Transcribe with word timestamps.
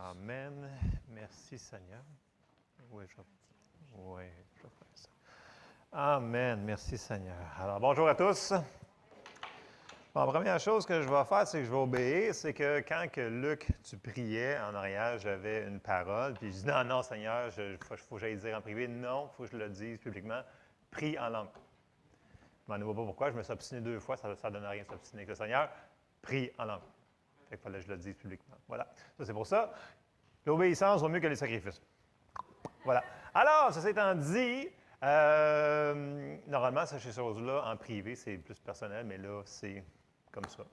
Amen. 0.00 0.70
Merci 1.08 1.58
Seigneur. 1.58 2.02
Oui, 2.90 3.04
je, 3.08 3.20
oui, 3.96 4.22
je 4.54 4.62
ça. 4.94 5.08
Amen. 5.90 6.62
Merci 6.64 6.96
Seigneur. 6.96 7.34
Alors, 7.58 7.80
bonjour 7.80 8.08
à 8.08 8.14
tous. 8.14 8.52
Bon, 10.14 10.24
la 10.24 10.32
première 10.32 10.60
chose 10.60 10.86
que 10.86 11.02
je 11.02 11.08
vais 11.08 11.24
faire, 11.24 11.48
c'est 11.48 11.58
que 11.58 11.64
je 11.64 11.70
vais 11.70 11.76
obéir. 11.76 12.32
C'est 12.32 12.54
que 12.54 12.78
quand 12.80 13.08
que 13.10 13.22
Luc, 13.22 13.66
tu 13.82 13.96
priais 13.96 14.56
en 14.60 14.74
arrière, 14.76 15.18
j'avais 15.18 15.66
une 15.66 15.80
parole, 15.80 16.34
puis 16.34 16.52
je 16.52 16.58
dis 16.58 16.66
non, 16.66 16.84
non, 16.84 17.02
Seigneur, 17.02 17.46
il 17.58 17.76
faut, 17.78 17.96
faut, 17.96 18.14
que 18.14 18.20
j'aille 18.20 18.36
dire 18.36 18.56
en 18.56 18.60
privé. 18.60 18.86
Non, 18.86 19.28
il 19.32 19.36
faut 19.36 19.42
que 19.44 19.50
je 19.50 19.56
le 19.56 19.68
dise 19.68 19.98
publiquement. 19.98 20.42
Prie 20.92 21.18
en 21.18 21.28
langue. 21.28 21.48
Je 22.66 22.72
m'en 22.72 22.78
vois 22.78 22.94
pas 22.94 23.04
pourquoi. 23.04 23.30
Je 23.32 23.36
me 23.36 23.42
suis 23.42 23.52
obstiné 23.52 23.80
deux 23.80 23.98
fois, 23.98 24.16
ça 24.16 24.28
ne 24.28 24.50
donne 24.50 24.64
rien 24.64 24.84
de 24.84 24.88
s'obstiner 24.88 25.22
avec 25.22 25.30
le 25.30 25.34
Seigneur. 25.34 25.68
Prie 26.22 26.52
en 26.56 26.66
langue. 26.66 26.82
Qu'il 27.48 27.58
fallait 27.58 27.78
que 27.78 27.84
je 27.86 27.90
le 27.90 27.96
dise 27.96 28.14
publiquement. 28.14 28.56
Voilà. 28.66 28.86
Ça, 29.16 29.24
c'est 29.24 29.32
pour 29.32 29.46
ça. 29.46 29.72
L'obéissance 30.44 31.00
vaut 31.00 31.08
mieux 31.08 31.20
que 31.20 31.26
les 31.26 31.36
sacrifices. 31.36 31.80
Voilà. 32.84 33.02
Alors, 33.34 33.72
ça 33.72 33.88
étant 33.88 34.14
dit, 34.14 34.68
euh, 35.02 36.36
normalement, 36.46 36.86
ces 36.86 36.98
choses-là, 36.98 37.64
en 37.66 37.76
privé, 37.76 38.14
c'est 38.14 38.36
plus 38.38 38.58
personnel, 38.58 39.06
mais 39.06 39.18
là, 39.18 39.42
c'est 39.44 39.84
comme 40.32 40.44
ça. 40.44 40.64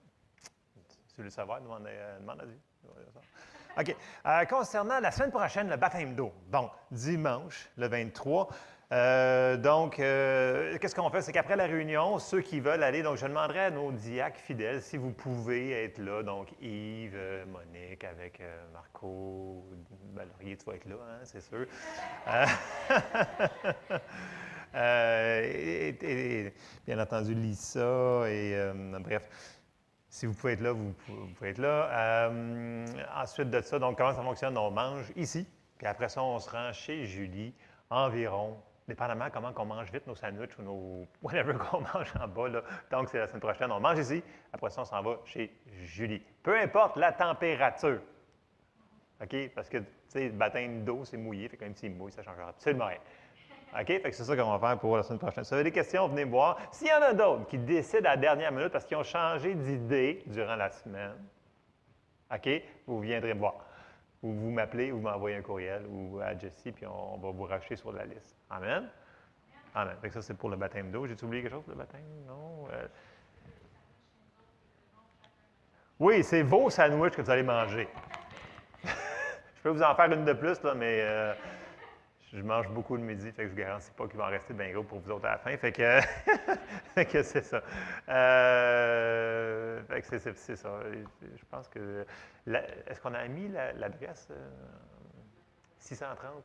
Si 1.08 1.18
vous 1.18 1.18
voulez 1.18 1.30
savoir, 1.30 1.62
demandez, 1.62 1.92
euh, 1.92 2.20
demande 2.20 2.42
à. 2.42 3.82
OK. 3.82 3.96
Euh, 4.26 4.46
concernant 4.46 5.00
la 5.00 5.12
semaine 5.12 5.32
prochaine, 5.32 5.70
le 5.70 5.76
baptême 5.76 6.16
d'eau. 6.16 6.34
Bon, 6.48 6.70
dimanche, 6.92 7.70
le 7.76 7.88
23, 7.88 8.48
euh, 8.92 9.58
donc, 9.58 10.00
euh, 10.00 10.78
qu'est-ce 10.78 10.94
qu'on 10.94 11.10
fait? 11.10 11.22
C'est 11.22 11.32
qu'après 11.32 11.56
la 11.56 11.66
réunion, 11.66 12.20
ceux 12.20 12.42
qui 12.42 12.60
veulent 12.60 12.84
aller, 12.84 13.02
donc 13.02 13.18
je 13.18 13.26
demanderai 13.26 13.66
à 13.66 13.72
nos 13.72 13.92
diacres 13.92 14.40
fidèles 14.40 14.82
si 14.82 14.98
vous 14.98 15.12
pouvez 15.12 15.72
être 15.72 15.98
là. 15.98 16.22
Donc, 16.22 16.50
Yves, 16.62 17.16
euh, 17.16 17.46
Monique, 17.46 18.04
avec 18.04 18.44
Marco, 18.74 19.66
Valérie, 20.14 20.58
tu 20.58 20.66
vas 20.66 20.76
être 20.76 20.86
là, 20.86 20.96
hein, 21.02 21.20
c'est 21.24 21.42
sûr. 21.42 21.66
et, 24.76 26.54
bien 26.86 27.00
entendu, 27.00 27.34
Lisa, 27.34 28.26
et 28.28 28.72
bref. 29.00 29.28
Si 30.10 30.28
vous 30.28 30.34
pouvez 30.34 30.54
être 30.54 30.62
là, 30.62 30.72
vous, 30.72 30.94
vous 31.08 31.28
pouvez 31.36 31.50
être 31.50 31.58
là. 31.58 32.30
ensuite 33.16 33.50
de 33.50 33.62
ça, 33.62 33.80
donc 33.80 33.98
comment 33.98 34.14
ça 34.14 34.22
fonctionne? 34.22 34.58
On 34.58 34.72
mange 34.72 35.12
ici, 35.16 35.46
puis 35.78 35.88
après 35.88 36.08
ça, 36.08 36.24
on 36.24 36.40
se 36.40 36.50
rend 36.50 36.72
chez 36.72 37.06
Julie 37.06 37.54
environ 37.90 38.58
dépendamment 38.88 39.30
comment 39.32 39.52
on 39.56 39.66
mange 39.66 39.92
vite 39.92 40.06
nos 40.08 40.16
sandwichs 40.16 40.58
ou 40.60 40.62
nos 40.62 41.08
whatever 41.22 41.54
qu'on 41.54 41.82
mange 41.82 42.14
en 42.20 42.28
bas. 42.28 42.50
Là. 42.50 42.62
Donc, 42.92 43.10
c'est 43.10 43.18
la 43.18 43.28
semaine 43.28 43.42
prochaine. 43.42 43.72
On 43.72 43.80
mange 43.80 44.00
ici. 44.00 44.24
Après 44.54 44.70
ça, 44.70 44.82
on 44.82 44.86
s'en 44.86 45.02
va 45.02 45.18
chez 45.26 45.52
Julie. 45.84 46.22
Peu 46.44 46.58
importe 46.58 46.98
la 46.98 47.12
température. 47.12 48.00
OK? 49.22 49.50
Parce 49.56 49.70
que, 49.70 49.78
tu 49.78 49.86
sais, 50.10 50.30
baptême 50.30 50.84
d'eau, 50.84 51.06
c'est 51.06 51.18
mouillé. 51.18 51.48
Fait 51.50 51.58
que 51.58 51.64
même 51.64 51.76
s'il 51.76 51.94
mouille, 51.94 52.12
ça 52.12 52.22
ne 52.22 52.26
changera 52.26 52.50
absolument 52.50 52.86
rien. 52.86 53.00
OK? 53.80 53.88
Fait 53.88 54.02
que 54.02 54.12
c'est 54.12 54.24
ça 54.24 54.36
qu'on 54.36 54.58
va 54.58 54.68
faire 54.68 54.80
pour 54.80 54.96
la 54.98 55.04
semaine 55.04 55.20
prochaine. 55.20 55.44
Si 55.44 55.50
vous 55.50 55.56
avez 55.56 55.64
des 55.64 55.72
questions, 55.72 56.08
venez 56.08 56.24
voir. 56.24 56.58
S'il 56.72 56.88
y 56.88 56.94
en 56.94 57.02
a 57.02 57.14
d'autres 57.14 57.48
qui 57.48 57.58
décident 57.58 58.10
à 58.10 58.16
la 58.16 58.18
dernière 58.18 58.52
minute 58.52 58.70
parce 58.70 58.86
qu'ils 58.86 58.98
ont 58.98 59.04
changé 59.04 59.56
d'idée 59.56 60.24
durant 60.28 60.56
la 60.56 60.70
semaine, 60.70 61.16
OK? 62.34 62.50
Vous 62.88 63.00
viendrez 63.00 63.34
voir 63.34 63.56
ou 64.24 64.34
vous 64.34 64.52
m'appelez 64.52 64.92
ou 64.92 64.98
vous 64.98 65.04
m'envoyez 65.04 65.38
un 65.38 65.42
courriel 65.42 65.86
ou 65.88 66.20
à 66.20 66.38
Jessie, 66.38 66.72
puis 66.72 66.86
on, 66.86 67.18
va 67.18 67.32
vous 67.32 67.44
racheter 67.44 67.76
sur 67.76 67.92
la 67.92 68.06
liste. 68.06 68.36
Amen? 68.50 68.90
Amen. 69.74 69.96
ça, 70.10 70.22
c'est 70.22 70.34
pour 70.34 70.50
le 70.50 70.56
baptême 70.56 70.92
d'eau. 70.92 71.06
J'ai 71.06 71.16
oublié 71.24 71.44
quelque 71.44 71.54
chose, 71.54 71.68
le 71.68 71.76
baptême? 71.76 72.02
Non? 72.28 72.68
Euh. 72.72 72.88
Oui, 76.00 76.24
c'est 76.24 76.44
vos 76.44 76.70
sandwichs 76.70 77.16
que 77.16 77.22
vous 77.22 77.30
allez 77.30 77.44
manger. 77.44 77.88
je 78.84 79.62
peux 79.64 79.70
vous 79.70 79.82
en 79.84 79.96
faire 79.96 80.12
une 80.12 80.26
de 80.26 80.34
plus, 80.34 80.62
là, 80.64 80.74
mais 80.76 81.00
euh, 81.02 81.34
je 82.36 82.42
mange 82.42 82.68
beaucoup 82.70 82.98
le 82.98 83.04
midi, 83.04 83.32
fait 83.32 83.44
que 83.44 83.50
je 83.50 83.54
ne 83.54 83.60
garantis 83.60 83.92
pas 83.92 84.08
qu'il 84.08 84.18
va 84.18 84.26
en 84.26 84.30
rester 84.30 84.54
bien 84.54 84.72
gros 84.72 84.84
pour 84.84 85.00
vous 85.00 85.12
autres 85.12 85.26
à 85.26 85.32
la 85.32 85.38
fin. 85.38 85.56
Fait 85.58 85.72
que, 85.72 87.24
c'est 87.24 87.42
ça. 87.42 87.62
Euh, 88.10 89.82
fait 89.84 90.02
que 90.02 90.34
c'est, 90.34 90.56
ça. 90.56 90.80
Je 91.22 91.46
pense 91.50 91.68
que. 91.70 92.06
est-ce 92.46 93.00
qu'on 93.00 93.14
a 93.14 93.28
mis 93.28 93.48
l'adresse 93.48 94.30
630? 95.80 96.44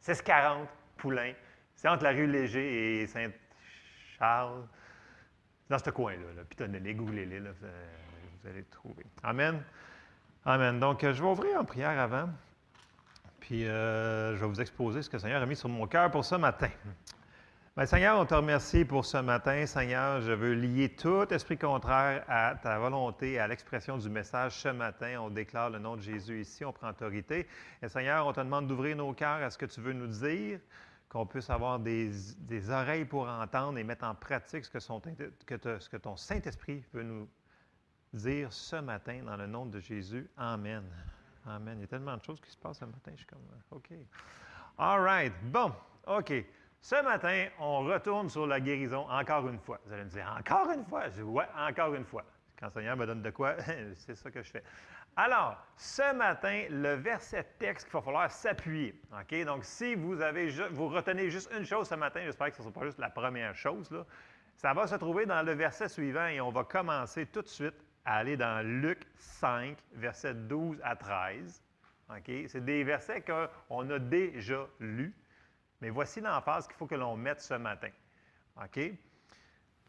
640 0.00 0.68
Poulain. 0.96 1.32
C'est 1.74 1.88
entre 1.88 2.04
la 2.04 2.10
rue 2.10 2.26
Léger 2.26 3.02
et 3.02 3.06
Saint-Charles. 3.06 4.68
Dans 5.70 5.78
ce 5.78 5.90
coin-là. 5.90 6.34
Là. 6.36 6.44
Pitonnez-les, 6.44 6.94
googlez-les. 6.94 7.40
Là, 7.40 7.50
vous 7.52 8.48
allez 8.48 8.58
le 8.58 8.66
trouver. 8.66 9.06
Amen. 9.22 9.62
Amen. 10.44 10.78
Donc, 10.78 11.00
je 11.00 11.22
vais 11.22 11.28
ouvrir 11.28 11.58
en 11.58 11.64
prière 11.64 11.98
avant. 11.98 12.28
Puis 13.46 13.66
euh, 13.66 14.34
je 14.34 14.40
vais 14.40 14.46
vous 14.46 14.60
exposer 14.62 15.02
ce 15.02 15.10
que 15.10 15.16
le 15.16 15.20
Seigneur 15.20 15.42
a 15.42 15.44
mis 15.44 15.54
sur 15.54 15.68
mon 15.68 15.86
cœur 15.86 16.10
pour 16.10 16.24
ce 16.24 16.34
matin. 16.34 16.70
Bien, 17.76 17.84
Seigneur, 17.84 18.18
on 18.18 18.24
te 18.24 18.32
remercie 18.32 18.86
pour 18.86 19.04
ce 19.04 19.18
matin. 19.18 19.66
Seigneur, 19.66 20.22
je 20.22 20.32
veux 20.32 20.54
lier 20.54 20.88
tout 20.88 21.30
esprit 21.30 21.58
contraire 21.58 22.24
à 22.26 22.54
ta 22.54 22.78
volonté, 22.78 23.38
à 23.38 23.46
l'expression 23.46 23.98
du 23.98 24.08
message 24.08 24.54
ce 24.62 24.68
matin. 24.68 25.20
On 25.20 25.28
déclare 25.28 25.68
le 25.68 25.78
nom 25.78 25.96
de 25.96 26.00
Jésus 26.00 26.40
ici, 26.40 26.64
on 26.64 26.72
prend 26.72 26.88
autorité. 26.88 27.46
Et 27.82 27.88
Seigneur, 27.88 28.26
on 28.26 28.32
te 28.32 28.40
demande 28.40 28.66
d'ouvrir 28.66 28.96
nos 28.96 29.12
cœurs 29.12 29.42
à 29.42 29.50
ce 29.50 29.58
que 29.58 29.66
tu 29.66 29.82
veux 29.82 29.92
nous 29.92 30.06
dire, 30.06 30.58
qu'on 31.10 31.26
puisse 31.26 31.50
avoir 31.50 31.78
des, 31.78 32.12
oreilles 32.70 33.04
pour 33.04 33.28
entendre 33.28 33.76
et 33.76 33.84
mettre 33.84 34.06
en 34.06 34.14
pratique 34.14 34.64
ce 34.64 34.70
que, 34.70 34.80
ce 34.80 35.88
que 35.90 35.96
ton 35.98 36.16
Saint-Esprit 36.16 36.82
veut 36.94 37.02
nous 37.02 37.28
dire 38.14 38.50
ce 38.54 38.76
matin 38.76 39.20
dans 39.22 39.36
le 39.36 39.46
nom 39.46 39.66
de 39.66 39.80
Jésus. 39.80 40.30
Amen. 40.38 40.82
Amen. 41.46 41.78
Il 41.78 41.82
y 41.82 41.84
a 41.84 41.86
tellement 41.86 42.16
de 42.16 42.22
choses 42.22 42.40
qui 42.40 42.50
se 42.50 42.56
passent 42.56 42.78
ce 42.78 42.84
matin. 42.84 43.10
Je 43.12 43.18
suis 43.18 43.26
comme, 43.26 43.46
euh, 43.52 43.76
OK. 43.76 43.90
All 44.78 45.00
right. 45.00 45.32
Bon, 45.42 45.72
OK. 46.06 46.32
Ce 46.80 47.02
matin, 47.02 47.46
on 47.58 47.80
retourne 47.80 48.28
sur 48.28 48.46
la 48.46 48.60
guérison 48.60 49.08
encore 49.08 49.48
une 49.48 49.58
fois. 49.58 49.80
Vous 49.86 49.92
allez 49.92 50.04
me 50.04 50.10
dire, 50.10 50.34
encore 50.38 50.70
une 50.70 50.84
fois? 50.84 51.08
Je 51.08 51.14
dis, 51.14 51.22
ouais, 51.22 51.46
encore 51.56 51.94
une 51.94 52.04
fois. 52.04 52.24
Quand 52.58 52.66
le 52.66 52.72
Seigneur 52.72 52.96
me 52.96 53.06
donne 53.06 53.22
de 53.22 53.30
quoi, 53.30 53.56
c'est 53.94 54.14
ça 54.14 54.30
que 54.30 54.42
je 54.42 54.50
fais. 54.50 54.62
Alors, 55.16 55.56
ce 55.76 56.14
matin, 56.14 56.64
le 56.70 56.94
verset 56.94 57.44
texte 57.58 57.86
qu'il 57.86 57.92
va 57.94 58.02
falloir 58.02 58.30
s'appuyer. 58.30 59.00
OK? 59.12 59.44
Donc, 59.44 59.64
si 59.64 59.94
vous 59.94 60.20
avez 60.20 60.50
vous 60.70 60.88
retenez 60.88 61.30
juste 61.30 61.50
une 61.56 61.64
chose 61.64 61.88
ce 61.88 61.94
matin, 61.94 62.20
j'espère 62.24 62.50
que 62.50 62.56
ce 62.56 62.62
ne 62.62 62.68
sera 62.68 62.80
pas 62.80 62.86
juste 62.86 62.98
la 62.98 63.10
première 63.10 63.54
chose, 63.54 63.90
là, 63.90 64.04
ça 64.56 64.72
va 64.72 64.86
se 64.86 64.94
trouver 64.96 65.26
dans 65.26 65.42
le 65.42 65.52
verset 65.52 65.88
suivant 65.88 66.26
et 66.26 66.40
on 66.40 66.50
va 66.50 66.64
commencer 66.64 67.26
tout 67.26 67.42
de 67.42 67.48
suite 67.48 67.74
à 68.04 68.16
aller 68.16 68.36
dans 68.36 68.64
Luc 68.64 69.06
5, 69.18 69.76
versets 69.94 70.34
12 70.34 70.78
à 70.82 70.96
13. 70.96 71.62
C'est 72.48 72.64
des 72.64 72.84
versets 72.84 73.22
qu'on 73.22 73.90
a 73.90 73.98
déjà 73.98 74.66
lus, 74.78 75.14
mais 75.80 75.90
voici 75.90 76.20
l'emphase 76.20 76.66
qu'il 76.66 76.76
faut 76.76 76.86
que 76.86 76.94
l'on 76.94 77.16
mette 77.16 77.40
ce 77.40 77.54
matin. 77.54 77.90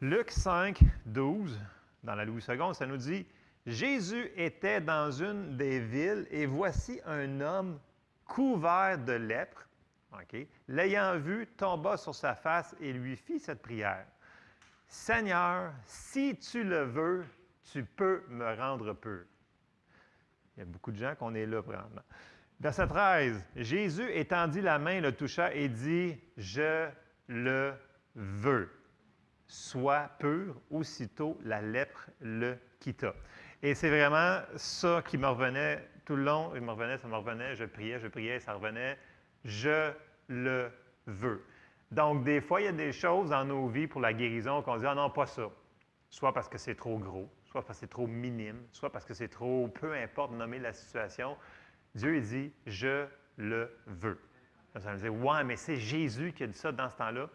Luc 0.00 0.30
5, 0.30 0.80
12, 1.06 1.58
dans 2.02 2.14
la 2.14 2.24
Louis 2.24 2.44
II, 2.48 2.74
ça 2.74 2.86
nous 2.86 2.96
dit 2.96 3.26
Jésus 3.66 4.30
était 4.36 4.80
dans 4.80 5.10
une 5.10 5.56
des 5.56 5.80
villes 5.80 6.26
et 6.30 6.46
voici 6.46 7.00
un 7.04 7.40
homme 7.40 7.80
couvert 8.24 8.98
de 8.98 9.12
lèpre. 9.12 9.66
L'ayant 10.68 11.18
vu, 11.18 11.46
tomba 11.56 11.96
sur 11.96 12.14
sa 12.14 12.34
face 12.34 12.74
et 12.80 12.92
lui 12.92 13.16
fit 13.16 13.38
cette 13.38 13.60
prière. 13.60 14.06
Seigneur, 14.88 15.72
si 15.86 16.36
tu 16.38 16.64
le 16.64 16.84
veux, 16.84 17.24
tu 17.72 17.84
peux 17.84 18.22
me 18.28 18.54
rendre 18.54 18.92
peu. 18.92 19.26
Il 20.56 20.60
y 20.60 20.62
a 20.62 20.66
beaucoup 20.66 20.92
de 20.92 20.96
gens 20.96 21.14
qu'on 21.14 21.34
est 21.34 21.46
là, 21.46 21.62
probablement. 21.62 22.02
Verset 22.60 22.86
13. 22.86 23.44
Jésus 23.56 24.10
étendit 24.12 24.62
la 24.62 24.78
main, 24.78 25.00
le 25.00 25.12
toucha 25.12 25.52
et 25.54 25.68
dit 25.68 26.18
Je 26.36 26.88
le 27.28 27.74
veux. 28.14 28.70
Sois 29.46 30.10
pur. 30.18 30.60
Aussitôt, 30.70 31.38
la 31.44 31.60
lèpre 31.60 32.08
le 32.20 32.56
quitta. 32.80 33.14
Et 33.62 33.74
c'est 33.74 33.90
vraiment 33.90 34.40
ça 34.56 35.02
qui 35.06 35.18
me 35.18 35.26
revenait 35.26 35.86
tout 36.04 36.16
le 36.16 36.24
long. 36.24 36.52
Il 36.54 36.62
me 36.62 36.70
revenait, 36.70 36.98
ça 36.98 37.08
me 37.08 37.16
revenait. 37.16 37.54
Je 37.56 37.64
priais, 37.64 37.98
je 38.00 38.08
priais, 38.08 38.40
ça 38.40 38.54
revenait. 38.54 38.98
Je 39.44 39.92
le 40.28 40.70
veux. 41.06 41.44
Donc, 41.90 42.24
des 42.24 42.40
fois, 42.40 42.60
il 42.60 42.64
y 42.64 42.68
a 42.68 42.72
des 42.72 42.92
choses 42.92 43.30
dans 43.30 43.44
nos 43.44 43.68
vies 43.68 43.86
pour 43.86 44.00
la 44.00 44.12
guérison 44.12 44.62
qu'on 44.62 44.78
dit 44.78 44.86
Ah 44.86 44.94
non, 44.94 45.10
pas 45.10 45.26
ça. 45.26 45.50
Soit 46.08 46.32
parce 46.32 46.48
que 46.48 46.58
c'est 46.58 46.74
trop 46.74 46.98
gros, 46.98 47.28
soit 47.56 47.64
parce 47.64 47.78
que 47.78 47.86
c'est 47.86 47.90
trop 47.90 48.06
minime, 48.06 48.66
soit 48.70 48.92
parce 48.92 49.04
que 49.06 49.14
c'est 49.14 49.28
trop, 49.28 49.68
peu 49.68 49.94
importe 49.94 50.32
nommer 50.32 50.58
la 50.58 50.74
situation. 50.74 51.36
Dieu, 51.94 52.16
il 52.16 52.22
dit, 52.22 52.52
je 52.66 53.06
le 53.38 53.70
veux. 53.86 54.18
Ça 54.76 54.92
veut 54.92 54.98
dire, 54.98 55.14
ouais, 55.14 55.42
mais 55.42 55.56
c'est 55.56 55.76
Jésus 55.76 56.34
qui 56.34 56.42
a 56.42 56.46
dit 56.46 56.58
ça 56.58 56.70
dans 56.70 56.90
ce 56.90 56.96
temps-là. 56.96 57.30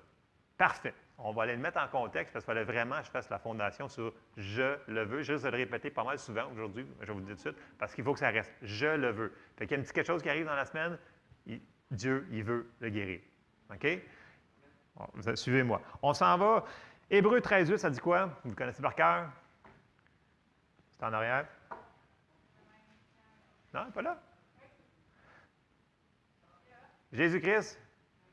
Parfait. 0.58 0.94
On 1.18 1.32
va 1.32 1.44
aller 1.44 1.56
le 1.56 1.62
mettre 1.62 1.80
en 1.80 1.88
contexte 1.88 2.34
parce 2.34 2.46
qu'il 2.46 2.54
fallait 2.54 2.66
vraiment 2.66 3.00
que 3.00 3.06
je 3.06 3.10
fasse 3.10 3.32
la 3.32 3.40
fondation 3.40 3.90
sur 3.90 4.14
je 4.38 4.78
le 4.88 5.04
veux. 5.06 5.24
Je 5.24 5.34
vais 5.34 5.52
le 5.52 5.58
répéter 5.58 5.90
pas 5.90 6.04
mal 6.04 6.20
souvent 6.20 6.52
aujourd'hui, 6.52 6.86
je 7.02 7.12
vous 7.12 7.20
le 7.20 7.26
dire 7.26 7.36
tout 7.36 7.50
de 7.50 7.56
suite, 7.56 7.58
parce 7.80 7.96
qu'il 7.96 8.04
faut 8.04 8.14
que 8.14 8.20
ça 8.20 8.30
reste 8.30 8.52
je 8.62 8.88
le 8.88 9.10
veux. 9.10 9.34
Fait 9.58 9.66
qu'il 9.66 9.76
y 9.76 9.80
a 9.80 9.82
un 9.82 9.84
petit 9.84 9.94
quelque 9.94 10.08
chose 10.08 10.22
qui 10.22 10.30
arrive 10.30 10.46
dans 10.46 10.56
la 10.56 10.66
semaine, 10.66 11.00
Dieu, 11.90 12.28
il 12.32 12.44
veut 12.44 12.70
le 12.80 12.90
guérir. 12.90 13.22
OK? 13.74 13.88
Suivez-moi. 15.36 15.82
On 16.04 16.14
s'en 16.14 16.38
va. 16.38 16.64
Hébreu 17.10 17.42
13, 17.42 17.76
ça 17.76 17.90
dit 17.90 18.00
quoi? 18.00 18.40
Vous 18.44 18.54
connaissez 18.54 18.84
par 18.84 18.94
cœur? 18.94 19.30
En 21.02 21.14
arrière? 21.14 21.48
Non, 23.74 23.92
pas 23.92 24.02
là? 24.02 24.22
Jésus-Christ, 27.12 27.80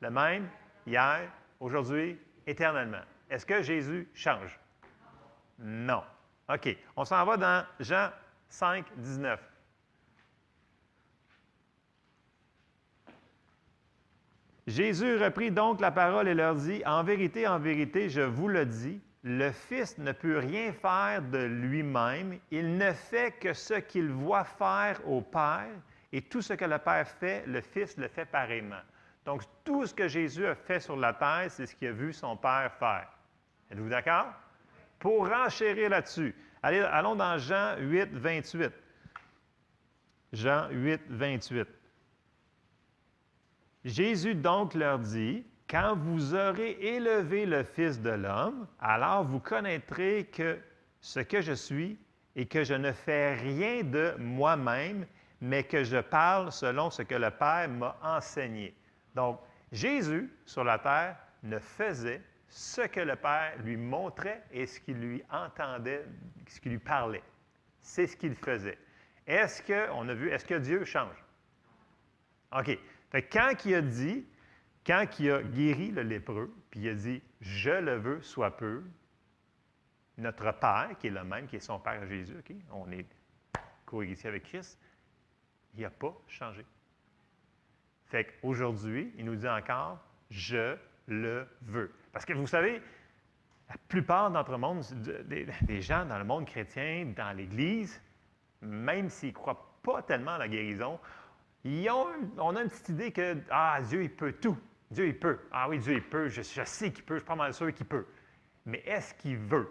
le 0.01 0.09
même, 0.09 0.49
hier, 0.85 1.29
aujourd'hui, 1.59 2.19
éternellement. 2.47 3.01
Est-ce 3.29 3.45
que 3.45 3.61
Jésus 3.61 4.07
change? 4.13 4.59
Non. 5.59 6.03
OK. 6.49 6.75
On 6.95 7.05
s'en 7.05 7.25
va 7.25 7.37
dans 7.37 7.65
Jean 7.79 8.09
5, 8.49 8.85
19. 8.97 9.39
Jésus 14.67 15.17
reprit 15.17 15.51
donc 15.51 15.81
la 15.81 15.91
parole 15.91 16.27
et 16.27 16.33
leur 16.33 16.55
dit, 16.55 16.81
En 16.85 17.03
vérité, 17.03 17.47
en 17.47 17.59
vérité, 17.59 18.09
je 18.09 18.21
vous 18.21 18.47
le 18.47 18.65
dis, 18.65 19.01
le 19.23 19.51
Fils 19.51 19.97
ne 19.97 20.11
peut 20.11 20.37
rien 20.37 20.71
faire 20.71 21.21
de 21.21 21.39
lui-même, 21.39 22.39
il 22.51 22.77
ne 22.77 22.93
fait 22.93 23.37
que 23.39 23.53
ce 23.53 23.75
qu'il 23.75 24.09
voit 24.09 24.45
faire 24.45 25.05
au 25.07 25.21
Père, 25.21 25.67
et 26.11 26.21
tout 26.21 26.41
ce 26.41 26.53
que 26.53 26.65
le 26.65 26.77
Père 26.77 27.07
fait, 27.07 27.43
le 27.45 27.61
Fils 27.61 27.97
le 27.97 28.07
fait 28.07 28.25
pareillement. 28.25 28.81
Donc, 29.25 29.43
tout 29.63 29.85
ce 29.85 29.93
que 29.93 30.07
Jésus 30.07 30.45
a 30.45 30.55
fait 30.55 30.79
sur 30.79 30.95
la 30.95 31.13
terre, 31.13 31.47
c'est 31.49 31.65
ce 31.65 31.75
qu'il 31.75 31.89
a 31.89 31.91
vu 31.91 32.13
son 32.13 32.37
Père 32.37 32.71
faire. 32.79 33.09
Êtes-vous 33.69 33.89
d'accord? 33.89 34.33
Pour 34.97 35.27
renchérir 35.29 35.89
là-dessus, 35.89 36.33
allons 36.63 37.15
dans 37.15 37.37
Jean 37.37 37.75
8, 37.77 38.09
28. 38.13 38.71
Jean 40.33 40.69
8, 40.69 41.01
28. 41.09 41.67
Jésus 43.85 44.35
donc 44.35 44.73
leur 44.73 44.99
dit, 44.99 45.45
Quand 45.69 45.95
vous 45.95 46.33
aurez 46.33 46.71
élevé 46.81 47.45
le 47.45 47.63
Fils 47.63 48.01
de 48.01 48.09
l'homme, 48.09 48.67
alors 48.79 49.23
vous 49.23 49.39
connaîtrez 49.39 50.27
que 50.33 50.57
ce 50.99 51.19
que 51.19 51.41
je 51.41 51.53
suis 51.53 51.99
et 52.35 52.47
que 52.47 52.63
je 52.63 52.73
ne 52.73 52.91
fais 52.91 53.35
rien 53.35 53.83
de 53.83 54.15
moi-même, 54.17 55.05
mais 55.41 55.63
que 55.63 55.83
je 55.83 55.97
parle 55.97 56.51
selon 56.51 56.89
ce 56.89 57.03
que 57.03 57.13
le 57.13 57.29
Père 57.29 57.69
m'a 57.69 57.95
enseigné. 58.01 58.75
Donc, 59.13 59.39
Jésus, 59.71 60.33
sur 60.43 60.63
la 60.63 60.79
terre, 60.79 61.17
ne 61.43 61.59
faisait 61.59 62.23
ce 62.47 62.81
que 62.81 63.01
le 63.01 63.15
Père 63.15 63.53
lui 63.63 63.77
montrait 63.77 64.43
et 64.51 64.65
ce 64.65 64.79
qu'il 64.79 64.97
lui 64.97 65.23
entendait, 65.31 66.03
ce 66.47 66.59
qu'il 66.59 66.71
lui 66.71 66.79
parlait. 66.79 67.23
C'est 67.79 68.07
ce 68.07 68.17
qu'il 68.17 68.33
faisait. 68.33 68.79
Est-ce 69.27 69.61
que, 69.61 69.91
on 69.91 70.09
a 70.09 70.15
vu, 70.15 70.31
est-ce 70.31 70.45
que 70.45 70.55
Dieu 70.55 70.83
change? 70.83 71.23
OK. 72.57 72.75
Quand 73.31 73.53
il 73.65 73.75
a 73.75 73.81
dit, 73.81 74.25
quand 74.85 75.05
il 75.19 75.31
a 75.31 75.41
guéri 75.43 75.91
le 75.91 76.01
lépreux, 76.01 76.53
puis 76.69 76.81
il 76.81 76.89
a 76.89 76.93
dit 76.93 77.21
Je 77.41 77.71
le 77.71 77.97
veux, 77.97 78.21
soit 78.21 78.55
peu, 78.55 78.83
notre 80.17 80.51
Père, 80.59 80.89
qui 80.99 81.07
est 81.07 81.11
le 81.11 81.23
même, 81.23 81.47
qui 81.47 81.57
est 81.57 81.61
son 81.61 81.79
Père 81.79 82.05
Jésus, 82.05 82.35
on 82.71 82.91
est 82.91 83.05
co-héritier 83.85 84.29
avec 84.29 84.43
Christ, 84.43 84.79
il 85.75 85.81
n'a 85.81 85.89
pas 85.89 86.15
changé. 86.27 86.65
Fait 88.05 88.25
qu'aujourd'hui, 88.25 89.13
il 89.17 89.25
nous 89.25 89.35
dit 89.35 89.47
encore 89.47 89.99
Je 90.29 90.75
le 91.07 91.47
veux. 91.61 91.93
Parce 92.11 92.25
que 92.25 92.33
vous 92.33 92.47
savez, 92.47 92.81
la 93.69 93.75
plupart 93.87 94.31
d'entre 94.31 94.57
monde, 94.57 94.83
des, 95.27 95.81
gens 95.81 96.05
dans 96.05 96.17
le 96.17 96.23
monde 96.23 96.45
chrétien, 96.45 97.13
dans 97.15 97.35
l'Église, 97.35 98.01
même 98.61 99.09
s'ils 99.09 99.29
ne 99.29 99.33
croient 99.33 99.77
pas 99.83 100.01
tellement 100.01 100.31
à 100.31 100.37
la 100.39 100.47
guérison, 100.47 100.99
on 101.65 102.55
a 102.55 102.61
une 102.61 102.69
petite 102.69 102.89
idée 102.89 103.11
que 103.11 103.37
ah, 103.51 103.79
Dieu, 103.81 104.03
il 104.03 104.09
peut 104.09 104.33
tout. 104.33 104.57
Dieu, 104.91 105.07
il 105.07 105.19
peut. 105.19 105.39
Ah 105.51 105.69
oui, 105.69 105.79
Dieu, 105.79 105.93
il 105.93 106.03
peut. 106.03 106.27
Je, 106.27 106.41
sais 106.41 106.91
qu'il 106.91 107.03
peut. 107.03 107.15
Je 107.15 107.19
suis 107.19 107.27
pas 107.27 107.35
mal 107.35 107.53
sûr 107.53 107.73
qu'il 107.73 107.85
peut. 107.85 108.05
Mais 108.65 108.79
est-ce 108.85 109.13
qu'il 109.15 109.37
veut? 109.37 109.69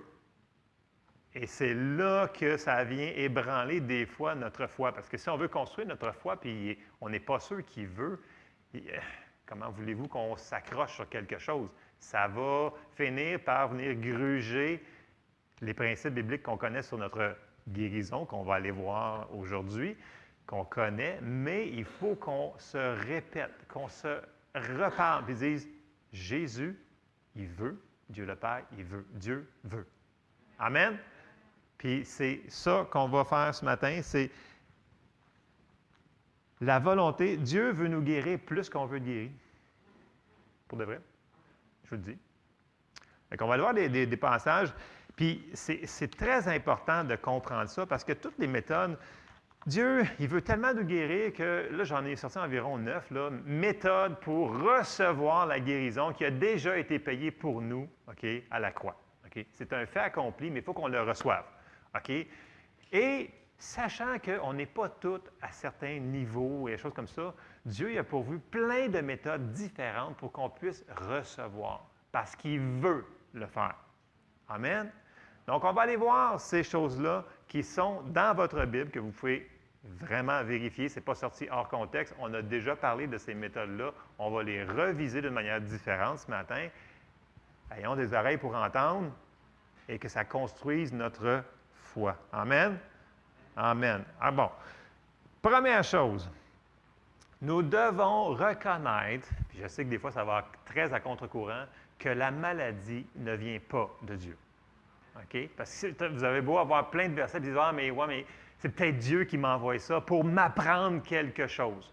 Et 1.35 1.47
c'est 1.47 1.75
là 1.75 2.29
que 2.29 2.57
ça 2.57 2.85
vient 2.85 3.13
ébranler 3.15 3.81
des 3.81 4.07
fois 4.07 4.35
notre 4.35 4.67
foi. 4.67 4.93
Parce 4.93 5.09
que 5.09 5.17
si 5.17 5.29
on 5.29 5.37
veut 5.37 5.49
construire 5.49 5.89
notre 5.89 6.13
foi, 6.13 6.41
puis 6.41 6.79
on 7.01 7.09
n'est 7.09 7.21
pas 7.21 7.41
sûr 7.41 7.65
qu'il 7.65 7.89
veut, 7.89 8.21
euh, 8.75 8.79
comment 9.47 9.71
voulez-vous 9.71 10.09
qu'on 10.09 10.37
s'accroche 10.37 10.95
sur 10.95 11.09
quelque 11.09 11.39
chose? 11.39 11.69
Ça 11.99 12.29
va 12.29 12.73
finir 12.97 13.41
par 13.41 13.69
venir 13.69 13.95
gruger 13.97 14.83
les 15.61 15.75
principes 15.75 16.15
bibliques 16.15 16.45
qu'on 16.45 16.57
connaît 16.57 16.83
sur 16.83 16.99
notre 16.99 17.37
guérison, 17.69 18.25
qu'on 18.25 18.45
va 18.45 18.55
aller 18.55 18.71
voir 18.71 19.29
aujourd'hui 19.35 19.97
qu'on 20.49 20.65
connaît, 20.65 21.21
mais 21.23 21.69
il 21.69 21.85
faut 21.85 22.15
qu'on 22.15 22.55
se 22.59 22.79
répète, 23.07 23.53
qu'on 23.69 23.89
se 23.89 24.21
reparle 24.55 25.31
et 25.31 25.35
dise 25.35 25.69
Jésus, 26.13 26.79
il 27.37 27.49
veut, 27.49 27.81
Dieu 28.09 28.25
le 28.25 28.37
Père, 28.37 28.63
il 28.77 28.85
veut, 28.85 29.07
Dieu 29.13 29.49
veut. 29.65 29.87
Amen. 30.59 30.99
Puis 31.77 32.05
c'est 32.05 32.43
ça 32.49 32.87
qu'on 32.91 33.09
va 33.09 33.25
faire 33.25 33.55
ce 33.55 33.65
matin, 33.65 34.01
c'est 34.03 34.31
la 36.61 36.79
volonté. 36.79 37.37
Dieu 37.37 37.71
veut 37.71 37.89
nous 37.89 38.03
guérir 38.03 38.41
plus 38.41 38.69
qu'on 38.69 38.87
veut 38.87 38.99
guérir. 38.99 39.31
Pour 40.67 40.79
de 40.79 40.85
vrai. 40.85 41.01
Je 41.85 41.91
vous 41.91 41.97
le 41.97 42.03
dis. 42.03 42.19
Donc, 43.31 43.43
on 43.43 43.47
va 43.47 43.57
voir 43.57 43.75
des, 43.75 43.89
des 43.89 44.17
passages. 44.17 44.73
Puis 45.15 45.45
c'est 45.55 46.17
très 46.17 46.47
important 46.49 47.05
de 47.05 47.17
comprendre 47.17 47.69
ça 47.69 47.87
parce 47.87 48.05
que 48.05 48.13
toutes 48.13 48.39
les 48.39 48.47
méthodes, 48.47 48.97
Dieu, 49.69 50.03
il 50.19 50.29
veut 50.29 50.41
tellement 50.41 50.73
nous 50.73 50.85
guérir 50.85 51.31
que 51.35 51.69
là, 51.71 51.85
j'en 51.85 52.03
ai 52.07 52.17
sorti 52.17 52.39
environ 52.39 52.79
neuf 52.79 53.11
là, 53.11 53.29
méthodes 53.45 54.19
pour 54.21 54.59
recevoir 54.59 55.45
la 55.45 55.61
guérison 55.61 56.15
qui 56.15 56.25
a 56.25 56.31
déjà 56.31 56.79
été 56.79 56.99
payée 56.99 57.31
pour 57.31 57.61
nous 57.61 57.87
OK, 58.09 58.27
à 58.51 58.61
la 58.61 58.73
croix. 58.73 58.99
C'est 59.53 59.75
un 59.75 59.85
fait 59.85 60.01
accompli, 60.01 60.51
mais 60.51 60.61
il 60.61 60.65
faut 60.65 60.73
qu'on 60.73 60.89
le 60.89 61.03
reçoive. 61.03 61.45
OK? 61.95 62.11
Et 62.93 63.31
sachant 63.59 64.19
qu'on 64.19 64.55
n'est 64.55 64.65
pas 64.65 64.89
tous 64.89 65.21
à 65.43 65.53
certains 65.53 65.99
niveaux 65.99 66.67
et 66.67 66.73
des 66.73 66.79
choses 66.79 66.95
comme 66.95 67.07
ça, 67.07 67.35
Dieu 67.67 67.99
a 67.99 68.03
pourvu 68.03 68.39
plein 68.39 68.89
de 68.89 69.01
méthodes 69.03 69.53
différentes 69.53 70.17
pour 70.17 70.33
qu'on 70.33 70.49
puisse 70.49 70.83
recevoir, 70.97 71.87
parce 72.11 72.35
qu'il 72.35 72.59
veut 72.59 73.05
le 73.35 73.47
faire. 73.47 73.77
Amen? 74.49 74.91
Donc, 75.47 75.63
on 75.65 75.73
va 75.75 75.83
aller 75.83 75.97
voir 75.97 76.41
ces 76.41 76.63
choses-là 76.63 77.25
qui 77.47 77.63
sont 77.63 78.01
dans 78.07 78.35
votre 78.35 78.65
Bible, 78.65 78.91
que 78.91 78.99
vous 78.99 79.11
pouvez 79.11 79.47
vraiment 79.85 80.43
vérifier, 80.43 80.89
ce 80.89 80.97
n'est 80.97 81.05
pas 81.05 81.15
sorti 81.15 81.49
hors 81.51 81.69
contexte. 81.69 82.15
On 82.19 82.33
a 82.35 82.43
déjà 82.43 82.77
parlé 82.77 83.07
de 83.07 83.19
ces 83.19 83.35
méthodes-là. 83.35 83.93
On 84.19 84.31
va 84.31 84.43
les 84.43 84.65
reviser 84.65 85.23
d'une 85.23 85.35
manière 85.35 85.61
différente 85.61 86.19
ce 86.21 86.31
matin. 86.31 86.69
Ayons 87.77 87.97
des 87.97 88.13
oreilles 88.15 88.39
pour 88.39 88.55
entendre 88.55 89.11
et 89.89 89.99
que 89.99 90.09
ça 90.09 90.25
construise 90.25 90.93
notre 90.93 91.43
foi. 91.75 92.17
Amen? 92.33 92.79
Amen. 93.57 94.05
Ah 94.21 94.31
bon. 94.31 94.51
Première 95.43 95.85
chose, 95.85 96.29
nous 97.41 97.63
devons 97.63 98.35
reconnaître, 98.35 99.29
puis 99.49 99.61
je 99.63 99.69
sais 99.69 99.85
que 99.85 99.91
des 99.91 99.99
fois 99.99 100.11
ça 100.11 100.25
va 100.25 100.45
très 100.65 100.93
à 100.93 101.01
contre-courant, 101.01 101.65
que 101.99 102.09
la 102.09 102.31
maladie 102.31 103.07
ne 103.17 103.35
vient 103.35 103.59
pas 103.69 103.89
de 104.03 104.17
Dieu. 104.17 104.37
OK? 105.17 105.49
Parce 105.57 105.83
que 105.83 106.09
vous 106.09 106.25
avez 106.25 106.41
beau 106.41 106.59
avoir 106.59 106.91
plein 106.91 107.09
de 107.09 107.15
versets 107.15 107.39
qui 107.39 107.47
disent 107.47 107.57
Ah, 107.61 107.73
mais 107.73 107.91
ouais, 107.91 108.07
mais 108.07 108.27
c'est 108.59 108.71
peut-être 108.71 108.99
Dieu 108.99 109.25
qui 109.25 109.39
m'envoie 109.39 109.79
ça 109.79 110.01
pour 110.01 110.25
m'apprendre 110.25 111.03
quelque 111.03 111.47
chose. 111.47 111.93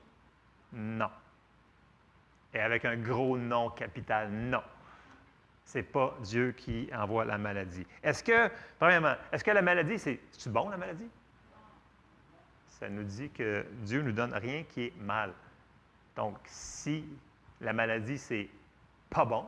Non. 0.74 1.10
Et 2.54 2.60
avec 2.60 2.86
un 2.86 2.98
gros 2.98 3.38
non 3.38 3.70
capital, 3.70 4.32
non. 4.32 4.64
Ce 5.64 5.78
n'est 5.78 5.84
pas 5.84 6.16
Dieu 6.22 6.52
qui 6.52 6.90
envoie 6.94 7.26
la 7.26 7.38
maladie. 7.38 7.86
Est-ce 8.04 8.24
que, 8.24 8.50
premièrement, 8.80 9.16
est-ce 9.32 9.44
que 9.44 9.52
la 9.52 9.62
maladie, 9.62 10.00
c'est, 10.00 10.20
c'est 10.32 10.52
bon 10.52 10.70
la 10.70 10.78
maladie? 10.78 11.10
Ça 12.68 12.90
nous 12.90 13.04
dit 13.04 13.30
que 13.30 13.66
Dieu 13.82 14.02
ne 14.02 14.08
nous 14.08 14.12
donne 14.12 14.34
rien 14.34 14.64
qui 14.64 14.86
est 14.86 14.98
mal. 15.00 15.34
Donc, 16.16 16.38
si 16.46 17.08
la 17.62 17.74
maladie, 17.74 18.18
c'est 18.18 18.50
pas 19.10 19.26
bon, 19.26 19.46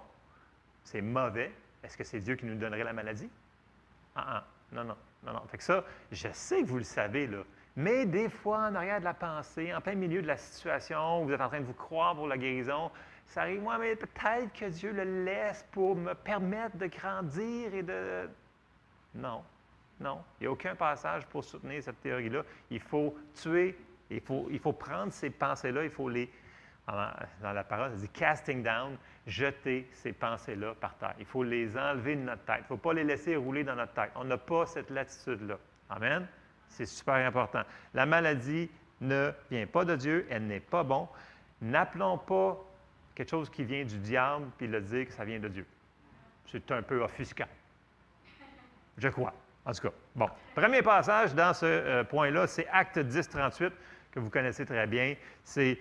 c'est 0.83 1.01
mauvais, 1.01 1.51
est-ce 1.83 1.97
que 1.97 2.03
c'est 2.03 2.19
Dieu 2.19 2.36
qui 2.36 2.45
nous 2.45 2.55
donnerait 2.55 2.83
la 2.83 2.93
maladie? 2.93 3.29
Ah, 4.15 4.38
ah, 4.38 4.45
non, 4.71 4.83
non. 4.83 4.97
Non, 5.24 5.33
non. 5.33 5.41
Fait 5.47 5.57
que 5.57 5.63
ça, 5.63 5.83
je 6.12 6.27
sais 6.31 6.62
que 6.62 6.67
vous 6.67 6.77
le 6.77 6.83
savez, 6.83 7.27
là. 7.27 7.43
Mais 7.75 8.05
des 8.05 8.27
fois, 8.27 8.57
en 8.69 8.75
arrière 8.75 9.00
de 9.00 9.05
la 9.05 9.13
pensée, 9.13 9.74
en 9.74 9.81
plein 9.81 9.93
milieu 9.93 10.21
de 10.21 10.27
la 10.27 10.38
situation, 10.38 11.24
vous 11.24 11.31
êtes 11.31 11.41
en 11.41 11.47
train 11.47 11.59
de 11.59 11.65
vous 11.65 11.74
croire 11.74 12.15
pour 12.15 12.27
la 12.27 12.38
guérison, 12.38 12.89
ça 13.27 13.41
arrive, 13.41 13.62
moi, 13.62 13.77
mais 13.77 13.95
peut-être 13.95 14.51
que 14.53 14.65
Dieu 14.65 14.91
le 14.91 15.25
laisse 15.25 15.65
pour 15.71 15.95
me 15.95 16.13
permettre 16.13 16.77
de 16.77 16.88
grandir 16.88 17.75
et 17.75 17.83
de. 17.83 18.29
Non, 19.13 19.43
non. 20.00 20.24
Il 20.39 20.43
n'y 20.43 20.47
a 20.47 20.51
aucun 20.51 20.75
passage 20.75 21.25
pour 21.27 21.43
soutenir 21.43 21.83
cette 21.83 22.01
théorie-là. 22.01 22.43
Il 22.71 22.79
faut 22.79 23.15
tuer, 23.36 23.77
il 24.09 24.21
faut, 24.21 24.47
il 24.50 24.59
faut 24.59 24.74
prendre 24.74 25.12
ces 25.12 25.29
pensées-là, 25.29 25.83
il 25.83 25.89
faut 25.89 26.09
les. 26.09 26.31
Dans 26.88 27.51
la 27.51 27.63
parole, 27.65 27.91
ça 27.91 27.98
dit 27.98 28.10
casting 28.10 28.63
down, 28.63 28.98
jeter 29.25 29.89
ces 29.91 30.13
pensées-là 30.13 30.74
par 30.79 30.96
terre. 30.96 31.15
Il 31.20 31.25
faut 31.25 31.44
les 31.44 31.77
enlever 31.77 32.15
de 32.15 32.22
notre 32.22 32.46
tête. 32.46 32.60
Il 32.60 32.62
ne 32.62 32.67
faut 32.67 32.77
pas 32.77 32.94
les 32.94 33.03
laisser 33.03 33.36
rouler 33.36 33.65
dans 33.65 33.75
notre 33.75 33.91
tête. 33.91 34.12
On 34.15 34.24
n'a 34.24 34.38
pas 34.38 34.65
cette 34.65 34.89
latitude-là. 34.89 35.58
Amen? 35.89 36.25
C'est 36.70 36.86
super 36.86 37.15
important. 37.15 37.63
La 37.94 38.06
maladie 38.06 38.70
ne 39.01 39.32
vient 39.51 39.67
pas 39.67 39.84
de 39.84 39.96
Dieu, 39.98 40.27
elle 40.29 40.48
n'est 40.48 40.62
pas 40.62 40.84
bon. 40.84 41.10
N'appelons 41.62 42.17
pas 42.17 42.58
quelque 43.15 43.29
chose 43.29 43.50
qui 43.50 43.65
vient 43.65 43.84
du 43.84 43.98
diable 43.98 44.46
puis 44.58 44.67
le 44.67 44.79
dire 44.79 45.08
que 45.08 45.13
ça 45.13 45.25
vient 45.25 45.39
de 45.39 45.48
Dieu. 45.50 45.65
C'est 46.46 46.72
un 46.72 46.82
peu 46.82 47.01
offusquant. 47.03 47.48
Je 48.98 49.10
crois. 49.10 49.34
En 49.65 49.74
tout 49.74 49.82
cas, 49.82 49.94
bon. 50.15 50.29
Premier 50.56 50.82
passage 50.82 51.36
dans 51.36 51.53
ce 51.53 51.65
euh, 51.65 52.03
point-là, 52.06 52.48
c'est 52.48 52.67
Acte 52.70 53.00
10, 53.00 53.27
38, 53.27 53.74
que 54.12 54.20
vous 54.20 54.29
connaissez 54.29 54.65
très 54.65 54.88
bien. 54.88 55.15
C'est 55.44 55.77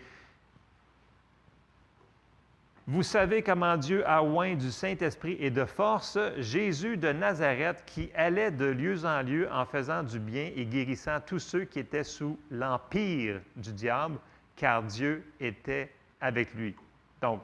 Vous 2.88 3.02
savez 3.02 3.42
comment 3.42 3.76
Dieu 3.76 4.08
a 4.08 4.22
oint 4.22 4.54
du 4.54 4.70
Saint-Esprit 4.70 5.36
et 5.40 5.50
de 5.50 5.64
force 5.64 6.18
Jésus 6.38 6.96
de 6.96 7.10
Nazareth 7.10 7.82
qui 7.84 8.12
allait 8.14 8.52
de 8.52 8.66
lieu 8.66 9.04
en 9.04 9.22
lieu 9.22 9.50
en 9.50 9.66
faisant 9.66 10.04
du 10.04 10.20
bien 10.20 10.52
et 10.54 10.64
guérissant 10.64 11.20
tous 11.20 11.40
ceux 11.40 11.64
qui 11.64 11.80
étaient 11.80 12.04
sous 12.04 12.38
l'empire 12.48 13.40
du 13.56 13.72
diable, 13.72 14.18
car 14.54 14.84
Dieu 14.84 15.24
était 15.40 15.92
avec 16.20 16.54
lui. 16.54 16.76
Donc, 17.20 17.42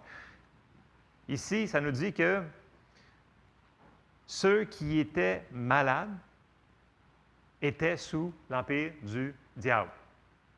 ici, 1.28 1.66
ça 1.66 1.80
nous 1.80 1.90
dit 1.90 2.12
que 2.12 2.40
ceux 4.28 4.62
qui 4.62 5.00
étaient 5.00 5.42
malades 5.50 6.16
étaient 7.61 7.96
sous 7.96 8.32
l'empire 8.49 8.92
du 9.02 9.34
diable. 9.56 9.90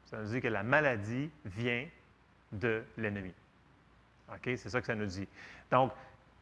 Ça 0.04 0.18
nous 0.18 0.28
dit 0.28 0.42
que 0.42 0.48
la 0.48 0.62
maladie 0.62 1.30
vient 1.46 1.86
de 2.52 2.84
l'ennemi. 2.98 3.32
OK? 4.30 4.42
C'est 4.56 4.70
ça 4.70 4.80
que 4.80 4.86
ça 4.86 4.94
nous 4.94 5.06
dit. 5.06 5.28
Donc, 5.70 5.92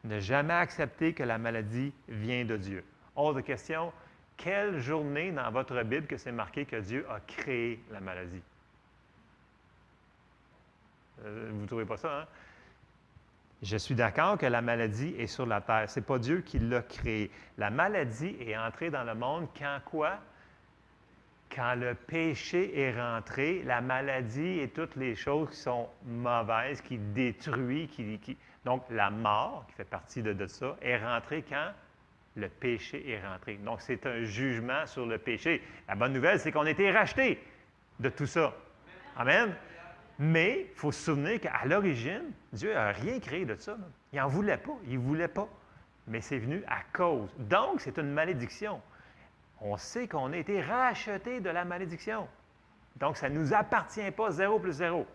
ne 0.03 0.19
jamais 0.19 0.53
accepter 0.53 1.13
que 1.13 1.23
la 1.23 1.37
maladie 1.37 1.93
vient 2.07 2.45
de 2.45 2.57
Dieu. 2.57 2.83
Hors 3.15 3.33
de 3.33 3.41
question, 3.41 3.93
quelle 4.37 4.79
journée 4.79 5.31
dans 5.31 5.49
votre 5.51 5.81
Bible 5.83 6.07
que 6.07 6.17
c'est 6.17 6.31
marqué 6.31 6.65
que 6.65 6.77
Dieu 6.77 7.05
a 7.09 7.19
créé 7.21 7.81
la 7.91 7.99
maladie? 7.99 8.41
Euh, 11.23 11.49
vous 11.53 11.61
ne 11.61 11.67
trouvez 11.67 11.85
pas 11.85 11.97
ça, 11.97 12.21
hein? 12.21 12.27
Je 13.61 13.77
suis 13.77 13.95
d'accord 13.95 14.37
que 14.37 14.45
la 14.45 14.61
maladie 14.61 15.15
est 15.17 15.27
sur 15.27 15.45
la 15.45 15.61
terre. 15.61 15.89
Ce 15.89 15.97
n'est 15.97 16.05
pas 16.05 16.19
Dieu 16.19 16.41
qui 16.41 16.59
l'a 16.59 16.81
créée. 16.81 17.31
La 17.57 17.69
maladie 17.69 18.35
est 18.41 18.57
entrée 18.57 18.89
dans 18.89 19.05
le 19.05 19.15
monde 19.15 19.47
quand 19.57 19.79
quoi? 19.85 20.19
Quand 21.53 21.75
le 21.75 21.93
péché 21.93 22.79
est 22.79 22.99
rentré, 22.99 23.61
la 23.63 23.81
maladie 23.81 24.59
et 24.59 24.69
toutes 24.69 24.95
les 24.95 25.15
choses 25.15 25.49
qui 25.49 25.57
sont 25.57 25.87
mauvaises, 26.05 26.81
qui 26.81 26.97
détruisent, 26.97 27.89
qui, 27.89 28.37
donc 28.65 28.83
la 28.89 29.09
mort, 29.09 29.65
qui 29.67 29.75
fait 29.75 29.83
partie 29.83 30.23
de, 30.23 30.47
ça, 30.47 30.75
est 30.81 30.97
rentrée 30.97 31.43
quand 31.47 31.71
le 32.35 32.49
péché 32.49 33.07
est 33.09 33.25
rentré. 33.25 33.55
Donc 33.57 33.81
c'est 33.81 34.05
un 34.05 34.23
jugement 34.23 34.85
sur 34.87 35.05
le 35.05 35.17
péché. 35.17 35.61
La 35.87 35.95
bonne 35.95 36.13
nouvelle, 36.13 36.39
c'est 36.39 36.51
qu'on 36.51 36.65
a 36.65 36.71
été 36.71 36.89
racheté 36.91 37.39
de 37.99 38.09
tout 38.09 38.25
ça. 38.25 38.53
Amen. 39.15 39.53
Mais 40.17 40.67
il 40.71 40.75
faut 40.75 40.91
se 40.91 41.03
souvenir 41.03 41.39
qu'à 41.39 41.65
l'origine, 41.65 42.31
Dieu 42.51 42.73
n'a 42.73 42.91
rien 42.91 43.19
créé 43.19 43.45
de 43.45 43.55
ça. 43.55 43.77
Il 44.11 44.19
n'en 44.19 44.27
voulait 44.27 44.57
pas. 44.57 44.77
Il 44.87 44.99
ne 44.99 45.03
voulait 45.03 45.27
pas. 45.27 45.47
Mais 46.07 46.21
c'est 46.21 46.37
venu 46.37 46.63
à 46.67 46.81
cause. 46.91 47.29
Donc, 47.37 47.81
c'est 47.81 47.97
une 47.97 48.11
malédiction 48.11 48.81
on 49.63 49.77
sait 49.77 50.07
qu'on 50.07 50.33
a 50.33 50.37
été 50.37 50.61
racheté 50.61 51.39
de 51.39 51.49
la 51.49 51.63
malédiction. 51.63 52.27
Donc, 52.97 53.17
ça 53.17 53.29
ne 53.29 53.39
nous 53.39 53.53
appartient 53.53 54.11
pas 54.11 54.31
zéro 54.31 54.59
plus 54.59 54.73
zéro. 54.73 55.07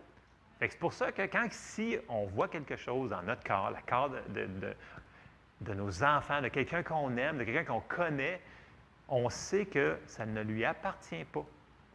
C'est 0.59 0.79
pour 0.79 0.91
ça 0.91 1.11
que 1.11 1.21
quand 1.21 1.47
si 1.51 1.97
on 2.09 2.25
voit 2.25 2.49
quelque 2.49 2.75
chose 2.75 3.11
dans 3.11 3.21
notre 3.21 3.43
corps, 3.43 3.69
le 3.69 3.77
corps 3.87 4.09
de, 4.09 5.73
nos 5.73 6.03
enfants, 6.03 6.41
de 6.41 6.49
quelqu'un 6.49 6.83
qu'on 6.83 7.15
aime, 7.15 7.37
de 7.37 7.43
quelqu'un 7.45 7.63
qu'on 7.63 7.79
connaît, 7.81 8.41
on 9.07 9.29
sait 9.29 9.65
que 9.65 9.97
ça 10.05 10.25
ne 10.25 10.41
lui 10.41 10.65
appartient 10.65 11.23
pas. 11.25 11.45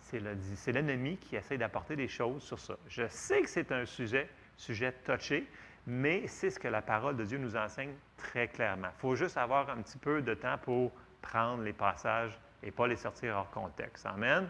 C'est 0.01 0.73
l'ennemi 0.73 1.17
qui 1.19 1.37
essaie 1.37 1.59
d'apporter 1.59 1.97
des 1.97 2.09
choses 2.09 2.43
sur 2.43 2.59
ça. 2.59 2.77
Je 2.89 3.07
sais 3.09 3.43
que 3.43 3.49
c'est 3.49 3.73
un 3.73 3.85
sujet, 3.85 4.29
sujet 4.57 4.93
touché, 5.05 5.47
mais 5.87 6.27
c'est 6.27 6.51
ce 6.51 6.59
que 6.59 6.69
la 6.69 6.83
parole 6.83 7.17
de 7.17 7.25
Dieu 7.25 7.39
nous 7.39 7.57
enseigne 7.57 7.95
très 8.17 8.49
clairement. 8.49 8.89
Il 8.97 9.01
faut 9.01 9.17
juste 9.17 9.37
avoir 9.37 9.69
un 9.71 9.83
petit 9.83 9.99
peu 9.99 10.23
de 10.23 10.35
temps 10.35 10.57
pour 10.63 10.93
prendre 11.21 11.63
les 11.63 11.73
passages 11.73 12.39
et 12.65 12.71
pas 12.71 12.87
les 12.87 12.97
sortir 12.97 13.37
hors 13.37 13.51
contexte. 13.51 14.07
Amen. 14.07 14.49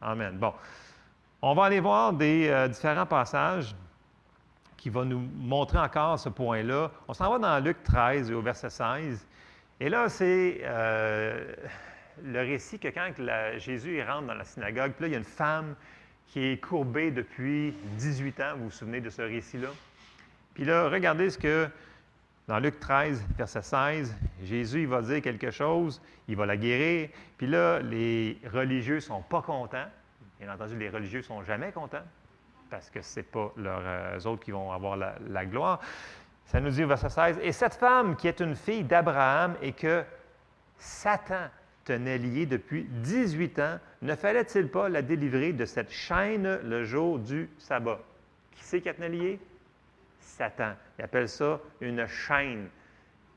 Amen. 0.00 0.38
Bon. 0.38 0.54
On 1.42 1.54
va 1.54 1.64
aller 1.64 1.80
voir 1.80 2.12
des 2.12 2.48
euh, 2.48 2.68
différents 2.68 3.06
passages 3.06 3.74
qui 4.76 4.88
vont 4.88 5.04
nous 5.04 5.28
montrer 5.38 5.78
encore 5.78 6.18
ce 6.18 6.28
point-là. 6.28 6.90
On 7.08 7.14
s'en 7.14 7.30
va 7.30 7.38
dans 7.38 7.64
Luc 7.64 7.82
13 7.82 8.30
au 8.32 8.40
verset 8.40 8.70
16. 8.70 9.26
Et 9.80 9.88
là, 9.88 10.08
c'est 10.08 10.60
euh, 10.62 11.54
le 12.22 12.38
récit 12.40 12.78
que 12.78 12.88
quand 12.88 13.10
Jésus 13.58 14.02
rentre 14.02 14.26
dans 14.26 14.34
la 14.34 14.44
synagogue, 14.44 14.92
puis 14.92 15.02
là, 15.02 15.08
il 15.08 15.12
y 15.12 15.16
a 15.16 15.18
une 15.18 15.24
femme 15.24 15.74
qui 16.28 16.44
est 16.44 16.62
courbée 16.62 17.10
depuis 17.10 17.72
18 17.98 18.40
ans. 18.40 18.52
Vous 18.56 18.64
vous 18.64 18.70
souvenez 18.70 19.00
de 19.00 19.10
ce 19.10 19.22
récit-là? 19.22 19.68
Puis 20.54 20.64
là, 20.64 20.88
regardez 20.88 21.30
ce 21.30 21.38
que 21.38 21.68
dans 22.46 22.58
Luc 22.58 22.78
13, 22.78 23.24
verset 23.38 23.62
16, 23.62 24.14
Jésus 24.42 24.84
va 24.86 25.00
dire 25.00 25.22
quelque 25.22 25.50
chose, 25.50 26.02
il 26.28 26.36
va 26.36 26.44
la 26.44 26.56
guérir, 26.56 27.08
puis 27.38 27.46
là, 27.46 27.80
les 27.80 28.38
religieux 28.52 28.96
ne 28.96 29.00
sont 29.00 29.22
pas 29.22 29.40
contents. 29.40 29.86
Bien 30.38 30.52
entendu, 30.52 30.78
les 30.78 30.90
religieux 30.90 31.20
ne 31.20 31.24
sont 31.24 31.42
jamais 31.42 31.72
contents, 31.72 32.04
parce 32.68 32.90
que 32.90 33.00
ce 33.00 33.20
n'est 33.20 33.24
pas 33.24 33.50
leurs 33.56 33.82
euh, 33.82 34.20
autres 34.26 34.44
qui 34.44 34.50
vont 34.50 34.72
avoir 34.72 34.96
la, 34.96 35.46
gloire. 35.46 35.80
Ça 36.44 36.60
nous 36.60 36.70
dit 36.70 36.84
au 36.84 36.88
verset 36.88 37.08
16, 37.08 37.38
Et 37.42 37.52
cette 37.52 37.74
femme 37.74 38.14
qui 38.14 38.28
est 38.28 38.40
une 38.40 38.56
fille 38.56 38.84
d'Abraham 38.84 39.54
et 39.62 39.72
que 39.72 40.04
Satan 40.76 41.48
tenait 41.84 42.18
liée 42.18 42.44
depuis 42.44 42.84
18 42.84 43.58
ans, 43.58 43.78
ne 44.02 44.14
fallait-il 44.14 44.68
pas 44.68 44.90
la 44.90 45.00
délivrer 45.00 45.54
de 45.54 45.64
cette 45.64 45.90
chaîne 45.90 46.58
le 46.62 46.84
jour 46.84 47.18
du 47.18 47.48
sabbat? 47.56 48.00
Qui 48.52 48.64
c'est 48.64 48.80
qui 48.82 48.88
a 48.90 48.94
tenait 48.94 49.08
liée? 49.08 49.40
Satan. 50.24 50.74
Il 50.98 51.04
appelle 51.04 51.28
ça 51.28 51.60
une 51.80 52.06
chaîne. 52.06 52.68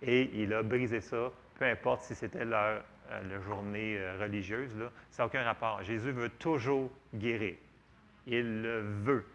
Et 0.01 0.29
il 0.41 0.53
a 0.53 0.63
brisé 0.63 1.01
ça, 1.01 1.32
peu 1.58 1.65
importe 1.65 2.03
si 2.03 2.15
c'était 2.15 2.46
leur, 2.46 2.84
euh, 3.12 3.41
journée 3.41 3.98
euh, 3.98 4.17
religieuse, 4.20 4.72
ça 5.10 5.24
n'a 5.24 5.27
aucun 5.27 5.44
rapport. 5.44 5.82
Jésus 5.84 6.12
veut 6.12 6.29
toujours 6.29 6.91
guérir. 7.15 7.56
Il 8.25 8.62
le 8.62 8.82
veut. 9.03 9.25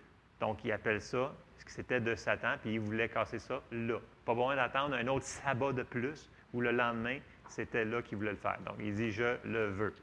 Donc, 0.40 0.64
il 0.64 0.72
appelle 0.72 1.00
ça, 1.00 1.32
ce 1.56 1.64
que 1.64 1.70
c'était 1.70 2.00
de 2.00 2.14
Satan, 2.14 2.54
puis 2.60 2.74
il 2.74 2.80
voulait 2.80 3.08
casser 3.08 3.38
ça 3.38 3.60
là. 3.72 3.98
Pas 4.24 4.34
besoin 4.34 4.56
d'attendre 4.56 4.94
un 4.94 5.06
autre 5.08 5.24
sabbat 5.24 5.72
de 5.72 5.82
plus, 5.82 6.30
ou 6.52 6.60
le 6.60 6.70
lendemain, 6.70 7.18
c'était 7.48 7.84
là 7.84 8.02
qu'il 8.02 8.18
voulait 8.18 8.32
le 8.32 8.36
faire. 8.36 8.58
Donc, 8.66 8.76
il 8.78 8.94
dit, 8.94 9.10
je 9.10 9.36
le 9.44 9.66
veux. 9.70 9.94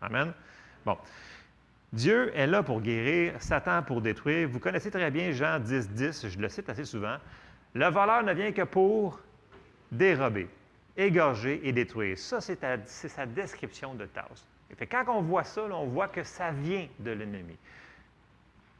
Amen. 0.00 0.32
Bon. 0.84 0.96
Dieu 1.92 2.30
est 2.36 2.46
là 2.46 2.62
pour 2.62 2.80
guérir, 2.80 3.34
Satan 3.42 3.82
pour 3.82 4.00
détruire. 4.00 4.48
Vous 4.48 4.60
connaissez 4.60 4.90
très 4.90 5.10
bien 5.10 5.32
Jean 5.32 5.58
10, 5.58 5.90
10, 5.90 6.28
je 6.28 6.38
le 6.38 6.48
cite 6.48 6.68
assez 6.68 6.84
souvent. 6.84 7.16
Le 7.74 7.86
voleur 7.86 8.22
ne 8.22 8.32
vient 8.32 8.52
que 8.52 8.62
pour 8.62 9.20
dérober, 9.90 10.48
égorger 10.96 11.60
et 11.64 11.72
détruire. 11.72 12.16
Ça, 12.16 12.40
c'est 12.40 12.58
sa 13.08 13.26
description 13.26 13.94
de 13.94 14.06
tâche. 14.06 14.44
Et 14.80 14.86
quand 14.86 15.04
on 15.08 15.20
voit 15.20 15.42
ça, 15.42 15.62
on 15.62 15.86
voit 15.86 16.06
que 16.06 16.22
ça 16.22 16.52
vient 16.52 16.86
de 17.00 17.10
l'ennemi. 17.10 17.56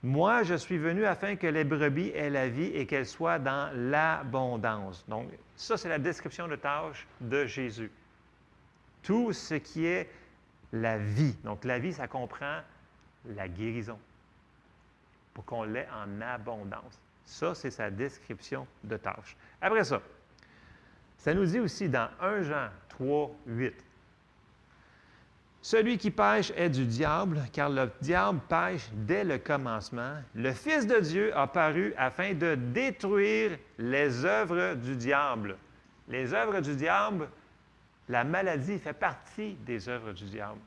Moi, 0.03 0.45
je 0.45 0.55
suis 0.55 0.79
venu 0.79 1.05
afin 1.05 1.37
que 1.37 1.49
les 1.49 1.65
brebis 1.65 2.11
aient 2.15 2.31
la 2.31 2.49
vie 2.49 2.71
et 2.75 2.87
qu'elles 2.87 3.07
soient 3.07 3.39
dans 3.39 3.71
l'abondance. 3.75 5.05
Donc, 5.09 5.29
ça, 5.57 5.77
c'est 5.77 5.89
la 5.89 5.99
description 5.99 6.47
de 6.49 6.57
tâche 6.57 7.07
de 7.21 7.45
Jésus. 7.45 7.91
Tout 9.03 9.33
ce 9.33 9.55
qui 9.55 9.85
est 9.85 10.09
la 10.73 10.97
vie. 10.97 11.37
Donc, 11.45 11.65
la 11.65 11.79
vie, 11.79 11.93
ça 11.93 12.07
comprend 12.07 12.61
la 13.27 13.49
guérison, 13.49 13.99
pour 15.35 15.45
qu'on 15.45 15.65
l'ait 15.65 15.89
en 15.95 16.21
abondance. 16.21 17.01
Ça, 17.25 17.55
c'est 17.55 17.71
sa 17.71 17.91
description 17.91 18.67
de 18.83 18.97
tâche. 18.97 19.37
Après 19.61 19.85
ça, 19.85 20.01
ça 21.19 21.35
nous 21.35 21.45
dit 21.45 21.61
aussi 21.61 21.89
dans 21.89 22.09
1 22.21 22.43
Jean 22.43 22.69
3, 22.89 23.31
8, 23.47 23.75
Celui 25.63 25.99
qui 25.99 26.11
pêche 26.11 26.51
est 26.57 26.71
du 26.71 26.87
diable, 26.87 27.43
car 27.53 27.69
le 27.69 27.91
diable 28.01 28.41
pêche 28.49 28.89
dès 28.93 29.25
le 29.25 29.39
commencement. 29.39 30.17
Le 30.35 30.53
Fils 30.53 30.87
de 30.87 30.99
Dieu 30.99 31.37
a 31.37 31.47
paru 31.47 31.93
afin 31.99 32.33
de 32.33 32.55
détruire 32.55 33.59
les 33.79 34.25
œuvres 34.25 34.75
du 34.75 34.97
diable. 34.97 35.57
Les 36.09 36.33
œuvres 36.33 36.61
du 36.61 36.75
diable, 36.75 37.29
la 38.09 38.25
maladie 38.25 38.79
fait 38.79 38.95
partie 38.95 39.55
des 39.67 39.89
œuvres 39.89 40.13
du 40.13 40.25
diable. 40.25 40.59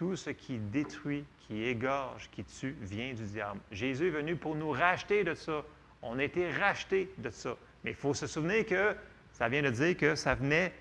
Tout 0.00 0.16
ce 0.16 0.30
qui 0.30 0.56
détruit, 0.56 1.26
qui 1.40 1.62
égorge, 1.62 2.30
qui 2.32 2.42
tue, 2.42 2.74
vient 2.80 3.12
du 3.12 3.22
diable. 3.24 3.60
Jésus 3.70 4.06
est 4.06 4.10
venu 4.12 4.34
pour 4.34 4.54
nous 4.56 4.70
racheter 4.70 5.24
de 5.24 5.34
ça. 5.34 5.62
On 6.00 6.18
a 6.18 6.24
été 6.24 6.50
rachetés 6.50 7.12
de 7.18 7.28
ça. 7.28 7.54
Mais 7.84 7.90
il 7.90 7.96
faut 7.96 8.14
se 8.14 8.26
souvenir 8.26 8.64
que 8.64 8.96
ça 9.34 9.50
vient 9.50 9.60
de 9.60 9.68
dire 9.68 9.94
que 9.98 10.14
ça 10.14 10.34
venait 10.34 10.72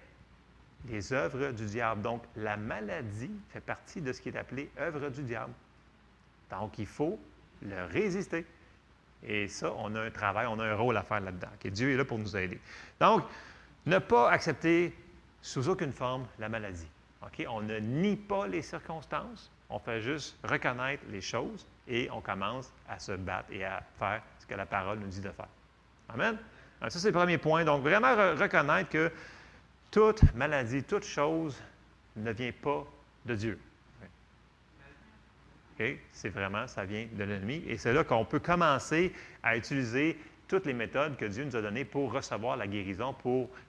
des 0.85 1.11
œuvres 1.11 1.51
du 1.51 1.65
diable. 1.65 2.01
Donc, 2.01 2.23
la 2.37 2.55
maladie 2.55 3.29
fait 3.49 3.59
partie 3.59 3.99
de 3.99 4.13
ce 4.13 4.21
qui 4.21 4.29
est 4.29 4.37
appelé 4.37 4.69
œuvre 4.79 5.09
du 5.09 5.23
diable. 5.23 5.51
Donc, 6.49 6.79
il 6.79 6.87
faut 6.87 7.19
le 7.61 7.87
résister. 7.91 8.45
Et 9.21 9.49
ça, 9.49 9.73
on 9.79 9.95
a 9.95 10.01
un 10.01 10.11
travail, 10.11 10.47
on 10.49 10.59
a 10.59 10.65
un 10.65 10.75
rôle 10.75 10.95
à 10.95 11.03
faire 11.03 11.19
là-dedans. 11.19 11.49
Dieu 11.65 11.91
est 11.91 11.97
là 11.97 12.05
pour 12.05 12.19
nous 12.19 12.37
aider. 12.37 12.57
Donc, 13.01 13.25
ne 13.85 13.99
pas 13.99 14.31
accepter 14.31 14.95
sous 15.41 15.67
aucune 15.67 15.91
forme 15.91 16.25
la 16.39 16.47
maladie. 16.47 16.87
On 17.47 17.61
ne 17.61 17.79
nie 17.79 18.15
pas 18.15 18.47
les 18.47 18.61
circonstances, 18.61 19.51
on 19.69 19.79
fait 19.79 20.01
juste 20.01 20.37
reconnaître 20.43 21.03
les 21.09 21.21
choses 21.21 21.65
et 21.87 22.09
on 22.11 22.21
commence 22.21 22.71
à 22.87 22.99
se 22.99 23.13
battre 23.13 23.51
et 23.51 23.63
à 23.63 23.81
faire 23.97 24.21
ce 24.39 24.45
que 24.45 24.55
la 24.55 24.65
parole 24.65 24.99
nous 24.99 25.07
dit 25.07 25.21
de 25.21 25.29
faire. 25.29 25.47
Amen? 26.09 26.37
ça, 26.81 26.89
c'est 26.89 27.07
le 27.07 27.13
premier 27.13 27.37
point. 27.37 27.63
Donc, 27.65 27.83
vraiment 27.83 28.15
reconnaître 28.35 28.89
que 28.89 29.11
toute 29.91 30.33
maladie, 30.35 30.83
toute 30.83 31.03
chose 31.03 31.61
ne 32.15 32.31
vient 32.31 32.51
pas 32.51 32.85
de 33.25 33.35
Dieu. 33.35 33.59
C'est 36.11 36.29
vraiment, 36.29 36.67
ça 36.67 36.83
vient 36.83 37.07
de 37.11 37.23
l'ennemi. 37.23 37.63
Et 37.67 37.77
c'est 37.77 37.93
là 37.93 38.03
qu'on 38.03 38.25
peut 38.25 38.39
commencer 38.39 39.13
à 39.43 39.55
utiliser 39.55 40.19
toutes 40.47 40.65
les 40.65 40.73
méthodes 40.73 41.15
que 41.15 41.25
Dieu 41.25 41.45
nous 41.45 41.55
a 41.55 41.61
données 41.61 41.85
pour 41.85 42.11
recevoir 42.11 42.57
la 42.57 42.67
guérison. 42.67 43.15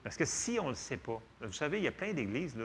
Parce 0.02 0.16
que 0.16 0.24
si 0.24 0.58
on 0.58 0.64
ne 0.64 0.68
le 0.70 0.74
sait 0.74 0.96
pas, 0.96 1.20
vous 1.40 1.52
savez, 1.52 1.78
il 1.78 1.84
y 1.84 1.88
a 1.88 1.92
plein 1.92 2.12
d'églises 2.12 2.56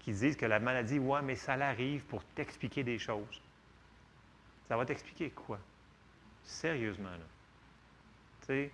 qui 0.00 0.12
disent 0.12 0.36
que 0.36 0.46
la 0.46 0.58
maladie, 0.58 0.98
ouais, 0.98 1.22
mais 1.22 1.36
ça 1.36 1.56
l'arrive 1.56 2.04
pour 2.06 2.24
t'expliquer 2.24 2.82
des 2.82 2.98
choses. 2.98 3.40
Ça 4.68 4.76
va 4.76 4.84
t'expliquer 4.84 5.30
quoi? 5.30 5.58
Sérieusement, 6.42 7.10
là. 7.10 7.26
Tu 8.40 8.46
sais, 8.46 8.70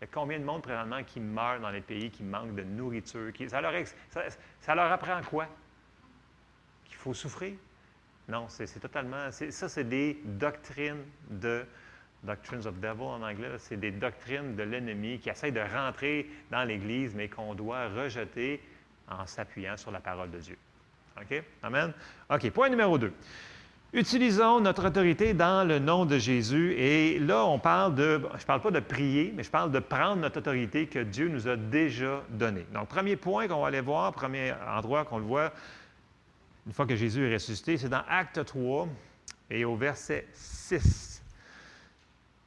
y 0.00 0.04
a 0.04 0.06
combien 0.06 0.38
de 0.38 0.44
monde 0.44 0.62
présentement 0.62 1.04
qui 1.04 1.20
meurt 1.20 1.60
dans 1.60 1.70
les 1.70 1.80
pays 1.80 2.10
qui 2.10 2.22
manquent 2.22 2.54
de 2.54 2.62
nourriture? 2.62 3.32
ça, 3.48 3.60
leur, 3.60 3.72
ça, 4.60 4.74
leur 4.74 4.90
apprend 4.90 5.20
quoi? 5.22 5.46
Qu'il 6.84 6.96
faut 6.96 7.14
souffrir? 7.14 7.54
Non, 8.28 8.48
c'est 8.48 8.66
totalement. 8.80 9.30
Ça, 9.30 9.68
c'est 9.68 9.84
des 9.84 10.20
doctrines 10.24 11.04
de 11.28 11.66
Doctrines 12.22 12.64
of 12.68 12.78
Devil 12.78 13.02
en 13.02 13.22
anglais, 13.22 13.48
c'est 13.58 13.76
des 13.76 13.90
doctrines 13.90 14.54
de 14.54 14.62
l'ennemi 14.62 15.18
qui 15.18 15.28
essayent 15.28 15.50
de 15.50 15.60
rentrer 15.60 16.30
dans 16.52 16.62
l'Église, 16.62 17.16
mais 17.16 17.28
qu'on 17.28 17.54
doit 17.54 17.88
rejeter 17.88 18.60
en 19.08 19.26
s'appuyant 19.26 19.76
sur 19.76 19.90
la 19.90 20.00
parole 20.00 20.30
de 20.30 20.38
Dieu. 20.38 20.56
OK? 21.20 21.42
Amen? 21.62 21.92
OK, 22.30 22.50
point 22.50 22.68
numéro 22.68 22.98
2. 22.98 23.12
Utilisons 23.94 24.60
notre 24.60 24.86
autorité 24.86 25.34
dans 25.34 25.68
le 25.68 25.78
nom 25.78 26.06
de 26.06 26.16
Jésus. 26.16 26.72
Et 26.78 27.18
là, 27.18 27.44
on 27.44 27.58
parle 27.58 27.94
de, 27.94 28.22
je 28.36 28.42
ne 28.42 28.46
parle 28.46 28.62
pas 28.62 28.70
de 28.70 28.80
prier, 28.80 29.34
mais 29.36 29.42
je 29.42 29.50
parle 29.50 29.70
de 29.70 29.80
prendre 29.80 30.16
notre 30.16 30.38
autorité 30.38 30.86
que 30.86 31.00
Dieu 31.00 31.28
nous 31.28 31.46
a 31.46 31.56
déjà 31.56 32.22
donnée. 32.30 32.66
Donc, 32.72 32.88
premier 32.88 33.16
point 33.16 33.48
qu'on 33.48 33.60
va 33.60 33.68
aller 33.68 33.82
voir, 33.82 34.12
premier 34.12 34.54
endroit 34.66 35.04
qu'on 35.04 35.18
le 35.18 35.24
voit, 35.24 35.52
une 36.66 36.72
fois 36.72 36.86
que 36.86 36.96
Jésus 36.96 37.28
est 37.28 37.34
ressuscité, 37.34 37.76
c'est 37.76 37.90
dans 37.90 38.02
Acte 38.08 38.42
3 38.42 38.88
et 39.50 39.66
au 39.66 39.76
verset 39.76 40.26
6. 40.32 41.22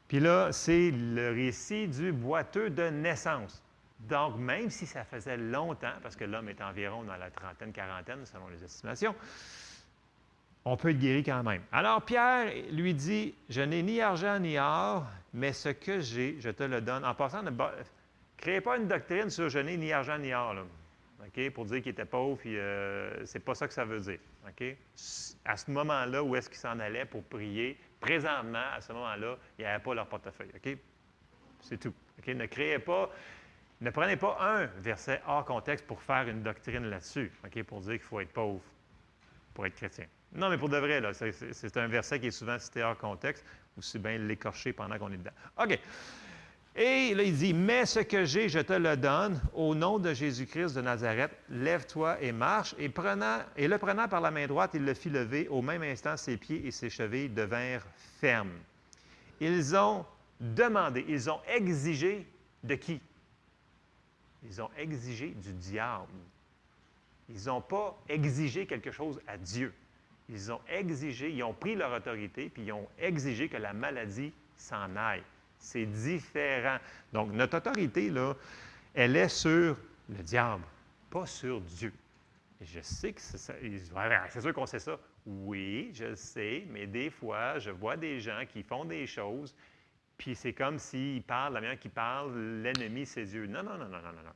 Puis 0.07 0.19
là, 0.19 0.51
c'est 0.51 0.89
le 0.91 1.31
récit 1.31 1.87
du 1.87 2.11
boiteux 2.11 2.71
de 2.71 2.89
naissance. 2.89 3.61
Donc, 3.99 4.37
même 4.37 4.69
si 4.69 4.85
ça 4.85 5.03
faisait 5.03 5.37
longtemps, 5.37 5.93
parce 6.03 6.15
que 6.15 6.25
l'homme 6.25 6.49
est 6.49 6.61
environ 6.61 7.03
dans 7.03 7.15
la 7.15 7.31
trentaine, 7.31 7.71
quarantaine, 7.71 8.25
selon 8.25 8.47
les 8.49 8.63
estimations, 8.63 9.15
on 10.65 10.77
peut 10.77 10.89
être 10.89 10.99
guéri 10.99 11.23
quand 11.23 11.43
même. 11.43 11.61
Alors, 11.71 12.01
Pierre 12.01 12.51
lui 12.71 12.93
dit 12.93 13.33
Je 13.49 13.61
n'ai 13.61 13.83
ni 13.83 14.01
argent 14.01 14.39
ni 14.39 14.57
or, 14.57 15.05
mais 15.33 15.53
ce 15.53 15.69
que 15.69 15.99
j'ai, 15.99 16.37
je 16.39 16.49
te 16.49 16.63
le 16.63 16.81
donne. 16.81 17.05
En 17.05 17.13
passant, 17.13 17.43
ne 17.43 17.51
créez 18.37 18.61
pas 18.61 18.77
une 18.77 18.87
doctrine 18.87 19.29
sur 19.29 19.49
je 19.49 19.59
n'ai 19.59 19.77
ni 19.77 19.91
argent 19.91 20.17
ni 20.17 20.33
or, 20.33 20.55
là, 20.55 20.63
pour 21.53 21.65
dire 21.65 21.81
qu'il 21.81 21.91
était 21.91 22.05
pauvre, 22.05 22.37
puis 22.37 22.57
euh, 22.57 23.25
c'est 23.25 23.39
pas 23.39 23.55
ça 23.55 23.67
que 23.67 23.73
ça 23.73 23.85
veut 23.85 23.99
dire. 23.99 24.19
À 25.45 25.57
ce 25.57 25.71
moment-là, 25.71 26.23
où 26.23 26.35
est-ce 26.35 26.49
qu'il 26.49 26.57
s'en 26.57 26.79
allait 26.79 27.05
pour 27.05 27.23
prier, 27.23 27.77
présentement, 27.99 28.63
à 28.73 28.81
ce 28.81 28.93
moment-là, 28.93 29.37
il 29.57 29.61
n'y 29.61 29.67
avait 29.67 29.83
pas 29.83 29.93
leur 29.93 30.07
portefeuille. 30.07 30.49
C'est 31.61 31.77
tout. 31.77 31.93
Ne 32.27 32.45
créez 32.45 32.79
pas, 32.79 33.09
ne 33.81 33.89
prenez 33.89 34.15
pas 34.15 34.37
un 34.39 34.65
verset 34.81 35.21
hors 35.27 35.45
contexte 35.45 35.85
pour 35.85 36.01
faire 36.01 36.27
une 36.27 36.43
doctrine 36.43 36.85
là-dessus? 36.85 37.31
Pour 37.67 37.81
dire 37.81 37.93
qu'il 37.93 37.99
faut 38.01 38.19
être 38.19 38.31
pauvre 38.31 38.61
pour 39.53 39.65
être 39.65 39.75
chrétien. 39.75 40.05
Non, 40.33 40.49
mais 40.49 40.57
pour 40.57 40.69
de 40.69 40.77
vrai, 40.77 41.01
c'est 41.53 41.77
un 41.77 41.87
verset 41.87 42.19
qui 42.19 42.27
est 42.27 42.31
souvent 42.31 42.59
cité 42.59 42.83
hors 42.83 42.97
contexte, 42.97 43.45
ou 43.77 43.81
c'est 43.81 43.99
bien 43.99 44.17
l'écorcher 44.17 44.73
pendant 44.73 44.97
qu'on 44.97 45.11
est 45.11 45.17
dedans. 45.17 45.31
OK. 45.57 45.79
Et 46.77 47.15
là, 47.15 47.23
il 47.23 47.37
dit, 47.37 47.53
mais 47.53 47.85
ce 47.85 48.01
que 48.01 48.25
j'ai, 48.25 48.49
je 48.49 48.59
te 48.59 48.73
le 48.73 48.97
donne, 48.97 49.41
au 49.53 49.73
nom 49.73 49.97
de 49.97 50.13
Jésus-Christ 50.13 50.75
de 50.75 50.81
Nazareth, 50.81 51.31
lève-toi 51.49 52.21
et 52.21 52.33
marche. 52.33 52.75
Et, 52.77 52.89
prenant, 52.89 53.39
et 53.55 53.69
le 53.69 53.77
prenant 53.77 54.09
par 54.09 54.19
la 54.19 54.29
main 54.29 54.45
droite, 54.45 54.71
il 54.73 54.83
le 54.83 54.93
fit 54.93 55.09
lever. 55.09 55.47
Au 55.47 55.61
même 55.61 55.83
instant, 55.83 56.17
ses 56.17 56.35
pieds 56.35 56.67
et 56.67 56.71
ses 56.71 56.89
chevilles 56.89 57.29
devinrent 57.29 57.87
fermes. 58.19 58.51
Ils 59.39 59.73
ont 59.73 60.05
demandé, 60.41 61.05
ils 61.07 61.29
ont 61.29 61.39
exigé 61.47 62.27
de 62.61 62.75
qui? 62.75 62.99
Ils 64.47 64.61
ont 64.61 64.69
exigé 64.77 65.29
du 65.29 65.51
diable. 65.53 66.07
Ils 67.29 67.45
n'ont 67.45 67.61
pas 67.61 67.97
exigé 68.07 68.65
quelque 68.65 68.91
chose 68.91 69.19
à 69.27 69.37
Dieu. 69.37 69.73
Ils 70.29 70.51
ont 70.51 70.61
exigé, 70.69 71.31
ils 71.31 71.43
ont 71.43 71.53
pris 71.53 71.75
leur 71.75 71.93
autorité, 71.93 72.49
puis 72.49 72.63
ils 72.63 72.71
ont 72.71 72.87
exigé 72.99 73.47
que 73.47 73.57
la 73.57 73.73
maladie 73.73 74.31
s'en 74.55 74.95
aille. 74.95 75.23
C'est 75.59 75.85
différent. 75.85 76.77
Donc, 77.13 77.31
notre 77.31 77.57
autorité, 77.57 78.09
là, 78.09 78.35
elle 78.93 79.15
est 79.15 79.29
sur 79.29 79.77
le 80.09 80.23
diable, 80.23 80.63
pas 81.09 81.25
sur 81.25 81.61
Dieu. 81.61 81.93
Je 82.61 82.79
sais 82.81 83.13
que 83.13 83.21
c'est 83.21 83.37
ça. 83.37 83.53
C'est 84.29 84.41
sûr 84.41 84.53
qu'on 84.53 84.65
sait 84.65 84.79
ça. 84.79 84.99
Oui, 85.25 85.91
je 85.93 86.05
le 86.05 86.15
sais, 86.15 86.65
mais 86.69 86.87
des 86.87 87.09
fois, 87.09 87.59
je 87.59 87.71
vois 87.71 87.97
des 87.97 88.19
gens 88.19 88.43
qui 88.47 88.63
font 88.63 88.85
des 88.85 89.07
choses, 89.07 89.53
puis 90.17 90.35
c'est 90.35 90.53
comme 90.53 90.79
s'ils 90.79 91.23
parlent, 91.23 91.53
la 91.53 91.61
manière 91.61 91.79
qu'ils 91.79 91.91
parlent, 91.91 92.61
l'ennemi, 92.61 93.05
c'est 93.05 93.25
Dieu. 93.25 93.47
Non, 93.47 93.63
non, 93.63 93.77
non, 93.77 93.85
non, 93.85 94.01
non, 94.01 94.13
non, 94.13 94.23
non. 94.23 94.31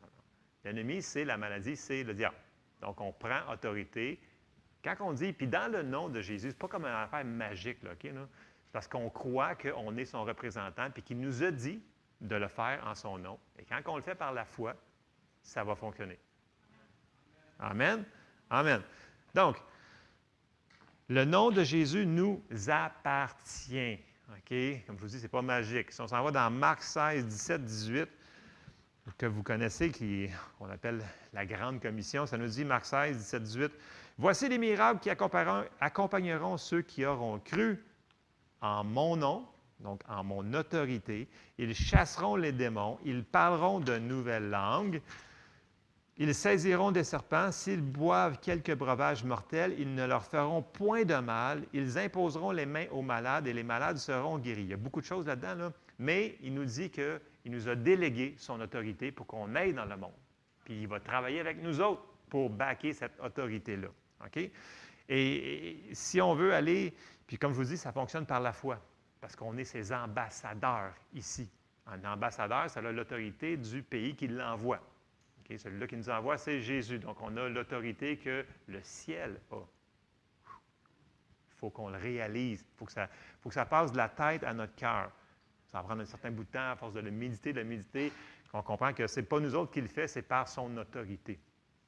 L'ennemi, 0.63 1.01
c'est 1.01 1.23
la 1.23 1.37
maladie, 1.37 1.75
c'est 1.75 2.03
le 2.03 2.13
diable. 2.13 2.35
Donc, 2.81 2.99
on 3.01 3.11
prend 3.11 3.51
autorité. 3.51 4.19
Quand 4.83 4.95
on 4.99 5.13
dit, 5.13 5.33
puis 5.33 5.47
dans 5.47 5.71
le 5.71 5.83
nom 5.83 6.09
de 6.09 6.21
Jésus, 6.21 6.49
c'est 6.49 6.57
pas 6.57 6.67
comme 6.67 6.85
une 6.85 6.93
affaire 6.93 7.25
magique, 7.25 7.81
là, 7.83 7.91
OK? 7.93 8.11
Parce 8.71 8.87
qu'on 8.87 9.09
croit 9.09 9.55
qu'on 9.55 9.95
est 9.97 10.05
son 10.05 10.23
représentant, 10.23 10.89
puis 10.91 11.01
qu'il 11.01 11.19
nous 11.19 11.43
a 11.43 11.51
dit 11.51 11.81
de 12.21 12.35
le 12.35 12.47
faire 12.47 12.85
en 12.85 12.95
son 12.95 13.17
nom. 13.17 13.39
Et 13.57 13.63
quand 13.63 13.81
on 13.87 13.95
le 13.95 14.01
fait 14.01 14.15
par 14.15 14.33
la 14.33 14.45
foi, 14.45 14.75
ça 15.41 15.63
va 15.63 15.75
fonctionner. 15.75 16.19
Amen. 17.59 18.05
Amen. 18.49 18.81
Donc, 19.33 19.57
le 21.07 21.25
nom 21.25 21.49
de 21.51 21.63
Jésus 21.63 22.05
nous 22.05 22.43
appartient. 22.67 23.99
OK? 24.29 24.85
Comme 24.85 24.97
je 24.97 25.01
vous 25.01 25.07
dis, 25.07 25.17
ce 25.17 25.23
n'est 25.23 25.27
pas 25.29 25.41
magique. 25.41 25.91
Si 25.91 26.01
on 26.01 26.07
s'en 26.07 26.23
va 26.23 26.31
dans 26.31 26.49
Marc 26.51 26.83
16, 26.83 27.25
17, 27.25 27.65
18, 27.65 28.09
que 29.17 29.25
vous 29.25 29.41
connaissez, 29.41 29.91
qu'on 30.57 30.69
appelle 30.69 31.03
la 31.33 31.45
Grande 31.45 31.81
Commission, 31.81 32.25
ça 32.25 32.37
nous 32.37 32.47
dit, 32.47 32.63
Marc 32.63 32.85
16, 32.85 33.17
17, 33.17 33.43
18, 33.43 33.71
Voici 34.21 34.49
les 34.49 34.57
miracles 34.57 34.99
qui 34.99 35.09
accompagneront 35.09 36.57
ceux 36.57 36.81
qui 36.81 37.05
auront 37.05 37.39
cru 37.39 37.81
en 38.59 38.83
mon 38.83 39.15
nom, 39.15 39.45
donc 39.79 40.01
en 40.09 40.25
mon 40.25 40.53
autorité. 40.53 41.29
Ils 41.57 41.73
chasseront 41.73 42.35
les 42.35 42.51
démons, 42.51 42.99
ils 43.05 43.23
parleront 43.23 43.79
de 43.79 43.97
nouvelles 43.97 44.49
langues, 44.49 45.01
ils 46.19 46.35
saisiront 46.35 46.91
des 46.91 47.03
serpents, 47.03 47.51
s'ils 47.51 47.81
boivent 47.81 48.39
quelques 48.39 48.75
breuvages 48.75 49.23
mortels, 49.23 49.73
ils 49.79 49.95
ne 49.95 50.05
leur 50.05 50.23
feront 50.23 50.61
point 50.61 51.03
de 51.03 51.15
mal, 51.15 51.63
ils 51.73 51.97
imposeront 51.97 52.51
les 52.51 52.65
mains 52.65 52.85
aux 52.91 53.01
malades 53.01 53.47
et 53.47 53.53
les 53.53 53.63
malades 53.63 53.97
seront 53.97 54.37
guéris. 54.37 54.63
Il 54.63 54.69
y 54.69 54.73
a 54.73 54.77
beaucoup 54.77 55.01
de 55.01 55.05
choses 55.05 55.25
là-dedans, 55.25 55.55
là, 55.55 55.73
mais 55.97 56.37
il 56.41 56.53
nous 56.53 56.65
dit 56.65 56.89
qu'il 56.89 57.19
nous 57.45 57.67
a 57.67 57.75
délégué 57.75 58.35
son 58.37 58.59
autorité 58.61 59.11
pour 59.11 59.25
qu'on 59.25 59.55
aille 59.55 59.73
dans 59.73 59.85
le 59.85 59.97
monde. 59.97 60.11
Puis 60.65 60.81
il 60.81 60.87
va 60.87 60.99
travailler 60.99 61.39
avec 61.39 61.63
nous 61.63 61.81
autres 61.81 62.03
pour 62.29 62.49
baquer 62.49 62.93
cette 62.93 63.19
autorité-là. 63.23 63.87
OK? 64.25 64.51
Et 65.11 65.79
si 65.93 66.21
on 66.21 66.35
veut 66.35 66.53
aller 66.53 66.93
puis 67.29 67.37
comme 67.37 67.51
je 67.51 67.57
vous 67.57 67.63
dis, 67.63 67.77
ça 67.77 67.91
fonctionne 67.91 68.25
par 68.25 68.39
la 68.39 68.51
foi, 68.51 68.81
parce 69.21 69.35
qu'on 69.35 69.55
est 69.55 69.63
ses 69.63 69.93
ambassadeurs 69.93 70.95
ici. 71.13 71.47
Un 71.85 72.03
ambassadeur, 72.11 72.67
ça 72.71 72.79
a 72.79 72.91
l'autorité 72.91 73.55
du 73.55 73.83
pays 73.83 74.15
qui 74.15 74.27
l'envoie. 74.27 74.79
Celui-là 75.57 75.87
qui 75.87 75.97
nous 75.97 76.09
envoie, 76.09 76.37
c'est 76.37 76.61
Jésus. 76.61 76.99
Donc, 76.99 77.17
on 77.21 77.35
a 77.37 77.49
l'autorité 77.49 78.17
que 78.17 78.45
le 78.67 78.79
ciel 78.83 79.39
a. 79.51 79.55
Il 79.55 81.59
faut 81.59 81.69
qu'on 81.69 81.89
le 81.89 81.97
réalise. 81.97 82.61
Il 82.61 82.77
faut, 82.77 82.85
faut 83.41 83.49
que 83.49 83.55
ça 83.55 83.65
passe 83.65 83.91
de 83.91 83.97
la 83.97 84.09
tête 84.09 84.43
à 84.43 84.53
notre 84.53 84.75
cœur. 84.75 85.11
Ça 85.67 85.79
va 85.79 85.83
prendre 85.83 86.01
un 86.01 86.05
certain 86.05 86.31
bout 86.31 86.43
de 86.43 86.49
temps, 86.49 86.71
à 86.71 86.75
force 86.75 86.93
de 86.93 86.99
le 86.99 87.11
méditer, 87.11 87.53
de 87.53 87.59
le 87.59 87.65
méditer, 87.65 88.11
qu'on 88.51 88.63
comprend 88.63 88.93
que 88.93 89.07
ce 89.07 89.19
n'est 89.19 89.25
pas 89.25 89.39
nous 89.39 89.55
autres 89.55 89.71
qui 89.71 89.81
le 89.81 89.87
fait, 89.87 90.07
c'est 90.07 90.23
par 90.23 90.47
son 90.47 90.75
autorité, 90.77 91.39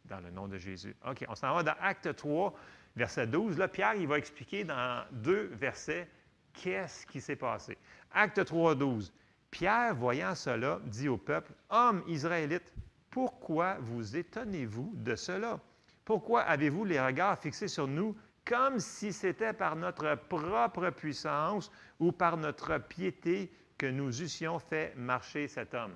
dans 0.06 0.19
le 0.19 0.30
nom 0.30 0.47
de 0.47 0.58
Jésus. 0.58 0.95
OK, 1.08 1.26
on 1.28 1.36
s'en 1.36 1.56
va 1.56 1.63
dans 1.63 1.76
Acte 1.80 2.15
3, 2.15 2.54
verset 2.95 3.28
12. 3.28 3.58
Là, 3.58 3.67
Pierre, 3.67 3.95
il 3.95 4.08
va 4.08 4.17
expliquer 4.17 4.63
dans 4.63 5.04
deux 5.12 5.50
versets 5.54 6.08
qu'est-ce 6.54 7.06
qui 7.08 7.21
s'est 7.21 7.36
passé. 7.36 7.78
Acte 8.12 8.45
3, 8.45 8.76
12. 8.76 9.12
Pierre, 9.50 9.95
voyant 9.95 10.36
cela, 10.36 10.80
dit 10.86 11.10
au 11.10 11.17
peuple, 11.17 11.52
Hommes 11.69 12.04
israélites, 12.08 12.71
pourquoi 13.12 13.78
vous 13.82 14.15
étonnez-vous 14.15 14.93
de 14.95 15.15
cela? 15.15 15.60
Pourquoi 16.06 16.41
avez-vous 16.41 16.86
les 16.86 17.00
regards 17.00 17.38
fixés 17.38 17.67
sur 17.67 17.88
nous 17.88 18.15
comme 18.45 18.80
si 18.80 19.13
c'était 19.13 19.54
par 19.54 19.76
notre 19.76 20.15
propre 20.15 20.89
puissance 20.89 21.71
ou 22.00 22.12
par 22.12 22.38
notre 22.38 22.80
piété 22.80 23.54
que 23.78 23.86
nous 23.86 24.21
eussions 24.21 24.58
fait 24.58 24.95
marcher 24.95 25.47
cet 25.47 25.74
homme? 25.74 25.95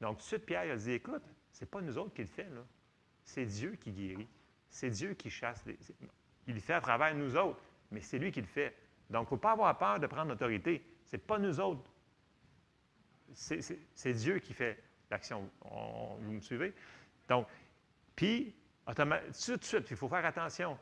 Donc, 0.00 0.18
tout 0.18 0.22
de 0.22 0.28
suite, 0.28 0.46
Pierre 0.46 0.70
a 0.72 0.76
dit, 0.76 0.92
écoute, 0.92 1.22
ce 1.50 1.64
n'est 1.64 1.68
pas 1.68 1.80
nous 1.80 1.98
autres 1.98 2.14
qui 2.14 2.22
le 2.22 2.28
fait. 2.28 2.48
C'est 3.24 3.46
Dieu 3.46 3.76
qui 3.80 3.90
guérit. 3.90 4.28
C'est 4.68 4.90
Dieu 4.90 5.14
qui 5.14 5.30
chasse. 5.30 5.64
Il 6.46 6.54
le 6.54 6.60
fait 6.60 6.74
à 6.74 6.80
travers 6.80 7.14
nous 7.14 7.36
autres, 7.36 7.60
mais 7.90 8.00
c'est 8.00 8.18
lui 8.18 8.30
qui 8.30 8.40
le 8.40 8.46
fait. 8.46 8.76
Donc, 9.08 9.22
il 9.22 9.24
ne 9.24 9.28
faut 9.30 9.36
pas 9.36 9.52
avoir 9.52 9.76
peur 9.76 9.98
de 9.98 10.06
prendre 10.06 10.30
l'autorité. 10.30 10.84
Ce 11.06 11.16
n'est 11.16 11.22
pas 11.22 11.38
nous 11.38 11.58
autres. 11.58 11.90
C'est 13.32 14.12
Dieu 14.14 14.38
qui 14.38 14.52
fait 14.52 14.78
l'action. 15.10 15.50
Vous 16.20 16.32
me 16.32 16.40
suivez? 16.40 16.72
Donc, 17.28 17.46
puis, 18.16 18.54
tout 18.86 19.56
de 19.56 19.64
suite, 19.64 19.90
il 19.90 19.96
faut 19.96 20.08
faire 20.08 20.24
attention. 20.24 20.78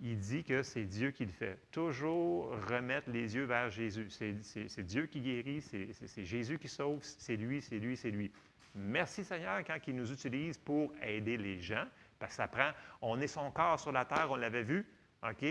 il 0.00 0.18
dit 0.18 0.44
que 0.44 0.62
c'est 0.62 0.84
Dieu 0.84 1.10
qui 1.10 1.24
le 1.24 1.32
fait. 1.32 1.58
Toujours 1.70 2.50
remettre 2.68 3.10
les 3.10 3.34
yeux 3.34 3.44
vers 3.44 3.70
Jésus. 3.70 4.08
C'est 4.10 4.82
Dieu 4.82 5.06
qui 5.06 5.20
guérit, 5.20 5.62
c'est 5.62 6.24
Jésus 6.24 6.58
qui 6.58 6.68
sauve, 6.68 7.00
c'est 7.02 7.36
lui, 7.36 7.62
c'est 7.62 7.78
lui, 7.78 7.96
c'est 7.96 8.10
lui. 8.10 8.30
Merci 8.74 9.24
Seigneur 9.24 9.64
quand 9.64 9.78
il 9.86 9.96
nous 9.96 10.12
utilise 10.12 10.58
pour 10.58 10.92
aider 11.00 11.38
les 11.38 11.60
gens, 11.60 11.86
parce 12.18 12.32
que 12.32 12.36
ça 12.36 12.48
prend, 12.48 12.72
on 13.00 13.18
est 13.20 13.26
son 13.26 13.50
corps 13.50 13.80
sur 13.80 13.90
la 13.90 14.04
terre, 14.04 14.30
on 14.30 14.36
l'avait 14.36 14.64
vu, 14.64 14.86
OK? 15.22 15.46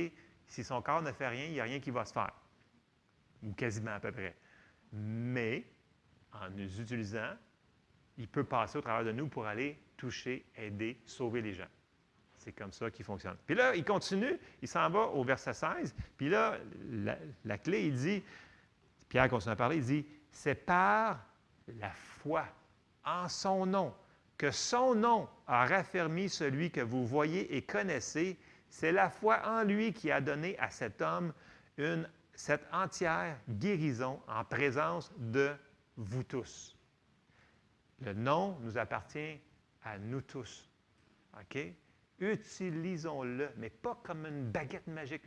Si 0.46 0.64
son 0.64 0.82
corps 0.84 1.02
ne 1.02 1.12
fait 1.12 1.28
rien, 1.28 1.46
il 1.46 1.54
n'y 1.54 1.60
a 1.60 1.64
rien 1.64 1.80
qui 1.80 1.90
va 1.90 2.06
se 2.06 2.14
faire, 2.14 2.34
ou 3.42 3.52
quasiment 3.54 3.96
à 3.96 4.00
peu 4.00 4.12
près. 4.12 4.36
Mais, 4.92 5.66
en 6.32 6.52
nous 6.52 6.80
utilisant, 6.80 7.32
il 8.18 8.28
peut 8.28 8.44
passer 8.44 8.78
au 8.78 8.82
travers 8.82 9.06
de 9.06 9.12
nous 9.12 9.28
pour 9.28 9.46
aller 9.46 9.78
toucher, 9.98 10.46
aider, 10.56 10.98
sauver 11.06 11.42
les 11.42 11.54
gens. 11.54 11.68
C'est 12.38 12.52
comme 12.52 12.72
ça 12.72 12.92
qu'il 12.92 13.06
fonctionne. 13.06 13.38
Puis 13.46 13.56
là, 13.56 13.76
il 13.76 13.84
continue, 13.84 14.40
il 14.62 14.68
s'en 14.68 14.90
va 14.90 15.08
au 15.08 15.24
verset 15.24 15.54
16, 15.54 15.96
puis 16.18 16.30
là, 16.30 16.58
la, 17.44 17.58
clé, 17.58 17.88
il 17.88 17.96
dit, 17.96 18.24
Pierre 19.10 19.30
continue 19.30 19.54
à 19.54 19.56
parler, 19.56 19.78
il 19.78 19.84
dit, 19.84 20.06
c'est 20.32 20.56
par 20.56 21.26
la 21.68 21.92
foi 21.92 22.46
en 23.04 23.28
son 23.30 23.66
nom 23.66 23.94
que 24.38 24.52
son 24.52 24.96
nom 24.96 25.30
a 25.48 25.66
raffermi 25.66 26.30
celui 26.30 26.72
que 26.72 26.82
vous 26.82 27.06
voyez 27.06 27.56
et 27.56 27.62
connaissez. 27.62 28.38
C'est 28.70 28.92
la 28.92 29.10
foi 29.10 29.42
en 29.46 29.64
lui 29.64 29.94
qui 29.94 30.12
a 30.12 30.20
donné 30.20 30.58
à 30.60 30.70
cet 30.70 31.02
homme 31.02 31.34
une, 31.78 32.10
cette 32.34 32.66
entière 32.72 33.38
guérison 33.50 34.20
en 34.28 34.44
présence 34.44 35.12
de 35.18 35.52
vous 35.96 36.24
tous. 36.24 36.75
Le 38.02 38.14
nom 38.14 38.58
nous 38.62 38.78
appartient 38.78 39.40
à 39.84 39.98
nous 39.98 40.22
tous. 40.22 40.70
OK? 41.40 41.58
utilisons-le, 42.20 43.50
mais 43.58 43.70
pas 43.70 44.00
comme 44.04 44.26
une 44.26 44.50
baguette 44.50 44.88
magique. 44.88 45.24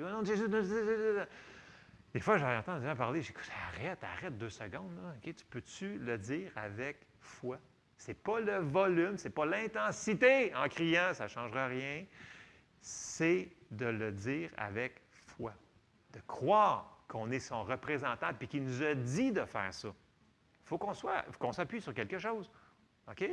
Des 2.15 2.21
fois, 2.21 2.39
j'entends 2.39 2.79
des 2.79 2.87
gens 2.87 2.97
parler, 2.97 3.23
j'écoute, 3.23 3.51
arrête, 3.75 4.03
arrête 4.03 4.39
deux 4.39 4.49
secondes. 4.51 4.99
Tu 5.23 5.35
peux-tu 5.51 5.99
le 5.99 6.17
dire 6.19 6.51
avec 6.57 7.07
foi? 7.21 7.59
Ce 7.99 8.09
n'est 8.09 8.15
pas 8.15 8.41
le 8.41 8.59
volume, 8.59 9.19
ce 9.19 9.25
n'est 9.25 9.35
pas 9.35 9.45
l'intensité 9.45 10.55
en 10.55 10.69
criant, 10.69 11.13
ça 11.13 11.25
ne 11.25 11.29
changera 11.29 11.67
rien. 11.67 12.05
C'est 12.81 13.51
de 13.71 13.87
le 13.87 14.13
dire 14.13 14.51
avec 14.57 15.03
foi, 15.11 15.53
de 16.13 16.21
croire 16.27 17.05
qu'on 17.09 17.31
est 17.31 17.41
son 17.41 17.65
représentant 17.65 18.29
et 18.41 18.47
qu'il 18.47 18.63
nous 18.63 18.83
a 18.83 18.95
dit 18.95 19.33
de 19.33 19.45
faire 19.45 19.75
ça. 19.75 19.93
Il 20.69 20.77
faut 20.77 20.79
qu'on 20.79 20.93
soit, 20.93 21.25
qu'on 21.39 21.53
s'appuie 21.53 21.81
sur 21.81 21.95
quelque 21.95 22.19
chose. 22.19 22.51
OK? 23.11 23.25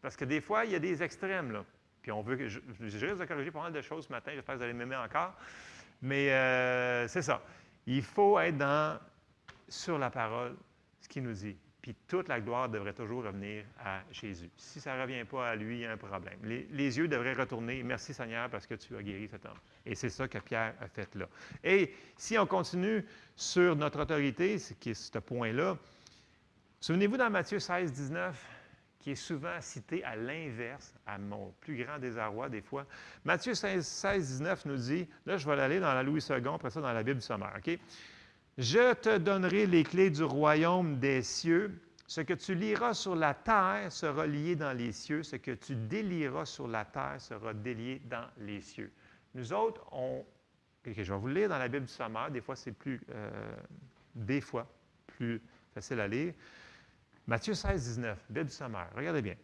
Parce 0.00 0.16
que 0.16 0.24
des 0.24 0.40
fois, 0.40 0.64
il 0.64 0.70
y 0.70 0.76
a 0.76 0.78
des 0.78 1.02
extrêmes, 1.02 1.50
là. 1.50 1.64
Puis 2.00 2.12
on 2.12 2.22
veut 2.22 2.36
que. 2.36 2.46
Je, 2.46 2.60
de 2.60 3.24
corriger 3.24 3.50
pas 3.50 3.62
mal 3.62 3.72
de 3.72 3.82
choses 3.82 4.06
ce 4.06 4.12
matin, 4.12 4.30
j'espère 4.32 4.54
que 4.54 4.58
vous 4.58 4.64
allez 4.64 4.72
m'aimer 4.72 4.94
encore. 4.94 5.34
Mais 6.00 6.30
euh, 6.30 7.08
c'est 7.08 7.22
ça. 7.22 7.42
Il 7.88 8.04
faut 8.04 8.38
être 8.38 8.56
dans, 8.56 9.00
sur 9.68 9.98
la 9.98 10.10
parole, 10.10 10.56
ce 11.00 11.08
qu'il 11.08 11.24
nous 11.24 11.32
dit. 11.32 11.56
Puis 11.82 11.96
toute 12.06 12.28
la 12.28 12.40
gloire 12.40 12.68
devrait 12.68 12.92
toujours 12.92 13.24
revenir 13.24 13.64
à 13.84 14.02
Jésus. 14.12 14.48
Si 14.56 14.80
ça 14.80 14.96
ne 14.96 15.02
revient 15.02 15.24
pas 15.24 15.48
à 15.48 15.56
lui, 15.56 15.78
il 15.78 15.80
y 15.80 15.86
a 15.86 15.90
un 15.90 15.96
problème. 15.96 16.38
Les, 16.44 16.98
yeux 16.98 17.08
devraient 17.08 17.32
retourner. 17.32 17.82
Merci 17.82 18.14
Seigneur 18.14 18.48
parce 18.48 18.66
que 18.66 18.74
tu 18.74 18.96
as 18.96 19.02
guéri 19.02 19.26
cet 19.28 19.44
homme. 19.44 19.58
Et 19.84 19.96
c'est 19.96 20.10
ça 20.10 20.28
que 20.28 20.38
Pierre 20.38 20.74
a 20.80 20.86
fait 20.86 21.12
là. 21.16 21.26
Et 21.64 21.92
si 22.16 22.38
on 22.38 22.46
continue 22.46 23.04
sur 23.34 23.74
notre 23.76 24.02
autorité, 24.02 24.58
qui 24.78 24.90
est 24.90 24.94
ce 24.94 25.18
point-là, 25.18 25.76
souvenez-vous 26.80 27.16
dans 27.16 27.30
Matthieu 27.30 27.58
16, 27.58 27.92
19, 27.92 28.46
qui 28.98 29.12
est 29.12 29.16
souvent 29.16 29.60
cité 29.60 30.04
à 30.04 30.16
l'inverse, 30.16 30.94
à 31.06 31.18
mon 31.18 31.52
plus 31.60 31.82
grand 31.84 31.98
désarroi 31.98 32.48
des 32.48 32.60
fois. 32.60 32.86
Matthieu 33.24 33.54
16, 33.54 34.04
19 34.04 34.66
nous 34.66 34.76
dit, 34.76 35.08
là 35.26 35.36
je 35.36 35.48
vais 35.48 35.60
aller 35.60 35.80
dans 35.80 35.94
la 35.94 36.02
Louis 36.02 36.24
II, 36.28 36.36
après 36.48 36.70
ça 36.70 36.80
dans 36.80 36.92
la 36.92 37.02
Bible 37.02 37.20
du 37.20 37.26
sommaire, 37.26 37.54
OK? 37.56 37.78
Je 38.58 38.92
te 38.94 39.16
donnerai 39.16 39.66
les 39.66 39.84
clés 39.84 40.10
du 40.10 40.22
royaume 40.22 40.98
des 40.98 41.22
cieux. 41.22 41.80
Ce 42.06 42.20
que 42.20 42.34
tu 42.34 42.54
liras 42.54 42.92
sur 42.92 43.14
la 43.14 43.32
terre 43.32 43.90
sera 43.90 44.26
lié 44.26 44.54
dans 44.54 44.76
les 44.76 44.92
cieux. 44.92 45.22
Ce 45.22 45.36
que 45.36 45.52
tu 45.52 45.76
délieras 45.76 46.44
sur 46.44 46.68
la 46.68 46.84
terre 46.84 47.20
sera 47.20 47.54
délié 47.54 48.02
dans 48.04 48.26
les 48.36 48.60
cieux. 48.60 48.92
Nous 49.34 49.52
autres, 49.52 49.86
on... 49.92 50.26
je 50.84 50.90
vais 50.92 51.18
vous 51.18 51.28
lire 51.28 51.48
dans 51.48 51.58
la 51.58 51.68
Bible 51.68 51.86
du 51.86 51.92
sommaire. 51.92 52.30
Des 52.30 52.42
fois, 52.42 52.56
c'est 52.56 52.72
plus... 52.72 53.00
Euh, 53.10 53.30
des 54.14 54.40
fois, 54.42 54.66
plus 55.06 55.40
facile 55.72 56.00
à 56.00 56.08
lire. 56.08 56.34
Matthieu 57.30 57.54
16, 57.54 57.98
19, 57.98 58.18
Bible 58.28 58.50
sommaire. 58.50 58.90
Regardez 58.96 59.22
bien. 59.22 59.36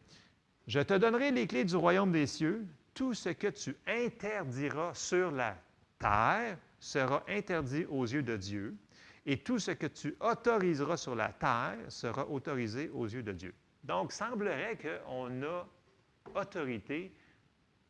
Je 0.66 0.80
te 0.80 0.94
donnerai 0.94 1.30
les 1.30 1.46
clés 1.46 1.64
du 1.64 1.76
royaume 1.76 2.10
des 2.10 2.26
cieux. 2.26 2.66
Tout 2.94 3.14
ce 3.14 3.28
que 3.28 3.46
tu 3.46 3.76
interdiras 3.86 4.92
sur 4.92 5.30
la 5.30 5.56
terre 6.00 6.58
sera 6.80 7.22
interdit 7.28 7.84
aux 7.84 8.04
yeux 8.04 8.24
de 8.24 8.36
Dieu. 8.36 8.74
Et 9.24 9.38
tout 9.38 9.60
ce 9.60 9.70
que 9.70 9.86
tu 9.86 10.16
autoriseras 10.18 10.96
sur 10.96 11.14
la 11.14 11.28
terre 11.28 11.78
sera 11.86 12.28
autorisé 12.28 12.90
aux 12.92 13.06
yeux 13.06 13.22
de 13.22 13.30
Dieu. 13.30 13.54
Donc, 13.84 14.10
semblerait 14.10 14.76
qu'on 14.76 15.44
a 15.44 15.64
autorité 16.34 17.12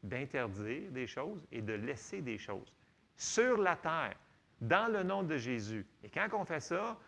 d'interdire 0.02 0.90
des 0.90 1.06
choses 1.06 1.40
et 1.50 1.62
de 1.62 1.72
laisser 1.72 2.20
des 2.20 2.36
choses 2.36 2.70
sur 3.16 3.56
la 3.56 3.76
terre, 3.76 4.14
dans 4.60 4.92
le 4.92 5.02
nom 5.02 5.22
de 5.22 5.38
Jésus. 5.38 5.86
Et 6.04 6.10
quand 6.10 6.28
on 6.34 6.44
fait 6.44 6.60
ça, 6.60 6.98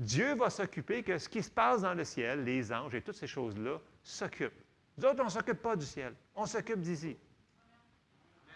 Dieu 0.00 0.34
va 0.34 0.48
s'occuper 0.48 1.02
que 1.02 1.18
ce 1.18 1.28
qui 1.28 1.42
se 1.42 1.50
passe 1.50 1.82
dans 1.82 1.92
le 1.92 2.04
ciel, 2.04 2.42
les 2.42 2.72
anges 2.72 2.94
et 2.94 3.02
toutes 3.02 3.16
ces 3.16 3.26
choses-là, 3.26 3.78
s'occupent. 4.02 4.64
Nous 4.96 5.04
autres, 5.04 5.20
on 5.20 5.26
ne 5.26 5.30
s'occupe 5.30 5.60
pas 5.60 5.76
du 5.76 5.84
ciel, 5.84 6.14
on 6.34 6.46
s'occupe 6.46 6.80
d'ici. 6.80 7.18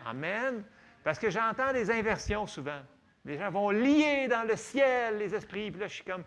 Amen. 0.06 0.64
Parce 1.02 1.18
que 1.18 1.28
j'entends 1.28 1.74
des 1.74 1.90
inversions 1.90 2.46
souvent. 2.46 2.80
Les 3.26 3.36
gens 3.36 3.50
vont 3.50 3.68
lier 3.68 4.26
dans 4.26 4.48
le 4.48 4.56
ciel 4.56 5.18
les 5.18 5.34
esprits. 5.34 5.70
Puis 5.70 5.80
là, 5.80 5.86
je 5.86 5.94
suis 5.96 6.04
comme, 6.04 6.24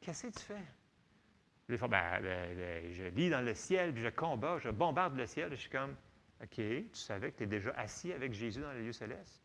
qu'est-ce 0.00 0.28
que 0.28 0.32
tu 0.32 0.44
fais? 0.44 1.76
Fois, 1.76 1.88
ben, 1.88 2.20
ben, 2.22 2.56
ben, 2.56 2.92
je 2.92 3.04
lis 3.04 3.30
dans 3.30 3.44
le 3.44 3.54
ciel, 3.54 3.92
puis 3.92 4.02
je 4.02 4.10
combats, 4.10 4.58
je 4.58 4.68
bombarde 4.68 5.16
le 5.16 5.26
ciel. 5.26 5.50
Je 5.50 5.56
suis 5.56 5.70
comme, 5.70 5.96
OK, 6.40 6.54
tu 6.54 6.88
savais 6.92 7.32
que 7.32 7.38
tu 7.38 7.42
es 7.44 7.46
déjà 7.46 7.70
assis 7.70 8.12
avec 8.12 8.32
Jésus 8.32 8.60
dans 8.60 8.72
les 8.72 8.82
lieux 8.82 8.92
célestes? 8.92 9.42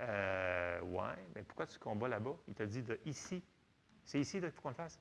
Euh, 0.00 0.80
ouais, 0.82 1.16
mais 1.34 1.42
pourquoi 1.44 1.66
tu 1.66 1.78
combats 1.78 2.08
là-bas? 2.08 2.36
Il 2.46 2.54
t'a 2.54 2.66
dit 2.66 2.82
de 2.82 3.00
ici. 3.06 3.42
C'est 4.04 4.20
ici 4.20 4.40
qu'il 4.40 4.50
faut 4.50 4.62
qu'on 4.62 4.70
le 4.70 4.74
fasse. 4.74 4.98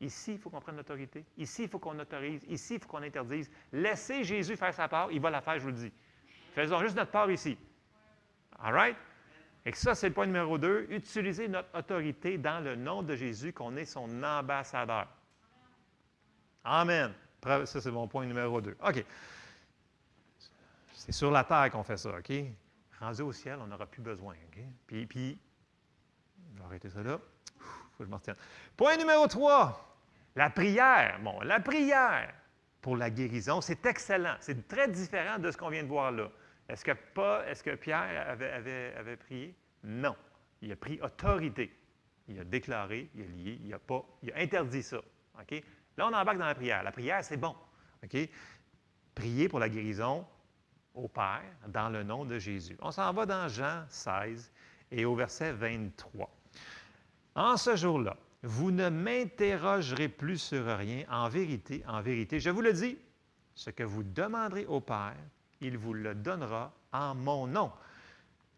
Ici, 0.00 0.34
il 0.34 0.38
faut 0.38 0.50
qu'on 0.50 0.60
prenne 0.60 0.76
l'autorité. 0.76 1.24
Ici, 1.38 1.64
il 1.64 1.68
faut 1.68 1.78
qu'on 1.78 1.98
autorise. 1.98 2.44
Ici, 2.48 2.74
il 2.74 2.80
faut 2.80 2.88
qu'on 2.88 3.02
interdise. 3.02 3.50
Laissez 3.72 4.24
Jésus 4.24 4.56
faire 4.56 4.74
sa 4.74 4.88
part. 4.88 5.10
Il 5.10 5.20
va 5.20 5.30
la 5.30 5.40
faire, 5.40 5.54
je 5.58 5.64
vous 5.64 5.68
le 5.68 5.74
dis. 5.74 5.92
Faisons 6.54 6.80
juste 6.80 6.96
notre 6.96 7.10
part 7.10 7.30
ici. 7.30 7.56
All 8.58 8.74
right? 8.74 8.96
Et 9.64 9.72
ça, 9.72 9.94
c'est 9.94 10.08
le 10.08 10.14
point 10.14 10.26
numéro 10.26 10.58
deux. 10.58 10.86
Utilisez 10.90 11.48
notre 11.48 11.76
autorité 11.76 12.36
dans 12.38 12.62
le 12.62 12.76
nom 12.76 13.02
de 13.02 13.16
Jésus, 13.16 13.52
qu'on 13.52 13.74
est 13.76 13.84
son 13.86 14.22
ambassadeur. 14.22 15.08
Amen. 16.62 17.12
Ça, 17.42 17.80
c'est 17.80 17.90
mon 17.90 18.06
point 18.06 18.26
numéro 18.26 18.60
deux. 18.60 18.76
OK. 18.86 19.04
C'est 20.92 21.12
sur 21.12 21.30
la 21.30 21.44
terre 21.44 21.70
qu'on 21.70 21.84
fait 21.84 21.96
ça, 21.96 22.16
OK? 22.18 22.32
Rendu 23.00 23.22
au 23.22 23.32
ciel, 23.32 23.58
on 23.60 23.66
n'aura 23.66 23.86
plus 23.86 24.02
besoin, 24.02 24.34
OK? 24.34 24.62
Puis, 24.86 25.06
puis, 25.06 25.38
je 26.54 26.58
vais 26.58 26.64
arrêter 26.64 26.90
ça 26.90 27.02
là 27.02 27.18
Point 28.76 28.96
numéro 28.96 29.26
3, 29.26 29.98
la 30.36 30.50
prière. 30.50 31.18
Bon, 31.22 31.40
la 31.40 31.60
prière 31.60 32.32
pour 32.80 32.96
la 32.96 33.10
guérison, 33.10 33.60
c'est 33.60 33.84
excellent. 33.86 34.36
C'est 34.40 34.68
très 34.68 34.88
différent 34.88 35.38
de 35.38 35.50
ce 35.50 35.56
qu'on 35.56 35.70
vient 35.70 35.82
de 35.82 35.88
voir 35.88 36.12
là. 36.12 36.30
Est-ce 36.68 36.84
que, 36.84 36.92
pas, 36.92 37.46
est-ce 37.48 37.62
que 37.62 37.74
Pierre 37.74 38.28
avait, 38.28 39.16
prié? 39.16 39.54
Non. 39.84 40.16
Il 40.62 40.72
a 40.72 40.76
pris 40.76 41.00
autorité. 41.00 41.72
Il 42.28 42.40
a 42.40 42.44
déclaré, 42.44 43.08
il 43.14 43.22
a 43.22 43.26
lié, 43.26 43.60
il 43.64 43.72
a, 43.72 43.78
pas, 43.78 44.04
il 44.22 44.32
a 44.32 44.38
interdit 44.38 44.82
ça. 44.82 44.98
OK? 45.40 45.62
Là, 45.96 46.08
on 46.08 46.12
embarque 46.12 46.38
dans 46.38 46.46
la 46.46 46.54
prière. 46.54 46.82
La 46.82 46.92
prière, 46.92 47.24
c'est 47.24 47.36
bon. 47.36 47.54
OK? 48.04 48.16
Prier 49.14 49.48
pour 49.48 49.60
la 49.60 49.68
guérison 49.68 50.26
au 50.92 51.08
Père 51.08 51.42
dans 51.68 51.88
le 51.88 52.02
nom 52.02 52.24
de 52.24 52.38
Jésus. 52.38 52.76
On 52.80 52.90
s'en 52.90 53.12
va 53.12 53.26
dans 53.26 53.48
Jean 53.48 53.84
16 53.88 54.52
et 54.90 55.04
au 55.04 55.14
verset 55.14 55.52
23. 55.52 56.35
En 57.36 57.58
ce 57.58 57.76
jour-là, 57.76 58.16
vous 58.42 58.70
ne 58.70 58.88
m'interrogerez 58.88 60.08
plus 60.08 60.38
sur 60.38 60.64
rien. 60.78 61.04
En 61.10 61.28
vérité, 61.28 61.84
en 61.86 62.00
vérité, 62.00 62.40
je 62.40 62.48
vous 62.48 62.62
le 62.62 62.72
dis, 62.72 62.96
ce 63.54 63.68
que 63.68 63.82
vous 63.82 64.02
demanderez 64.02 64.64
au 64.64 64.80
Père, 64.80 65.16
il 65.60 65.76
vous 65.76 65.92
le 65.92 66.14
donnera 66.14 66.72
en 66.92 67.14
mon 67.14 67.46
nom. 67.46 67.70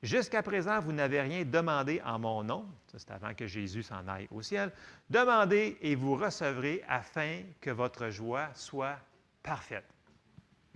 Jusqu'à 0.00 0.44
présent, 0.44 0.78
vous 0.78 0.92
n'avez 0.92 1.20
rien 1.20 1.44
demandé 1.44 2.00
en 2.04 2.20
mon 2.20 2.44
nom. 2.44 2.66
c'est 2.86 3.10
avant 3.10 3.34
que 3.34 3.48
Jésus 3.48 3.82
s'en 3.82 4.06
aille 4.06 4.28
au 4.30 4.42
ciel. 4.42 4.72
Demandez 5.10 5.76
et 5.80 5.96
vous 5.96 6.14
recevrez 6.14 6.84
afin 6.88 7.42
que 7.60 7.70
votre 7.70 8.10
joie 8.10 8.48
soit 8.54 8.98
parfaite. 9.42 9.92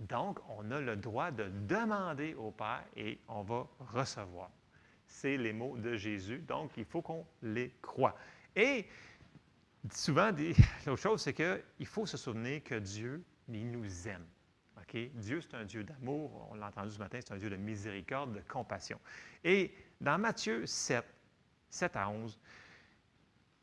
Donc, 0.01 0.39
on 0.49 0.69
a 0.71 0.81
le 0.81 0.97
droit 0.97 1.31
de 1.31 1.45
demander 1.67 2.33
au 2.33 2.51
Père 2.51 2.83
et 2.97 3.17
on 3.29 3.43
va 3.43 3.65
recevoir 3.93 4.49
c'est 5.13 5.37
les 5.37 5.53
mots 5.53 5.77
de 5.77 5.95
Jésus. 5.95 6.39
Donc, 6.39 6.71
il 6.77 6.85
faut 6.85 7.01
qu'on 7.01 7.25
les 7.41 7.71
croit. 7.81 8.15
Et 8.55 8.85
souvent, 9.91 10.31
l'autre 10.85 11.01
chose, 11.01 11.21
c'est 11.21 11.33
qu'il 11.33 11.85
faut 11.85 12.05
se 12.05 12.17
souvenir 12.17 12.63
que 12.63 12.75
Dieu, 12.75 13.23
il 13.47 13.71
nous 13.71 14.07
aime. 14.07 14.25
Dieu, 15.15 15.41
c'est 15.41 15.55
un 15.55 15.65
Dieu 15.65 15.83
d'amour. 15.83 16.49
On 16.51 16.55
l'a 16.55 16.67
entendu 16.67 16.91
ce 16.91 16.99
matin, 16.99 17.19
c'est 17.21 17.33
un 17.33 17.37
Dieu 17.37 17.49
de 17.49 17.55
miséricorde, 17.55 18.33
de 18.33 18.41
compassion. 18.41 18.99
Et 19.43 19.73
dans 19.99 20.17
Matthieu 20.17 20.65
7, 20.65 21.03
7 21.69 21.95
à 21.95 22.09
11, 22.09 22.39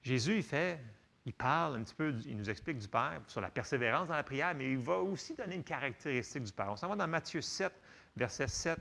Jésus, 0.03 0.39
il 0.39 0.43
fait, 0.43 0.81
il 1.27 1.33
parle 1.33 1.77
un 1.77 1.83
petit 1.83 1.95
peu, 1.95 2.15
il 2.27 2.37
nous 2.37 2.51
explique 2.51 2.79
du 2.79 2.89
Père 2.89 3.21
sur 3.29 3.41
la 3.41 3.51
persévérance 3.51 4.09
dans 4.09 4.15
la 4.15 4.25
prière, 4.25 4.55
mais 4.55 4.73
il 4.73 4.79
va 4.79 4.99
aussi 4.99 5.35
donner 5.35 5.55
une 5.55 5.65
caractéristique 5.65 6.43
du 6.43 6.53
Père. 6.53 6.71
On 6.71 6.77
s'en 6.77 6.89
va 6.89 6.97
dans 6.97 7.07
Matthieu 7.07 7.41
7, 7.41 7.73
verset 8.17 8.49
7. 8.49 8.79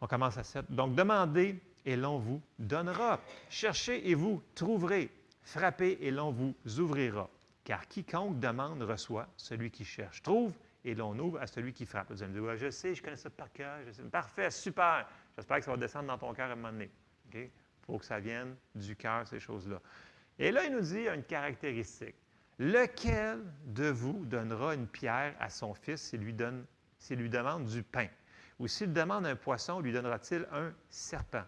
On 0.00 0.06
commence 0.06 0.36
à 0.36 0.44
7. 0.44 0.70
Donc, 0.70 0.94
demandez 0.94 1.58
et 1.84 1.96
l'on 1.96 2.18
vous 2.18 2.40
donnera. 2.58 3.20
Cherchez 3.48 4.08
et 4.10 4.14
vous 4.14 4.42
trouverez. 4.54 5.10
Frappez 5.42 5.98
et 6.00 6.10
l'on 6.10 6.32
vous 6.32 6.54
ouvrira. 6.78 7.30
Car 7.64 7.86
quiconque 7.88 8.38
demande 8.38 8.82
reçoit, 8.82 9.28
celui 9.36 9.70
qui 9.70 9.84
cherche 9.84 10.22
trouve, 10.22 10.52
et 10.84 10.94
l'on 10.94 11.18
ouvre 11.18 11.40
à 11.40 11.46
celui 11.46 11.72
qui 11.72 11.86
frappe. 11.86 12.12
Je 12.14 12.70
sais, 12.70 12.94
je 12.94 13.02
connais 13.02 13.16
ça 13.16 13.30
par 13.30 13.50
cœur. 13.52 13.78
Parfait, 14.10 14.50
super. 14.50 15.08
J'espère 15.36 15.58
que 15.58 15.64
ça 15.64 15.70
va 15.72 15.76
descendre 15.76 16.06
dans 16.06 16.18
ton 16.18 16.32
cœur 16.32 16.48
à 16.48 16.52
un 16.52 16.56
moment 16.56 16.72
donné. 16.72 16.90
Il 17.34 17.48
faut 17.84 17.98
que 17.98 18.04
ça 18.04 18.20
vienne 18.20 18.54
du 18.74 18.94
cœur, 18.94 19.26
ces 19.26 19.40
choses-là. 19.40 19.80
Et 20.38 20.52
là, 20.52 20.64
il 20.64 20.72
nous 20.72 20.80
dit 20.80 21.08
une 21.08 21.24
caractéristique. 21.24 22.14
Lequel 22.58 23.40
de 23.66 23.88
vous 23.88 24.24
donnera 24.26 24.74
une 24.74 24.86
pierre 24.86 25.34
à 25.40 25.50
son 25.50 25.74
fils 25.74 26.02
s'il 26.02 26.20
lui 26.20 26.32
demande 26.32 27.64
du 27.66 27.82
pain? 27.82 28.08
Ou 28.58 28.68
s'il 28.68 28.92
demande 28.92 29.26
un 29.26 29.36
poisson, 29.36 29.80
lui 29.80 29.92
donnera-t-il 29.92 30.46
un 30.52 30.72
serpent? 30.88 31.44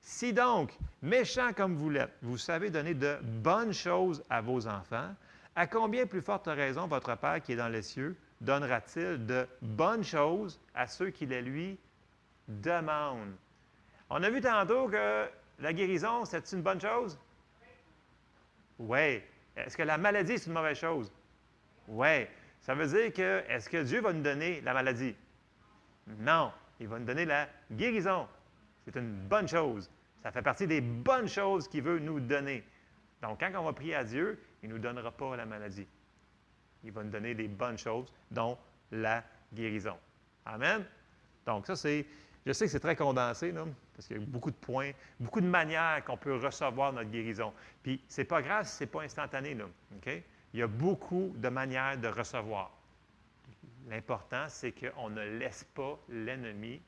Si 0.00 0.32
donc, 0.32 0.76
méchant 1.02 1.52
comme 1.52 1.76
vous 1.76 1.90
l'êtes, 1.90 2.16
vous 2.22 2.38
savez 2.38 2.70
donner 2.70 2.94
de 2.94 3.18
bonnes 3.22 3.72
choses 3.72 4.24
à 4.30 4.40
vos 4.40 4.66
enfants, 4.66 5.14
à 5.54 5.66
combien 5.66 6.06
plus 6.06 6.22
forte 6.22 6.46
raison 6.46 6.86
votre 6.86 7.14
Père 7.16 7.42
qui 7.42 7.52
est 7.52 7.56
dans 7.56 7.68
les 7.68 7.82
cieux 7.82 8.16
donnera-t-il 8.40 9.26
de 9.26 9.46
bonnes 9.60 10.04
choses 10.04 10.58
à 10.74 10.86
ceux 10.86 11.10
qui 11.10 11.26
les 11.26 11.42
lui 11.42 11.78
demandent? 12.48 13.36
On 14.08 14.22
a 14.22 14.30
vu 14.30 14.40
tantôt 14.40 14.88
que 14.88 15.28
la 15.58 15.72
guérison, 15.72 16.24
c'est 16.24 16.50
une 16.52 16.62
bonne 16.62 16.80
chose? 16.80 17.18
Oui. 18.78 19.22
Est-ce 19.56 19.76
que 19.76 19.82
la 19.82 19.98
maladie, 19.98 20.38
c'est 20.38 20.46
une 20.46 20.54
mauvaise 20.54 20.78
chose? 20.78 21.12
Oui. 21.86 22.26
Ça 22.62 22.74
veut 22.74 22.86
dire 22.86 23.12
que, 23.12 23.44
est-ce 23.48 23.68
que 23.68 23.82
Dieu 23.82 24.00
va 24.00 24.12
nous 24.12 24.22
donner 24.22 24.62
la 24.62 24.72
maladie? 24.72 25.14
Non. 26.18 26.52
Il 26.80 26.88
va 26.88 26.98
nous 26.98 27.04
donner 27.04 27.24
la 27.24 27.48
guérison. 27.70 28.26
C'est 28.84 28.96
une 28.96 29.14
bonne 29.28 29.46
chose. 29.46 29.90
Ça 30.22 30.32
fait 30.32 30.42
partie 30.42 30.66
des 30.66 30.80
bonnes 30.80 31.28
choses 31.28 31.68
qu'il 31.68 31.82
veut 31.82 31.98
nous 31.98 32.20
donner. 32.20 32.64
Donc, 33.22 33.40
quand 33.40 33.50
on 33.56 33.64
va 33.64 33.72
prier 33.72 33.94
à 33.94 34.04
Dieu, 34.04 34.42
il 34.62 34.68
ne 34.68 34.74
nous 34.74 34.80
donnera 34.80 35.10
pas 35.10 35.36
la 35.36 35.46
maladie. 35.46 35.86
Il 36.84 36.92
va 36.92 37.04
nous 37.04 37.10
donner 37.10 37.34
des 37.34 37.48
bonnes 37.48 37.78
choses, 37.78 38.12
dont 38.30 38.56
la 38.90 39.22
guérison. 39.52 39.96
Amen? 40.46 40.84
Donc, 41.46 41.66
ça, 41.66 41.76
c'est. 41.76 42.06
Je 42.46 42.52
sais 42.52 42.64
que 42.64 42.70
c'est 42.70 42.80
très 42.80 42.96
condensé, 42.96 43.52
parce 43.52 44.06
qu'il 44.06 44.16
y 44.16 44.22
a 44.22 44.24
beaucoup 44.26 44.50
de 44.50 44.56
points, 44.56 44.92
beaucoup 45.18 45.42
de 45.42 45.46
manières 45.46 46.02
qu'on 46.06 46.16
peut 46.16 46.36
recevoir 46.36 46.90
notre 46.90 47.10
guérison. 47.10 47.52
Puis, 47.82 48.02
c'est 48.08 48.24
pas 48.24 48.40
grave 48.40 48.66
si 48.66 48.76
ce 48.76 48.84
n'est 48.84 48.90
pas 48.90 49.02
instantané, 49.02 49.54
là. 49.54 49.66
Il 50.06 50.60
y 50.60 50.62
a 50.62 50.66
beaucoup 50.66 51.34
de 51.36 51.48
manières 51.50 51.98
de 51.98 52.08
recevoir. 52.08 52.72
L'important, 53.88 54.46
c'est 54.48 54.72
qu'on 54.72 55.10
ne 55.10 55.22
laisse 55.38 55.64
pas 55.74 55.98
l'ennemi 56.08 56.80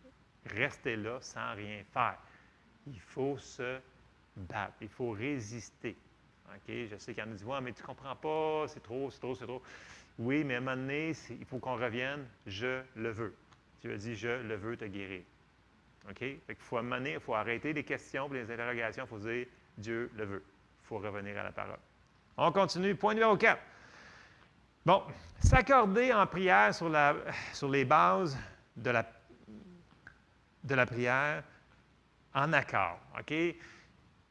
rester 0.46 0.96
là 0.96 1.18
sans 1.20 1.54
rien 1.54 1.82
faire. 1.92 2.18
Il 2.86 3.00
faut 3.00 3.38
se 3.38 3.78
battre, 4.36 4.74
il 4.80 4.88
faut 4.88 5.10
résister. 5.10 5.96
Je 6.68 6.96
sais 6.98 7.14
qu'il 7.14 7.22
y 7.22 7.26
en 7.26 7.30
a 7.30 7.34
qui 7.34 7.44
disent 7.44 7.62
mais 7.62 7.72
tu 7.72 7.82
ne 7.82 7.86
comprends 7.86 8.16
pas, 8.16 8.66
c'est 8.68 8.82
trop, 8.82 9.10
c'est 9.10 9.20
trop, 9.20 9.34
c'est 9.34 9.46
trop. 9.46 9.62
Oui, 10.18 10.44
mais 10.44 10.54
à 10.54 10.58
un 10.58 10.60
moment 10.60 10.76
donné, 10.76 11.12
il 11.30 11.44
faut 11.46 11.58
qu'on 11.58 11.76
revienne, 11.76 12.26
je 12.46 12.82
le 12.96 13.10
veux. 13.10 13.34
Tu 13.80 13.90
as 13.90 13.96
dit, 13.96 14.14
je 14.14 14.28
le 14.28 14.54
veux 14.56 14.76
te 14.76 14.84
guérir. 14.84 15.22
OK? 16.08 16.18
Fait 16.18 16.40
qu'il 16.48 16.56
faut, 16.56 16.76
à 16.76 16.82
il 16.82 17.20
faut 17.20 17.34
arrêter 17.34 17.72
les 17.72 17.84
questions 17.84 18.28
les 18.28 18.50
interrogations, 18.50 19.04
il 19.04 19.08
faut 19.08 19.18
dire, 19.18 19.46
Dieu 19.78 20.10
le 20.16 20.24
veut. 20.24 20.44
Il 20.82 20.86
faut 20.86 20.98
revenir 20.98 21.38
à 21.38 21.44
la 21.44 21.52
parole. 21.52 21.78
On 22.36 22.52
continue. 22.52 22.94
Point 22.94 23.14
numéro 23.14 23.36
4. 23.36 23.60
Bon, 24.84 25.00
s'accorder 25.38 26.12
en 26.12 26.26
prière 26.26 26.74
sur, 26.74 26.88
les 27.68 27.84
bases 27.84 28.36
de 28.76 28.90
la, 28.90 29.06
de 30.64 30.74
la 30.74 30.86
prière 30.86 31.44
en 32.34 32.52
accord. 32.52 32.98
OK? 33.16 33.32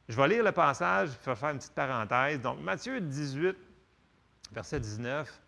Je 0.08 0.16
vais 0.16 0.28
lire 0.28 0.44
le 0.44 0.52
passage, 0.52 1.08
je 1.24 1.30
vais 1.30 1.36
faire 1.36 1.48
une 1.50 1.58
petite 1.58 1.72
parenthèse. 1.72 2.38
Donc, 2.42 2.60
Matthieu 2.60 3.00
18, 3.00 3.56
verset 4.52 4.80
19, 4.80 5.40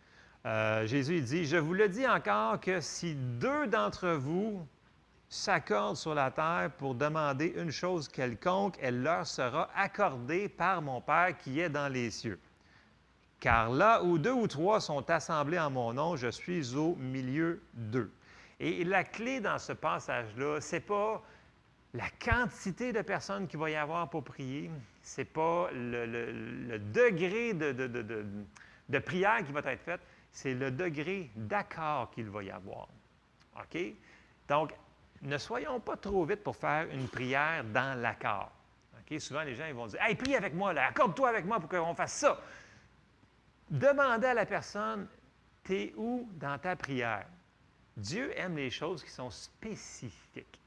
euh, 0.46 0.86
Jésus 0.86 1.20
dit, 1.20 1.44
Je 1.44 1.58
vous 1.58 1.74
le 1.74 1.90
dis 1.90 2.06
encore 2.06 2.58
que 2.58 2.80
si 2.80 3.14
deux 3.14 3.66
d'entre 3.66 4.08
vous 4.08 4.66
s'accordent 5.28 5.98
sur 5.98 6.14
la 6.14 6.30
terre 6.30 6.70
pour 6.78 6.94
demander 6.94 7.52
une 7.56 7.70
chose 7.70 8.08
quelconque, 8.08 8.78
elle 8.80 9.02
leur 9.02 9.26
sera 9.26 9.68
accordée 9.76 10.48
par 10.48 10.80
mon 10.80 11.02
Père 11.02 11.36
qui 11.36 11.60
est 11.60 11.68
dans 11.68 11.92
les 11.92 12.10
cieux. 12.10 12.40
Car 13.44 13.68
là 13.68 14.02
où 14.02 14.16
deux 14.16 14.32
ou 14.32 14.46
trois 14.46 14.80
sont 14.80 15.10
assemblés 15.10 15.58
en 15.58 15.68
mon 15.68 15.92
nom, 15.92 16.16
je 16.16 16.28
suis 16.28 16.74
au 16.74 16.94
milieu 16.96 17.60
d'eux. 17.74 18.10
Et 18.58 18.84
la 18.84 19.04
clé 19.04 19.38
dans 19.38 19.58
ce 19.58 19.74
passage-là, 19.74 20.62
ce 20.62 20.76
n'est 20.76 20.80
pas 20.80 21.22
la 21.92 22.06
quantité 22.24 22.94
de 22.94 23.02
personnes 23.02 23.46
qu'il 23.46 23.58
va 23.58 23.68
y 23.68 23.76
avoir 23.76 24.08
pour 24.08 24.24
prier, 24.24 24.70
ce 25.02 25.20
n'est 25.20 25.24
pas 25.26 25.68
le, 25.74 26.78
degré 26.78 27.52
de, 27.52 27.72
de, 28.88 28.98
prière 29.00 29.44
qui 29.44 29.52
va 29.52 29.60
être 29.60 29.82
faite, 29.82 30.00
c'est 30.32 30.54
le 30.54 30.70
degré 30.70 31.30
d'accord 31.36 32.12
qu'il 32.12 32.30
va 32.30 32.44
y 32.44 32.50
avoir. 32.50 32.88
OK? 33.56 33.78
Donc, 34.48 34.72
ne 35.20 35.36
soyons 35.36 35.80
pas 35.80 35.98
trop 35.98 36.24
vite 36.24 36.42
pour 36.42 36.56
faire 36.56 36.86
une 36.90 37.08
prière 37.08 37.62
dans 37.62 38.00
l'accord. 38.00 38.50
OK? 38.94 39.20
Souvent, 39.20 39.42
les 39.42 39.54
gens 39.54 39.66
ils 39.66 39.74
vont 39.74 39.86
dire 39.86 40.00
Hey, 40.02 40.14
prie 40.14 40.34
avec 40.34 40.54
moi, 40.54 40.70
accorde-toi 40.70 41.28
avec 41.28 41.44
moi 41.44 41.60
pour 41.60 41.68
qu'on 41.68 41.94
fasse 41.94 42.14
ça. 42.14 42.40
Demandez 43.70 44.26
à 44.28 44.34
la 44.34 44.46
personne 44.46 45.08
T'es 45.64 45.94
où 45.96 46.28
dans 46.34 46.58
ta 46.58 46.76
prière? 46.76 47.26
Dieu 47.96 48.38
aime 48.38 48.56
les 48.56 48.70
choses 48.70 49.02
qui 49.02 49.10
sont 49.10 49.30
spécifiques. 49.30 50.60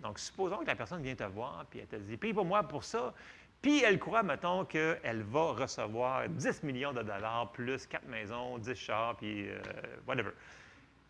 Donc, 0.00 0.18
supposons 0.18 0.58
que 0.58 0.66
la 0.66 0.76
personne 0.76 1.02
vient 1.02 1.14
te 1.14 1.24
voir, 1.24 1.64
puis 1.70 1.80
elle 1.80 1.86
te 1.86 1.96
dit, 1.96 2.16
prie 2.16 2.34
pour 2.34 2.44
moi 2.44 2.62
pour 2.62 2.84
ça, 2.84 3.14
puis 3.62 3.82
elle 3.82 3.98
croit, 3.98 4.22
mettons, 4.22 4.66
qu'elle 4.66 5.22
va 5.22 5.52
recevoir 5.52 6.28
10 6.28 6.62
millions 6.62 6.92
de 6.92 7.02
dollars, 7.02 7.50
plus 7.52 7.86
4 7.86 8.06
maisons, 8.06 8.58
10 8.58 8.74
chars, 8.74 9.16
puis 9.16 9.48
euh, 9.48 9.62
whatever. 10.06 10.32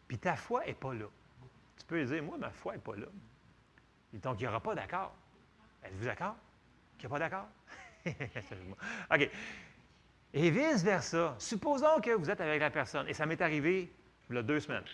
Puis 0.06 0.18
ta 0.18 0.36
foi 0.36 0.64
n'est 0.64 0.74
pas 0.74 0.94
là. 0.94 1.06
Tu 1.78 1.86
peux 1.86 1.98
lui 1.98 2.06
dire, 2.06 2.22
moi, 2.22 2.38
ma 2.38 2.50
foi 2.50 2.74
n'est 2.74 2.78
pas 2.78 2.94
là. 2.94 3.06
donc, 4.12 4.38
il 4.38 4.42
n'y 4.42 4.48
aura 4.48 4.60
pas 4.60 4.74
d'accord. 4.74 5.12
Êtes-vous 5.82 6.04
d'accord? 6.04 6.36
Qu'il 6.98 7.08
n'y 7.08 7.16
a 7.16 7.18
pas 7.18 7.28
d'accord? 7.30 7.48
OK. 9.12 9.30
Et 10.34 10.50
vice-versa. 10.50 11.34
Supposons 11.38 12.00
que 12.00 12.10
vous 12.10 12.30
êtes 12.30 12.40
avec 12.40 12.60
la 12.60 12.70
personne, 12.70 13.06
et 13.08 13.14
ça 13.14 13.26
m'est 13.26 13.40
arrivé 13.40 13.92
il 14.30 14.36
y 14.36 14.38
a 14.38 14.42
deux 14.42 14.60
semaines. 14.60 14.84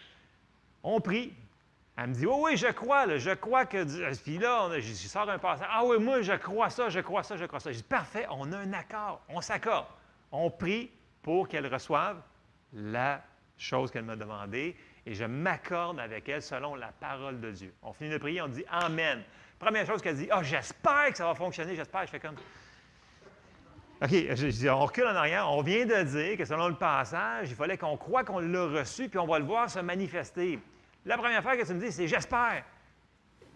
On 0.82 1.00
prie, 1.00 1.32
elle 1.96 2.08
me 2.08 2.14
dit, 2.14 2.26
oh 2.26 2.40
oui, 2.44 2.56
je 2.56 2.68
crois, 2.68 3.18
je 3.18 3.30
crois 3.30 3.66
que. 3.66 3.84
Puis 4.22 4.38
là, 4.38 4.68
je, 4.80 4.92
sors 4.92 5.28
un 5.28 5.38
passage. 5.38 5.68
Ah 5.70 5.84
oui, 5.84 5.98
moi, 5.98 6.22
je 6.22 6.32
crois 6.32 6.70
ça, 6.70 6.88
je 6.88 7.00
crois 7.00 7.22
ça, 7.22 7.36
je 7.36 7.44
crois 7.44 7.60
ça. 7.60 7.72
Je 7.72 7.78
dis, 7.78 7.82
parfait, 7.82 8.26
on 8.30 8.52
a 8.52 8.58
un 8.58 8.72
accord, 8.72 9.20
on 9.28 9.40
s'accorde. 9.40 9.86
On 10.32 10.50
prie 10.50 10.90
pour 11.22 11.48
qu'elle 11.48 11.66
reçoive 11.72 12.20
la 12.72 13.22
chose 13.56 13.90
qu'elle 13.90 14.04
m'a 14.04 14.16
demandée 14.16 14.76
et 15.06 15.14
je 15.14 15.24
m'accorde 15.24 15.98
avec 15.98 16.28
elle 16.28 16.42
selon 16.42 16.74
la 16.74 16.88
parole 16.88 17.40
de 17.40 17.50
Dieu. 17.50 17.74
On 17.82 17.92
finit 17.92 18.10
de 18.10 18.18
prier, 18.18 18.42
on 18.42 18.48
dit 18.48 18.64
Amen. 18.70 19.22
Première 19.58 19.86
chose 19.86 20.00
qu'elle 20.00 20.16
dit, 20.16 20.28
ah, 20.30 20.38
oh, 20.38 20.42
j'espère 20.44 21.10
que 21.10 21.16
ça 21.16 21.24
va 21.24 21.34
fonctionner, 21.34 21.74
j'espère. 21.74 22.06
Je 22.06 22.10
fais 22.10 22.20
comme. 22.20 22.36
OK, 24.00 24.12
on 24.70 24.78
recule 24.78 25.06
en 25.06 25.16
arrière. 25.16 25.50
On 25.50 25.60
vient 25.62 25.84
de 25.84 26.02
dire 26.04 26.36
que 26.36 26.44
selon 26.44 26.68
le 26.68 26.76
passage, 26.76 27.50
il 27.50 27.56
fallait 27.56 27.76
qu'on 27.76 27.96
croit 27.96 28.22
qu'on 28.22 28.38
l'a 28.38 28.66
reçu, 28.66 29.08
puis 29.08 29.18
on 29.18 29.26
va 29.26 29.40
le 29.40 29.44
voir 29.44 29.68
se 29.68 29.80
manifester. 29.80 30.60
La 31.04 31.18
première 31.18 31.42
fois 31.42 31.56
que 31.56 31.66
tu 31.66 31.74
me 31.74 31.80
dis, 31.80 31.90
c'est 31.90 32.06
j'espère. 32.06 32.64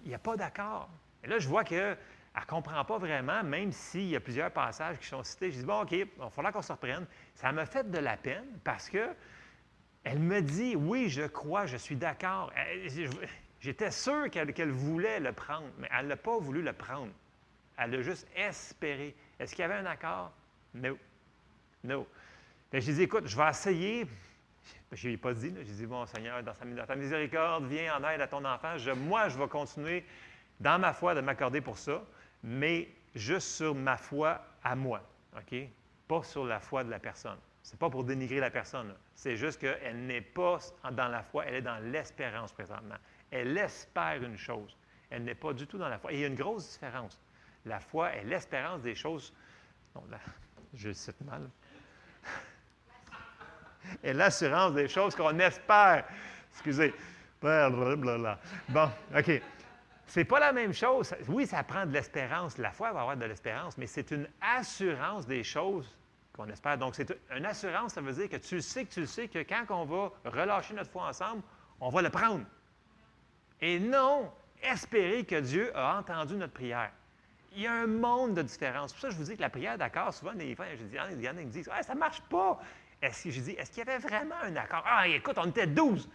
Il 0.04 0.08
n'y 0.08 0.14
a 0.14 0.18
pas 0.18 0.36
d'accord. 0.36 0.88
Et 1.22 1.28
là, 1.28 1.38
je 1.38 1.48
vois 1.48 1.62
qu'elle 1.62 1.96
ne 2.36 2.44
comprend 2.46 2.84
pas 2.84 2.98
vraiment, 2.98 3.44
même 3.44 3.70
s'il 3.70 4.08
y 4.08 4.16
a 4.16 4.20
plusieurs 4.20 4.50
passages 4.50 4.98
qui 4.98 5.06
sont 5.06 5.22
cités. 5.22 5.52
Je 5.52 5.58
dis, 5.58 5.64
bon, 5.64 5.82
OK, 5.82 5.92
il 5.92 6.06
va 6.18 6.28
falloir 6.28 6.52
qu'on 6.52 6.62
se 6.62 6.72
reprenne. 6.72 7.06
Ça 7.34 7.52
m'a 7.52 7.64
fait 7.64 7.88
de 7.88 7.98
la 7.98 8.16
peine 8.16 8.46
parce 8.64 8.88
que 8.88 9.10
elle 10.02 10.18
me 10.18 10.42
dit, 10.42 10.74
oui, 10.74 11.08
je 11.08 11.22
crois, 11.22 11.66
je 11.66 11.76
suis 11.76 11.94
d'accord. 11.94 12.52
J'étais 13.60 13.92
sûr 13.92 14.28
qu'elle 14.28 14.72
voulait 14.72 15.20
le 15.20 15.32
prendre, 15.32 15.68
mais 15.78 15.88
elle 15.96 16.08
n'a 16.08 16.16
pas 16.16 16.36
voulu 16.38 16.62
le 16.62 16.72
prendre. 16.72 17.12
Elle 17.78 17.94
a 17.94 18.02
juste 18.02 18.26
espéré. 18.34 19.14
Est-ce 19.42 19.56
qu'il 19.56 19.62
y 19.62 19.64
avait 19.64 19.74
un 19.74 19.86
accord? 19.86 20.30
Non. 20.72 20.96
Non. 21.82 22.06
je 22.72 22.78
lui 22.78 22.90
ai 22.90 22.94
dit, 22.94 23.02
écoute, 23.02 23.26
je 23.26 23.36
vais 23.36 23.48
essayer 23.50 24.06
je 24.92 25.08
ne 25.08 25.14
ai 25.14 25.16
pas 25.16 25.32
dit, 25.32 25.52
j'ai 25.56 25.72
dit, 25.72 25.86
bon 25.86 26.04
Seigneur, 26.06 26.42
dans, 26.42 26.52
ta 26.86 26.94
miséricorde, 26.94 27.64
viens 27.64 27.96
en 27.96 28.08
aide 28.08 28.20
à 28.20 28.28
ton 28.28 28.44
enfant. 28.44 28.76
moi, 28.96 29.28
je 29.28 29.38
vais 29.38 29.48
continuer 29.48 30.04
dans 30.60 30.78
ma 30.78 30.92
foi 30.92 31.14
de 31.14 31.20
m'accorder 31.20 31.60
pour 31.60 31.78
ça, 31.78 32.02
mais 32.42 32.88
juste 33.14 33.48
sur 33.48 33.74
ma 33.74 33.96
foi 33.96 34.40
à 34.62 34.76
moi? 34.76 35.02
Pas 36.06 36.22
sur 36.22 36.44
la 36.44 36.60
foi 36.60 36.84
de 36.84 36.90
la 36.90 36.98
personne. 36.98 37.38
Ce 37.62 37.72
n'est 37.72 37.78
pas 37.78 37.88
pour 37.88 38.04
dénigrer 38.04 38.38
la 38.38 38.50
personne. 38.50 38.94
C'est 39.14 39.36
juste 39.36 39.60
qu'elle 39.60 40.06
n'est 40.06 40.20
pas 40.20 40.58
dans 40.92 41.08
la 41.08 41.22
foi, 41.22 41.46
elle 41.46 41.54
est 41.54 41.62
dans 41.62 41.78
l'espérance 41.90 42.52
présentement. 42.52 42.96
Elle 43.30 43.56
espère 43.56 44.22
une 44.22 44.36
chose. 44.36 44.76
Elle 45.10 45.24
n'est 45.24 45.34
pas 45.34 45.52
du 45.52 45.66
tout 45.66 45.78
dans 45.78 45.88
la 45.88 45.98
foi. 45.98 46.12
Et 46.12 46.16
il 46.16 46.20
y 46.20 46.24
a 46.24 46.28
une 46.28 46.34
grosse 46.34 46.70
différence. 46.70 47.18
La 47.64 47.80
foi 47.80 48.12
est 48.14 48.24
l'espérance 48.24 48.82
des 48.82 48.94
choses. 48.94 49.32
Non, 49.94 50.04
là, 50.10 50.18
je 50.74 50.88
le 50.88 50.94
cite 50.94 51.20
mal. 51.22 51.48
et 54.02 54.12
l'assurance 54.12 54.74
des 54.74 54.88
choses 54.88 55.14
qu'on 55.14 55.38
espère. 55.38 56.04
Excusez. 56.52 56.94
Bon, 57.40 58.90
OK. 59.16 59.42
C'est 60.06 60.24
pas 60.24 60.40
la 60.40 60.52
même 60.52 60.72
chose. 60.72 61.14
Oui, 61.28 61.46
ça 61.46 61.64
prend 61.64 61.86
de 61.86 61.92
l'espérance. 61.92 62.58
La 62.58 62.70
foi 62.70 62.92
va 62.92 63.00
avoir 63.00 63.16
de 63.16 63.24
l'espérance, 63.24 63.76
mais 63.78 63.86
c'est 63.86 64.10
une 64.10 64.28
assurance 64.40 65.26
des 65.26 65.42
choses 65.42 65.96
qu'on 66.32 66.48
espère. 66.48 66.78
Donc, 66.78 66.94
c'est 66.94 67.10
une 67.34 67.46
assurance, 67.46 67.94
ça 67.94 68.00
veut 68.00 68.12
dire 68.12 68.28
que 68.28 68.36
tu 68.36 68.60
sais 68.60 68.84
que 68.84 68.92
tu 68.92 69.06
sais 69.06 69.28
que 69.28 69.40
quand 69.40 69.64
on 69.70 69.84
va 69.84 70.12
relâcher 70.24 70.74
notre 70.74 70.90
foi 70.90 71.08
ensemble, 71.08 71.42
on 71.80 71.88
va 71.90 72.02
le 72.02 72.10
prendre. 72.10 72.44
Et 73.60 73.78
non 73.80 74.32
espérer 74.62 75.24
que 75.24 75.40
Dieu 75.40 75.76
a 75.76 75.98
entendu 75.98 76.34
notre 76.34 76.52
prière. 76.52 76.92
Il 77.54 77.62
y 77.62 77.66
a 77.66 77.72
un 77.72 77.86
monde 77.86 78.34
de 78.34 78.42
différence. 78.42 78.92
Pour 78.92 79.02
ça, 79.02 79.10
je 79.10 79.16
vous 79.16 79.24
dis 79.24 79.36
que 79.36 79.42
la 79.42 79.50
prière 79.50 79.76
d'accord, 79.76 80.12
souvent, 80.14 80.32
des 80.32 80.56
je 80.56 80.84
dis, 80.84 80.96
il 81.12 81.22
y 81.22 81.28
en 81.28 81.36
a 81.36 81.40
qui 81.40 81.46
me 81.46 81.50
disent 81.50 81.70
ah, 81.72 81.82
ça 81.82 81.94
ne 81.94 81.98
marche 81.98 82.22
pas. 82.22 82.60
Est-ce 83.00 83.24
que 83.24 83.30
je 83.30 83.40
dis, 83.40 83.50
est-ce 83.52 83.70
qu'il 83.70 83.84
y 83.84 83.90
avait 83.90 83.98
vraiment 83.98 84.36
un 84.42 84.54
accord? 84.56 84.84
Ah, 84.86 85.06
écoute, 85.08 85.36
on 85.36 85.46
était 85.46 85.66
12. 85.66 86.08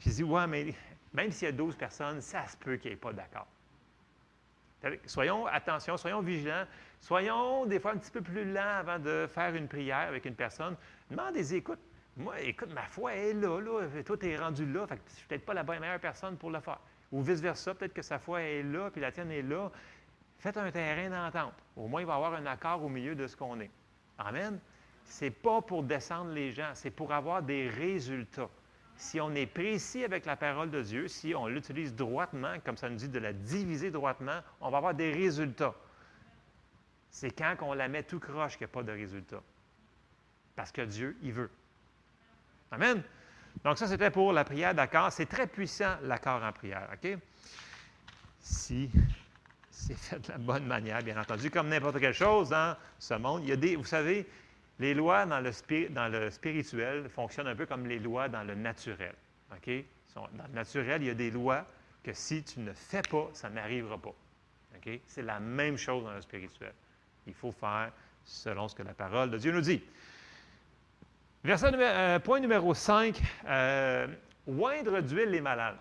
Je 0.00 0.10
dis, 0.10 0.22
ouais, 0.24 0.46
mais 0.46 0.74
même 1.12 1.30
s'il 1.30 1.46
y 1.46 1.48
a 1.48 1.52
12 1.52 1.76
personnes, 1.76 2.20
ça 2.20 2.46
se 2.46 2.56
peut 2.56 2.76
qu'il 2.76 2.90
n'y 2.90 2.94
ait 2.94 2.98
pas 2.98 3.12
d'accord. 3.12 3.46
Soyons 5.06 5.46
attention, 5.46 5.96
soyons 5.96 6.20
vigilants, 6.20 6.66
soyons 7.00 7.64
des 7.64 7.80
fois 7.80 7.92
un 7.92 7.96
petit 7.96 8.10
peu 8.10 8.20
plus 8.20 8.44
lents 8.52 8.78
avant 8.80 8.98
de 8.98 9.26
faire 9.32 9.54
une 9.54 9.68
prière 9.68 10.08
avec 10.08 10.26
une 10.26 10.34
personne. 10.34 10.76
Demandez, 11.10 11.54
écoute, 11.54 11.78
moi, 12.16 12.38
écoute, 12.40 12.72
ma 12.74 12.82
foi 12.82 13.14
est 13.14 13.32
là, 13.32 13.60
là, 13.60 14.02
toi, 14.04 14.16
tu 14.18 14.28
es 14.28 14.36
rendu 14.36 14.70
là, 14.70 14.86
fait 14.86 14.96
que 14.96 15.02
je 15.08 15.14
suis 15.16 15.26
peut-être 15.26 15.46
pas 15.46 15.54
la 15.54 15.64
meilleure 15.64 16.00
personne 16.00 16.36
pour 16.36 16.50
le 16.50 16.60
faire. 16.60 16.80
Ou 17.12 17.22
vice-versa, 17.22 17.74
peut-être 17.74 17.94
que 17.94 18.02
sa 18.02 18.18
foi 18.18 18.42
est 18.42 18.62
là, 18.62 18.90
puis 18.90 19.00
la 19.00 19.10
tienne 19.10 19.30
est 19.30 19.42
là. 19.42 19.70
Faites 20.44 20.58
un 20.58 20.70
terrain 20.70 21.08
d'entente. 21.08 21.54
Au 21.74 21.88
moins, 21.88 22.02
il 22.02 22.06
va 22.06 22.12
y 22.12 22.16
avoir 22.16 22.34
un 22.34 22.44
accord 22.44 22.84
au 22.84 22.90
milieu 22.90 23.14
de 23.14 23.26
ce 23.26 23.34
qu'on 23.34 23.58
est. 23.60 23.70
Amen. 24.18 24.60
Ce 25.06 25.24
n'est 25.24 25.30
pas 25.30 25.62
pour 25.62 25.82
descendre 25.82 26.32
les 26.32 26.52
gens, 26.52 26.68
c'est 26.74 26.90
pour 26.90 27.14
avoir 27.14 27.42
des 27.42 27.70
résultats. 27.70 28.50
Si 28.94 29.18
on 29.22 29.34
est 29.34 29.46
précis 29.46 30.04
avec 30.04 30.26
la 30.26 30.36
parole 30.36 30.70
de 30.70 30.82
Dieu, 30.82 31.08
si 31.08 31.34
on 31.34 31.46
l'utilise 31.46 31.94
droitement, 31.94 32.56
comme 32.62 32.76
ça 32.76 32.90
nous 32.90 32.96
dit 32.96 33.08
de 33.08 33.18
la 33.18 33.32
diviser 33.32 33.90
droitement, 33.90 34.38
on 34.60 34.68
va 34.68 34.76
avoir 34.76 34.92
des 34.92 35.12
résultats. 35.12 35.74
C'est 37.08 37.30
quand 37.30 37.56
on 37.62 37.72
la 37.72 37.88
met 37.88 38.02
tout 38.02 38.20
croche 38.20 38.58
qu'il 38.58 38.66
n'y 38.66 38.70
a 38.70 38.74
pas 38.74 38.82
de 38.82 38.92
résultats. 38.92 39.42
Parce 40.56 40.72
que 40.72 40.82
Dieu, 40.82 41.16
il 41.22 41.32
veut. 41.32 41.50
Amen. 42.70 43.02
Donc 43.64 43.78
ça, 43.78 43.86
c'était 43.86 44.10
pour 44.10 44.30
la 44.34 44.44
prière 44.44 44.74
d'accord. 44.74 45.10
C'est 45.10 45.24
très 45.24 45.46
puissant, 45.46 45.96
l'accord 46.02 46.42
en 46.42 46.52
prière. 46.52 46.90
OK? 46.92 47.16
Si 48.40 48.90
c'est 49.74 49.98
fait 49.98 50.18
de 50.18 50.32
la 50.32 50.38
bonne 50.38 50.66
manière, 50.66 51.02
bien 51.02 51.20
entendu, 51.20 51.50
comme 51.50 51.68
n'importe 51.68 51.98
quelle 51.98 52.14
chose 52.14 52.50
dans 52.50 52.76
ce 52.98 53.14
monde. 53.14 53.42
Il 53.42 53.48
y 53.48 53.52
a 53.52 53.56
des, 53.56 53.76
vous 53.76 53.84
savez, 53.84 54.26
les 54.78 54.94
lois 54.94 55.26
dans 55.26 55.40
le, 55.40 56.30
spirituel 56.30 57.08
fonctionnent 57.08 57.48
un 57.48 57.56
peu 57.56 57.66
comme 57.66 57.86
les 57.86 57.98
lois 57.98 58.28
dans 58.28 58.44
le 58.44 58.54
naturel. 58.54 59.14
OK? 59.52 59.70
Dans 60.14 60.28
le 60.48 60.54
naturel, 60.54 61.02
il 61.02 61.06
y 61.08 61.10
a 61.10 61.14
des 61.14 61.30
lois 61.30 61.66
que 62.02 62.12
si 62.12 62.42
tu 62.44 62.60
ne 62.60 62.72
fais 62.72 63.02
pas, 63.02 63.28
ça 63.32 63.50
n'arrivera 63.50 63.98
pas. 63.98 64.14
C'est 65.06 65.22
la 65.22 65.40
même 65.40 65.78
chose 65.78 66.04
dans 66.04 66.12
le 66.12 66.20
spirituel. 66.20 66.72
Il 67.26 67.32
faut 67.32 67.52
faire 67.52 67.90
selon 68.24 68.68
ce 68.68 68.74
que 68.74 68.82
la 68.82 68.92
parole 68.92 69.30
de 69.30 69.38
Dieu 69.38 69.50
nous 69.50 69.62
dit. 69.62 69.82
Verset 71.42 71.72
euh, 71.74 72.18
point 72.18 72.38
numéro 72.38 72.74
5, 72.74 73.20
euh, 73.46 74.06
oindre 74.46 75.00
d'huile 75.00 75.30
les 75.30 75.40
malades. 75.40 75.78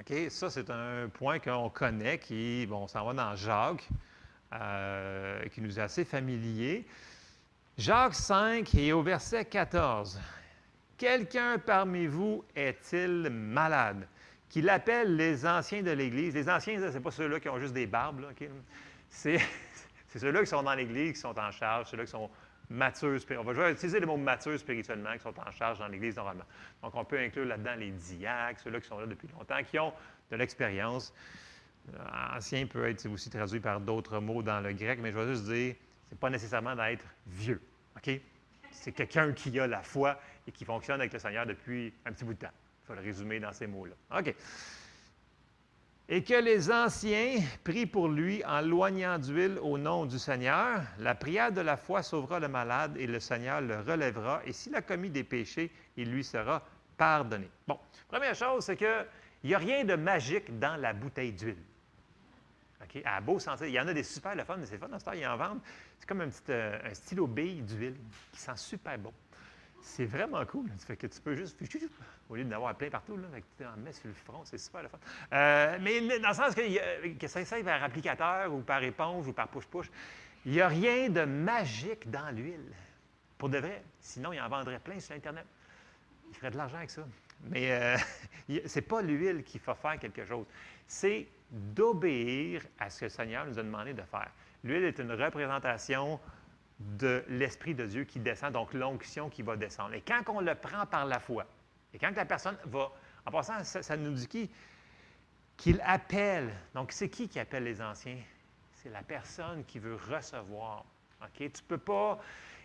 OK, 0.00 0.30
ça 0.30 0.50
c'est 0.50 0.70
un 0.70 1.08
point 1.08 1.38
qu'on 1.38 1.68
connaît, 1.68 2.18
qui, 2.18 2.66
bon, 2.66 2.84
on 2.84 2.88
s'en 2.88 3.04
va 3.04 3.12
dans 3.12 3.36
Jacques, 3.36 3.88
euh, 4.52 5.44
qui 5.48 5.60
nous 5.60 5.78
est 5.78 5.82
assez 5.82 6.04
familier. 6.04 6.86
Jacques 7.78 8.14
5 8.14 8.74
et 8.74 8.92
au 8.92 9.02
verset 9.02 9.44
14. 9.44 10.20
Quelqu'un 10.98 11.58
parmi 11.58 12.06
vous 12.06 12.44
est-il 12.54 13.28
malade? 13.30 14.06
Qu'il 14.48 14.68
appelle 14.68 15.16
les 15.16 15.46
anciens 15.46 15.82
de 15.82 15.90
l'Église. 15.90 16.34
Les 16.34 16.48
anciens, 16.48 16.78
ce 16.78 16.94
n'est 16.94 17.00
pas 17.00 17.10
ceux-là 17.10 17.40
qui 17.40 17.48
ont 17.48 17.58
juste 17.58 17.72
des 17.72 17.86
barbes, 17.86 18.24
c'est 19.08 19.38
ceux-là 20.14 20.40
qui 20.40 20.46
sont 20.46 20.62
dans 20.62 20.74
l'Église, 20.74 21.14
qui 21.14 21.20
sont 21.20 21.38
en 21.38 21.50
charge, 21.50 21.90
ceux-là 21.90 22.04
qui 22.04 22.10
sont 22.10 22.30
matures, 22.72 23.20
on 23.38 23.42
va 23.42 23.70
utiliser 23.70 24.00
le 24.00 24.06
mot 24.06 24.16
matures 24.16 24.58
spirituellement, 24.58 25.12
qui 25.12 25.20
sont 25.20 25.34
en 25.38 25.50
charge 25.50 25.78
dans 25.78 25.88
l'Église 25.88 26.16
normalement. 26.16 26.44
Donc, 26.82 26.94
on 26.94 27.04
peut 27.04 27.18
inclure 27.18 27.44
là-dedans 27.44 27.74
les 27.76 27.90
diacres, 27.90 28.60
ceux-là 28.60 28.80
qui 28.80 28.88
sont 28.88 28.98
là 28.98 29.06
depuis 29.06 29.28
longtemps, 29.28 29.62
qui 29.62 29.78
ont 29.78 29.92
de 30.30 30.36
l'expérience. 30.36 31.12
Euh, 31.94 32.36
ancien 32.36 32.66
peut 32.66 32.88
être 32.88 33.06
aussi 33.06 33.30
traduit 33.30 33.60
par 33.60 33.80
d'autres 33.80 34.20
mots 34.20 34.42
dans 34.42 34.60
le 34.60 34.72
grec, 34.72 34.98
mais 35.02 35.12
je 35.12 35.18
vais 35.18 35.34
juste 35.34 35.44
dire, 35.44 35.74
ce 36.08 36.14
n'est 36.14 36.18
pas 36.18 36.30
nécessairement 36.30 36.74
d'être 36.74 37.04
vieux. 37.26 37.60
OK? 37.96 38.10
C'est 38.70 38.92
quelqu'un 38.92 39.32
qui 39.32 39.58
a 39.60 39.66
la 39.66 39.82
foi 39.82 40.18
et 40.46 40.52
qui 40.52 40.64
fonctionne 40.64 41.00
avec 41.00 41.12
le 41.12 41.18
Seigneur 41.18 41.46
depuis 41.46 41.92
un 42.06 42.12
petit 42.12 42.24
bout 42.24 42.34
de 42.34 42.38
temps. 42.38 42.52
Il 42.84 42.86
faut 42.86 42.94
le 42.94 43.00
résumer 43.00 43.38
dans 43.38 43.52
ces 43.52 43.66
mots-là. 43.66 44.18
OK 44.18 44.34
et 46.08 46.22
que 46.22 46.34
les 46.34 46.70
anciens 46.70 47.40
prient 47.64 47.86
pour 47.86 48.08
lui 48.08 48.44
en 48.44 48.60
loignant 48.60 49.18
d'huile 49.18 49.58
au 49.62 49.78
nom 49.78 50.04
du 50.04 50.18
Seigneur. 50.18 50.82
La 50.98 51.14
prière 51.14 51.52
de 51.52 51.60
la 51.60 51.76
foi 51.76 52.02
sauvera 52.02 52.40
le 52.40 52.48
malade 52.48 52.96
et 52.98 53.06
le 53.06 53.20
Seigneur 53.20 53.60
le 53.60 53.80
relèvera. 53.80 54.42
Et 54.44 54.52
s'il 54.52 54.74
a 54.74 54.82
commis 54.82 55.10
des 55.10 55.24
péchés, 55.24 55.70
il 55.96 56.10
lui 56.10 56.24
sera 56.24 56.62
pardonné. 56.96 57.48
Bon, 57.66 57.78
première 58.08 58.34
chose, 58.34 58.64
c'est 58.64 58.76
qu'il 58.76 59.06
n'y 59.44 59.54
a 59.54 59.58
rien 59.58 59.84
de 59.84 59.94
magique 59.94 60.58
dans 60.58 60.76
la 60.76 60.92
bouteille 60.92 61.32
d'huile. 61.32 61.62
OK? 62.82 63.00
À 63.04 63.20
beau 63.20 63.38
sentir. 63.38 63.66
Il 63.66 63.72
y 63.72 63.80
en 63.80 63.88
a 63.88 63.94
des 63.94 64.02
super 64.02 64.34
le 64.34 64.44
fun, 64.44 64.56
mais 64.56 64.66
c'est 64.66 64.78
fun 64.78 64.88
dans 64.88 64.98
ce 64.98 65.04
temps, 65.04 65.12
en 65.12 65.36
vendent. 65.36 65.60
C'est 65.98 66.08
comme 66.08 66.20
un, 66.20 66.28
petit, 66.28 66.42
euh, 66.50 66.78
un 66.84 66.94
stylo 66.94 67.26
bille 67.26 67.62
d'huile 67.62 67.96
qui 68.32 68.40
sent 68.40 68.56
super 68.56 68.98
bon. 68.98 69.12
C'est 69.82 70.04
vraiment 70.04 70.44
cool. 70.46 70.70
Que 70.86 71.06
tu 71.06 71.20
peux 71.20 71.34
juste, 71.34 71.60
au 72.30 72.36
lieu 72.36 72.44
d'en 72.44 72.56
avoir 72.56 72.74
plein 72.76 72.88
partout, 72.88 73.16
là, 73.16 73.26
tu 73.58 73.64
en 73.64 73.76
mets 73.78 73.92
sur 73.92 74.06
le 74.06 74.14
front, 74.14 74.44
c'est 74.44 74.58
super 74.58 74.82
le 74.82 74.88
fun. 74.88 74.98
Euh, 75.32 75.78
mais 75.80 76.00
dans 76.20 76.28
le 76.28 76.34
sens 76.34 76.54
que, 76.54 77.18
que 77.18 77.26
ça 77.26 77.40
essaye 77.40 77.64
par 77.64 77.82
applicateur 77.82 78.52
ou 78.52 78.60
par 78.60 78.82
éponge 78.82 79.26
ou 79.26 79.32
par 79.32 79.48
push-push, 79.48 79.90
il 80.46 80.52
n'y 80.52 80.60
a 80.60 80.68
rien 80.68 81.08
de 81.08 81.24
magique 81.24 82.10
dans 82.10 82.34
l'huile. 82.34 82.72
Pour 83.38 83.48
de 83.48 83.58
vrai. 83.58 83.82
Sinon, 84.00 84.32
il 84.32 84.40
en 84.40 84.48
vendrait 84.48 84.78
plein 84.78 85.00
sur 85.00 85.16
Internet. 85.16 85.46
Il 86.30 86.36
ferait 86.36 86.52
de 86.52 86.56
l'argent 86.56 86.76
avec 86.76 86.90
ça. 86.90 87.04
Mais 87.50 87.72
euh, 87.72 87.96
ce 88.66 88.78
n'est 88.78 88.86
pas 88.86 89.02
l'huile 89.02 89.42
qui 89.42 89.58
va 89.58 89.74
faire 89.74 89.98
quelque 89.98 90.24
chose. 90.24 90.46
C'est 90.86 91.26
d'obéir 91.50 92.62
à 92.78 92.88
ce 92.88 93.00
que 93.00 93.04
le 93.06 93.10
Seigneur 93.10 93.46
nous 93.46 93.58
a 93.58 93.62
demandé 93.62 93.94
de 93.94 94.02
faire. 94.02 94.30
L'huile 94.62 94.84
est 94.84 94.98
une 95.00 95.12
représentation 95.12 96.20
de 96.98 97.24
l'Esprit 97.28 97.74
de 97.74 97.86
Dieu 97.86 98.04
qui 98.04 98.20
descend, 98.20 98.52
donc 98.52 98.74
l'onction 98.74 99.28
qui 99.28 99.42
va 99.42 99.56
descendre. 99.56 99.94
Et 99.94 100.00
quand 100.00 100.22
on 100.28 100.40
le 100.40 100.54
prend 100.54 100.86
par 100.86 101.06
la 101.06 101.20
foi, 101.20 101.46
et 101.94 101.98
quand 101.98 102.14
la 102.14 102.24
personne 102.24 102.56
va, 102.66 102.90
en 103.26 103.30
passant, 103.30 103.62
ça, 103.64 103.96
nous 103.96 104.12
dit 104.12 104.26
qui? 104.26 104.50
Qu'il 105.56 105.80
appelle. 105.84 106.50
Donc, 106.74 106.92
c'est 106.92 107.08
qui 107.08 107.28
qui 107.28 107.38
appelle 107.38 107.64
les 107.64 107.80
anciens? 107.80 108.18
C'est 108.74 108.88
la 108.88 109.02
personne 109.02 109.64
qui 109.64 109.78
veut 109.78 109.98
recevoir. 110.10 110.84
OK? 111.22 111.36
Tu 111.36 111.44
ne 111.44 111.66
peux 111.68 111.78
pas. 111.78 112.18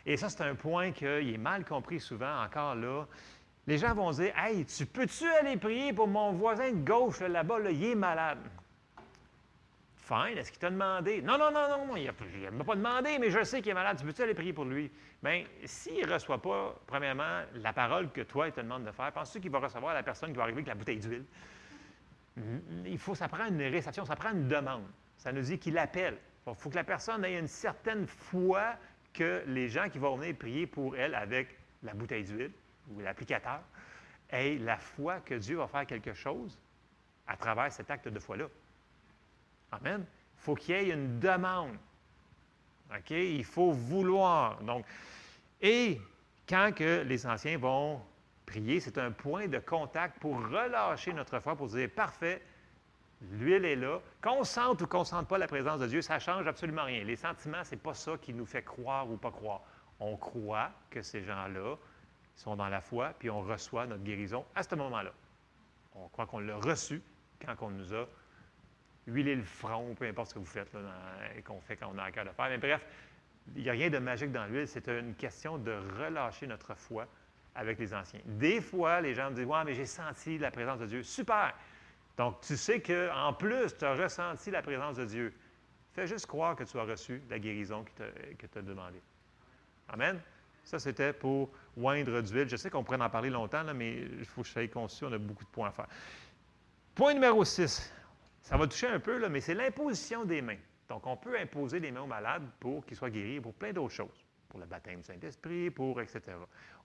Et 0.05 0.17
ça, 0.17 0.29
c'est 0.29 0.41
un 0.41 0.55
point 0.55 0.91
qui 0.91 1.05
est 1.05 1.37
mal 1.37 1.65
compris 1.65 1.99
souvent, 1.99 2.43
encore 2.43 2.75
là. 2.75 3.05
Les 3.67 3.77
gens 3.77 3.93
vont 3.93 4.11
dire 4.11 4.33
Hey, 4.37 4.65
tu 4.65 4.85
peux-tu 4.85 5.25
aller 5.25 5.57
prier 5.57 5.91
pour 5.91 6.07
mon 6.07 6.31
voisin 6.31 6.71
de 6.71 6.83
gauche 6.83 7.19
là-bas, 7.19 7.59
il 7.69 7.83
est 7.83 7.95
malade? 7.95 8.39
Fine, 10.07 10.37
est-ce 10.37 10.51
qu'il 10.51 10.59
t'a 10.61 10.69
demandé? 10.69 11.21
Non, 11.21 11.37
non, 11.37 11.51
non, 11.51 11.67
non, 11.67 11.97
il 11.97 12.05
ne 12.05 12.49
m'a 12.51 12.63
pas 12.63 12.75
demandé, 12.75 13.19
mais 13.19 13.29
je 13.29 13.43
sais 13.43 13.61
qu'il 13.61 13.71
est 13.71 13.73
malade. 13.73 13.97
Tu 13.99 14.05
veux-tu 14.05 14.21
aller 14.21 14.33
prier 14.33 14.53
pour 14.53 14.63
lui? 14.63 14.89
Bien, 15.21 15.43
s'il 15.65 16.07
ne 16.07 16.13
reçoit 16.13 16.41
pas, 16.41 16.79
premièrement, 16.87 17.41
la 17.55 17.73
parole 17.73 18.09
que 18.11 18.21
toi, 18.21 18.47
il 18.47 18.53
te 18.53 18.61
demande 18.61 18.85
de 18.85 18.91
faire, 18.91 19.11
penses-tu 19.11 19.41
qu'il 19.41 19.51
va 19.51 19.59
recevoir 19.59 19.93
la 19.93 20.03
personne 20.03 20.31
qui 20.31 20.37
va 20.37 20.43
arriver 20.43 20.59
avec 20.59 20.67
la 20.67 20.75
bouteille 20.75 20.99
d'huile? 20.99 21.25
Il 22.85 22.97
faut, 22.97 23.15
ça 23.15 23.27
prend 23.27 23.47
une 23.47 23.61
réception, 23.61 24.05
ça 24.05 24.15
prend 24.15 24.31
une 24.31 24.47
demande. 24.47 24.85
Ça 25.17 25.33
nous 25.33 25.41
dit 25.41 25.59
qu'il 25.59 25.77
appelle. 25.77 26.17
Il 26.47 26.55
faut 26.55 26.69
que 26.69 26.75
la 26.75 26.85
personne 26.85 27.25
ait 27.25 27.37
une 27.37 27.47
certaine 27.47 28.07
foi 28.07 28.75
que 29.13 29.43
les 29.47 29.67
gens 29.67 29.89
qui 29.89 29.97
vont 29.97 30.15
venir 30.15 30.37
prier 30.37 30.67
pour 30.67 30.95
elle 30.95 31.15
avec 31.15 31.57
la 31.83 31.93
bouteille 31.93 32.23
d'huile 32.23 32.53
ou 32.91 33.01
l'applicateur 33.01 33.59
aient 34.29 34.57
la 34.59 34.77
foi 34.77 35.19
que 35.19 35.33
Dieu 35.33 35.57
va 35.57 35.67
faire 35.67 35.85
quelque 35.85 36.13
chose 36.13 36.57
à 37.27 37.35
travers 37.35 37.73
cet 37.73 37.91
acte 37.91 38.07
de 38.07 38.19
foi-là. 38.19 38.45
Amen. 39.71 40.05
Il 40.37 40.41
faut 40.41 40.55
qu'il 40.55 40.75
y 40.75 40.77
ait 40.77 40.93
une 40.93 41.19
demande. 41.19 41.75
OK? 42.95 43.11
Il 43.11 43.43
faut 43.43 43.71
vouloir. 43.71 44.61
Donc, 44.61 44.85
et 45.61 45.99
quand 46.47 46.71
que 46.73 47.01
les 47.01 47.25
anciens 47.25 47.57
vont 47.57 48.01
prier, 48.45 48.79
c'est 48.79 48.97
un 48.97 49.11
point 49.11 49.47
de 49.47 49.59
contact 49.59 50.19
pour 50.19 50.35
relâcher 50.37 51.13
notre 51.13 51.39
foi, 51.39 51.55
pour 51.55 51.67
dire 51.67 51.89
parfait, 51.89 52.41
l'huile 53.31 53.65
est 53.65 53.75
là. 53.75 53.99
Qu'on 54.21 54.43
sente 54.43 54.81
ou 54.81 54.87
qu'on 54.87 54.99
ne 54.99 55.05
sente 55.05 55.27
pas 55.27 55.37
la 55.37 55.47
présence 55.47 55.79
de 55.79 55.87
Dieu, 55.87 56.01
ça 56.01 56.15
ne 56.15 56.19
change 56.19 56.47
absolument 56.47 56.85
rien. 56.85 57.03
Les 57.03 57.15
sentiments, 57.15 57.63
ce 57.63 57.71
n'est 57.71 57.81
pas 57.81 57.93
ça 57.93 58.17
qui 58.21 58.33
nous 58.33 58.45
fait 58.45 58.63
croire 58.63 59.09
ou 59.09 59.17
pas 59.17 59.31
croire. 59.31 59.61
On 59.99 60.15
croit 60.15 60.71
que 60.89 61.01
ces 61.01 61.23
gens-là 61.23 61.75
sont 62.35 62.55
dans 62.55 62.69
la 62.69 62.81
foi, 62.81 63.13
puis 63.17 63.29
on 63.29 63.41
reçoit 63.41 63.87
notre 63.87 64.03
guérison 64.03 64.45
à 64.55 64.63
ce 64.63 64.75
moment-là. 64.75 65.11
On 65.95 66.07
croit 66.09 66.27
qu'on 66.27 66.39
l'a 66.39 66.55
reçu 66.57 67.01
quand 67.43 67.55
on 67.61 67.71
nous 67.71 67.93
a 67.93 68.07
huilé 69.07 69.35
le 69.35 69.43
front, 69.43 69.95
peu 69.95 70.05
importe 70.05 70.29
ce 70.29 70.33
que 70.35 70.39
vous 70.39 70.45
faites, 70.45 70.69
qu'on 71.45 71.61
fait 71.61 71.77
quand 71.77 71.91
on 71.93 71.97
a 71.97 72.03
à 72.03 72.11
cœur 72.11 72.25
de 72.25 72.29
faire. 72.29 72.49
Mais 72.49 72.57
bref, 72.57 72.85
il 73.55 73.63
n'y 73.63 73.69
a 73.69 73.73
rien 73.73 73.89
de 73.89 73.97
magique 73.97 74.31
dans 74.31 74.45
l'huile, 74.45 74.67
c'est 74.67 74.87
une 74.87 75.15
question 75.15 75.57
de 75.57 75.73
relâcher 75.99 76.47
notre 76.47 76.75
foi 76.75 77.07
avec 77.55 77.79
les 77.79 77.93
anciens. 77.93 78.19
Des 78.25 78.61
fois, 78.61 79.01
les 79.01 79.13
gens 79.13 79.31
me 79.31 79.35
disent 79.35 79.45
Ouais, 79.45 79.63
mais 79.65 79.73
j'ai 79.73 79.85
senti 79.85 80.37
la 80.37 80.51
présence 80.51 80.79
de 80.79 80.85
Dieu. 80.85 81.03
Super! 81.03 81.53
Donc, 82.17 82.41
tu 82.41 82.57
sais 82.57 82.81
qu'en 82.81 83.33
plus, 83.33 83.75
tu 83.77 83.85
as 83.85 83.95
ressenti 83.95 84.51
la 84.51 84.61
présence 84.61 84.97
de 84.97 85.05
Dieu. 85.05 85.33
Fais 85.93 86.07
juste 86.07 86.25
croire 86.25 86.55
que 86.55 86.63
tu 86.63 86.77
as 86.77 86.83
reçu 86.83 87.21
la 87.29 87.39
guérison 87.39 87.83
que 87.83 88.45
tu 88.45 88.57
as 88.57 88.61
demandé. 88.61 89.01
Amen? 89.89 90.19
Ça, 90.63 90.79
c'était 90.79 91.13
pour 91.13 91.49
oindre 91.77 92.21
d'huile. 92.21 92.49
Je 92.49 92.57
sais 92.57 92.69
qu'on 92.69 92.83
pourrait 92.83 93.01
en 93.01 93.09
parler 93.09 93.29
longtemps, 93.29 93.63
mais 93.73 94.01
il 94.01 94.25
faut 94.25 94.41
que 94.41 94.47
je 94.47 94.53
sois 94.53 94.67
conscient, 94.67 95.09
on 95.09 95.13
a 95.13 95.17
beaucoup 95.17 95.45
de 95.45 95.49
points 95.49 95.69
à 95.69 95.71
faire. 95.71 95.87
Point 96.93 97.13
numéro 97.13 97.45
6. 97.45 97.93
Ça 98.47 98.55
va 98.55 98.65
toucher 98.65 98.87
un 98.87 99.01
peu, 99.01 99.17
là, 99.17 99.27
mais 99.27 99.41
c'est 99.41 99.53
l'imposition 99.53 100.23
des 100.23 100.41
mains. 100.41 100.55
Donc, 100.87 101.05
on 101.05 101.17
peut 101.17 101.37
imposer 101.37 101.81
les 101.81 101.91
mains 101.91 102.03
aux 102.03 102.07
malades 102.07 102.47
pour 102.61 102.85
qu'ils 102.85 102.95
soient 102.95 103.09
guéris 103.09 103.41
pour 103.41 103.53
plein 103.53 103.73
d'autres 103.73 103.93
choses. 103.93 104.25
Pour 104.47 104.61
le 104.61 104.65
baptême 104.65 105.01
du 105.01 105.03
Saint-Esprit, 105.03 105.69
pour 105.69 105.99
etc. 105.99 106.21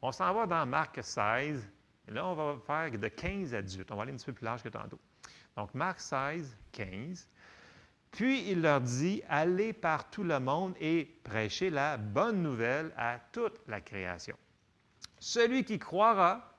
On 0.02 0.10
s'en 0.10 0.34
va 0.34 0.44
dans 0.46 0.66
Marc 0.66 0.98
16. 1.00 1.70
Et 2.08 2.10
là, 2.10 2.26
on 2.26 2.34
va 2.34 2.58
faire 2.66 2.90
de 2.90 3.06
15 3.06 3.54
à 3.54 3.62
18. 3.62 3.92
On 3.92 3.94
va 3.94 4.02
aller 4.02 4.10
un 4.10 4.16
petit 4.16 4.26
peu 4.26 4.32
plus 4.32 4.44
large 4.44 4.64
que 4.64 4.70
tantôt. 4.70 4.98
Donc, 5.56 5.72
Marc 5.72 6.00
16, 6.00 6.58
15. 6.72 7.28
Puis 8.10 8.50
il 8.50 8.60
leur 8.60 8.80
dit, 8.80 9.22
allez 9.28 9.72
par 9.72 10.10
tout 10.10 10.24
le 10.24 10.40
monde 10.40 10.74
et 10.80 11.04
prêchez 11.22 11.70
la 11.70 11.96
bonne 11.96 12.42
nouvelle 12.42 12.92
à 12.96 13.20
toute 13.30 13.60
la 13.68 13.80
création. 13.80 14.36
Celui 15.20 15.64
qui 15.64 15.78
croira, 15.78 16.58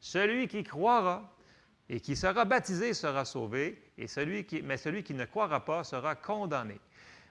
celui 0.00 0.48
qui 0.48 0.64
croira 0.64 1.31
et 1.92 2.00
qui 2.00 2.16
sera 2.16 2.46
baptisé 2.46 2.94
sera 2.94 3.26
sauvé, 3.26 3.78
et 3.98 4.06
celui 4.06 4.46
qui, 4.46 4.62
mais 4.62 4.78
celui 4.78 5.02
qui 5.02 5.12
ne 5.12 5.26
croira 5.26 5.62
pas 5.62 5.84
sera 5.84 6.14
condamné. 6.14 6.80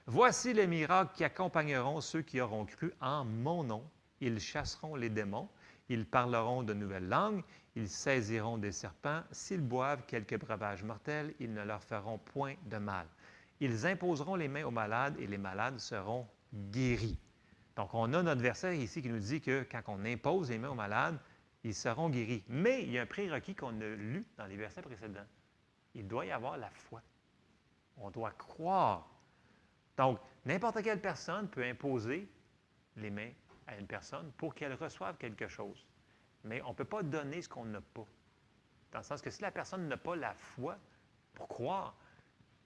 Voici 0.05 0.53
les 0.53 0.67
miracles 0.67 1.13
qui 1.15 1.23
accompagneront 1.23 1.99
ceux 1.99 2.21
qui 2.21 2.39
auront 2.39 2.65
cru 2.65 2.93
en 3.01 3.25
mon 3.25 3.63
nom. 3.63 3.83
Ils 4.19 4.39
chasseront 4.39 4.95
les 4.95 5.09
démons, 5.09 5.49
ils 5.89 6.05
parleront 6.05 6.61
de 6.61 6.75
nouvelles 6.75 7.09
langues, 7.09 7.41
ils 7.75 7.89
saisiront 7.89 8.59
des 8.59 8.71
serpents. 8.71 9.23
S'ils 9.31 9.61
boivent 9.61 10.03
quelques 10.05 10.37
breuvages 10.37 10.83
mortels, 10.83 11.33
ils 11.39 11.51
ne 11.51 11.63
leur 11.63 11.83
feront 11.83 12.19
point 12.19 12.53
de 12.67 12.77
mal. 12.77 13.07
Ils 13.61 13.87
imposeront 13.87 14.35
les 14.35 14.47
mains 14.47 14.65
aux 14.65 14.71
malades 14.71 15.15
et 15.19 15.25
les 15.25 15.39
malades 15.39 15.79
seront 15.79 16.27
guéris. 16.53 17.17
Donc, 17.75 17.95
on 17.95 18.13
a 18.13 18.21
notre 18.21 18.41
verset 18.41 18.77
ici 18.77 19.01
qui 19.01 19.09
nous 19.09 19.17
dit 19.17 19.41
que 19.41 19.65
quand 19.71 19.81
on 19.87 20.05
impose 20.05 20.51
les 20.51 20.59
mains 20.59 20.69
aux 20.69 20.75
malades, 20.75 21.17
ils 21.63 21.75
seront 21.75 22.09
guéris. 22.09 22.43
Mais 22.47 22.83
il 22.83 22.91
y 22.91 22.97
a 22.97 23.03
un 23.03 23.05
prérequis 23.05 23.55
qu'on 23.55 23.79
a 23.81 23.87
lu 23.87 24.25
dans 24.37 24.45
les 24.45 24.57
versets 24.57 24.81
précédents. 24.81 25.25
Il 25.93 26.07
doit 26.07 26.25
y 26.25 26.31
avoir 26.31 26.57
la 26.57 26.69
foi. 26.69 27.01
On 27.97 28.09
doit 28.09 28.31
croire. 28.31 29.07
Donc, 29.97 30.19
n'importe 30.45 30.81
quelle 30.81 31.01
personne 31.01 31.49
peut 31.49 31.63
imposer 31.63 32.27
les 32.95 33.09
mains 33.09 33.31
à 33.67 33.77
une 33.77 33.87
personne 33.87 34.31
pour 34.37 34.55
qu'elle 34.55 34.73
reçoive 34.73 35.17
quelque 35.17 35.47
chose. 35.47 35.85
Mais 36.43 36.61
on 36.63 36.69
ne 36.69 36.75
peut 36.75 36.85
pas 36.85 37.03
donner 37.03 37.41
ce 37.41 37.49
qu'on 37.49 37.65
n'a 37.65 37.81
pas. 37.81 38.07
Dans 38.91 38.99
le 38.99 39.03
sens 39.03 39.21
que 39.21 39.29
si 39.29 39.41
la 39.41 39.51
personne 39.51 39.87
n'a 39.87 39.97
pas 39.97 40.15
la 40.15 40.33
foi 40.33 40.77
pour 41.33 41.47
croire, 41.47 41.95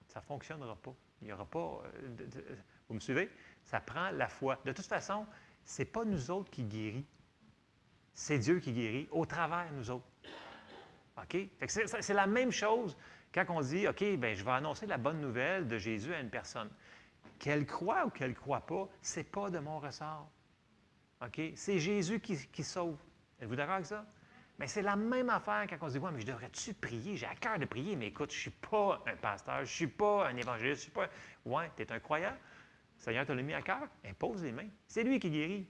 ça 0.06 0.20
ne 0.20 0.24
fonctionnera 0.24 0.76
pas. 0.76 0.94
Il 1.20 1.26
n'y 1.26 1.32
aura 1.32 1.44
pas. 1.44 1.82
Euh, 1.84 2.56
vous 2.88 2.94
me 2.94 3.00
suivez? 3.00 3.30
Ça 3.64 3.80
prend 3.80 4.10
la 4.10 4.28
foi. 4.28 4.58
De 4.64 4.72
toute 4.72 4.86
façon, 4.86 5.26
ce 5.64 5.82
n'est 5.82 5.86
pas 5.86 6.04
nous 6.04 6.30
autres 6.30 6.50
qui 6.50 6.64
guérit. 6.64 7.06
C'est 8.16 8.38
Dieu 8.38 8.60
qui 8.60 8.72
guérit 8.72 9.08
au 9.12 9.26
travers 9.26 9.70
nous 9.74 9.90
autres. 9.90 10.06
OK? 11.18 11.36
C'est 11.68 12.14
la 12.14 12.26
même 12.26 12.50
chose 12.50 12.96
quand 13.32 13.44
on 13.50 13.60
dit 13.60 13.86
OK, 13.86 14.02
bien, 14.16 14.32
je 14.32 14.42
vais 14.42 14.52
annoncer 14.52 14.86
la 14.86 14.96
bonne 14.96 15.20
nouvelle 15.20 15.68
de 15.68 15.76
Jésus 15.76 16.14
à 16.14 16.20
une 16.20 16.30
personne. 16.30 16.70
Qu'elle 17.38 17.66
croit 17.66 18.06
ou 18.06 18.10
qu'elle 18.10 18.30
ne 18.30 18.34
croit 18.34 18.64
pas, 18.64 18.88
ce 19.02 19.20
n'est 19.20 19.24
pas 19.24 19.50
de 19.50 19.58
mon 19.58 19.78
ressort. 19.78 20.30
OK? 21.22 21.38
C'est 21.56 21.78
Jésus 21.78 22.18
qui, 22.20 22.64
sauve. 22.64 22.96
Êtes-vous 23.38 23.54
d'accord 23.54 23.74
avec 23.74 23.86
ça? 23.86 24.06
Mais 24.58 24.66
c'est 24.66 24.80
la 24.80 24.96
même 24.96 25.28
affaire 25.28 25.66
quand 25.68 25.76
on 25.82 25.88
se 25.88 25.98
dit, 25.98 25.98
ouais, 25.98 26.10
mais 26.10 26.22
je 26.22 26.26
devrais-tu 26.26 26.72
prier? 26.72 27.16
J'ai 27.16 27.26
à 27.26 27.34
cœur 27.34 27.58
de 27.58 27.66
prier, 27.66 27.96
mais 27.96 28.06
écoute, 28.06 28.32
je 28.32 28.36
ne 28.36 28.40
suis 28.40 28.50
pas 28.50 29.02
un 29.06 29.16
pasteur, 29.16 29.56
je 29.56 29.60
ne 29.60 29.66
suis 29.66 29.86
pas 29.88 30.28
un 30.28 30.36
évangéliste, 30.38 30.84
je 30.84 30.88
ne 30.88 30.90
suis 30.90 30.90
pas. 30.90 31.08
Ouais, 31.44 31.70
tu 31.76 31.82
es 31.82 31.92
un 31.92 32.00
croyant. 32.00 32.34
Seigneur 32.96 33.26
te 33.26 33.32
l'a 33.32 33.42
mis 33.42 33.52
à 33.52 33.60
cœur, 33.60 33.86
impose 34.06 34.42
les 34.42 34.52
mains. 34.52 34.68
C'est 34.86 35.02
lui 35.02 35.20
qui 35.20 35.28
guérit. 35.28 35.68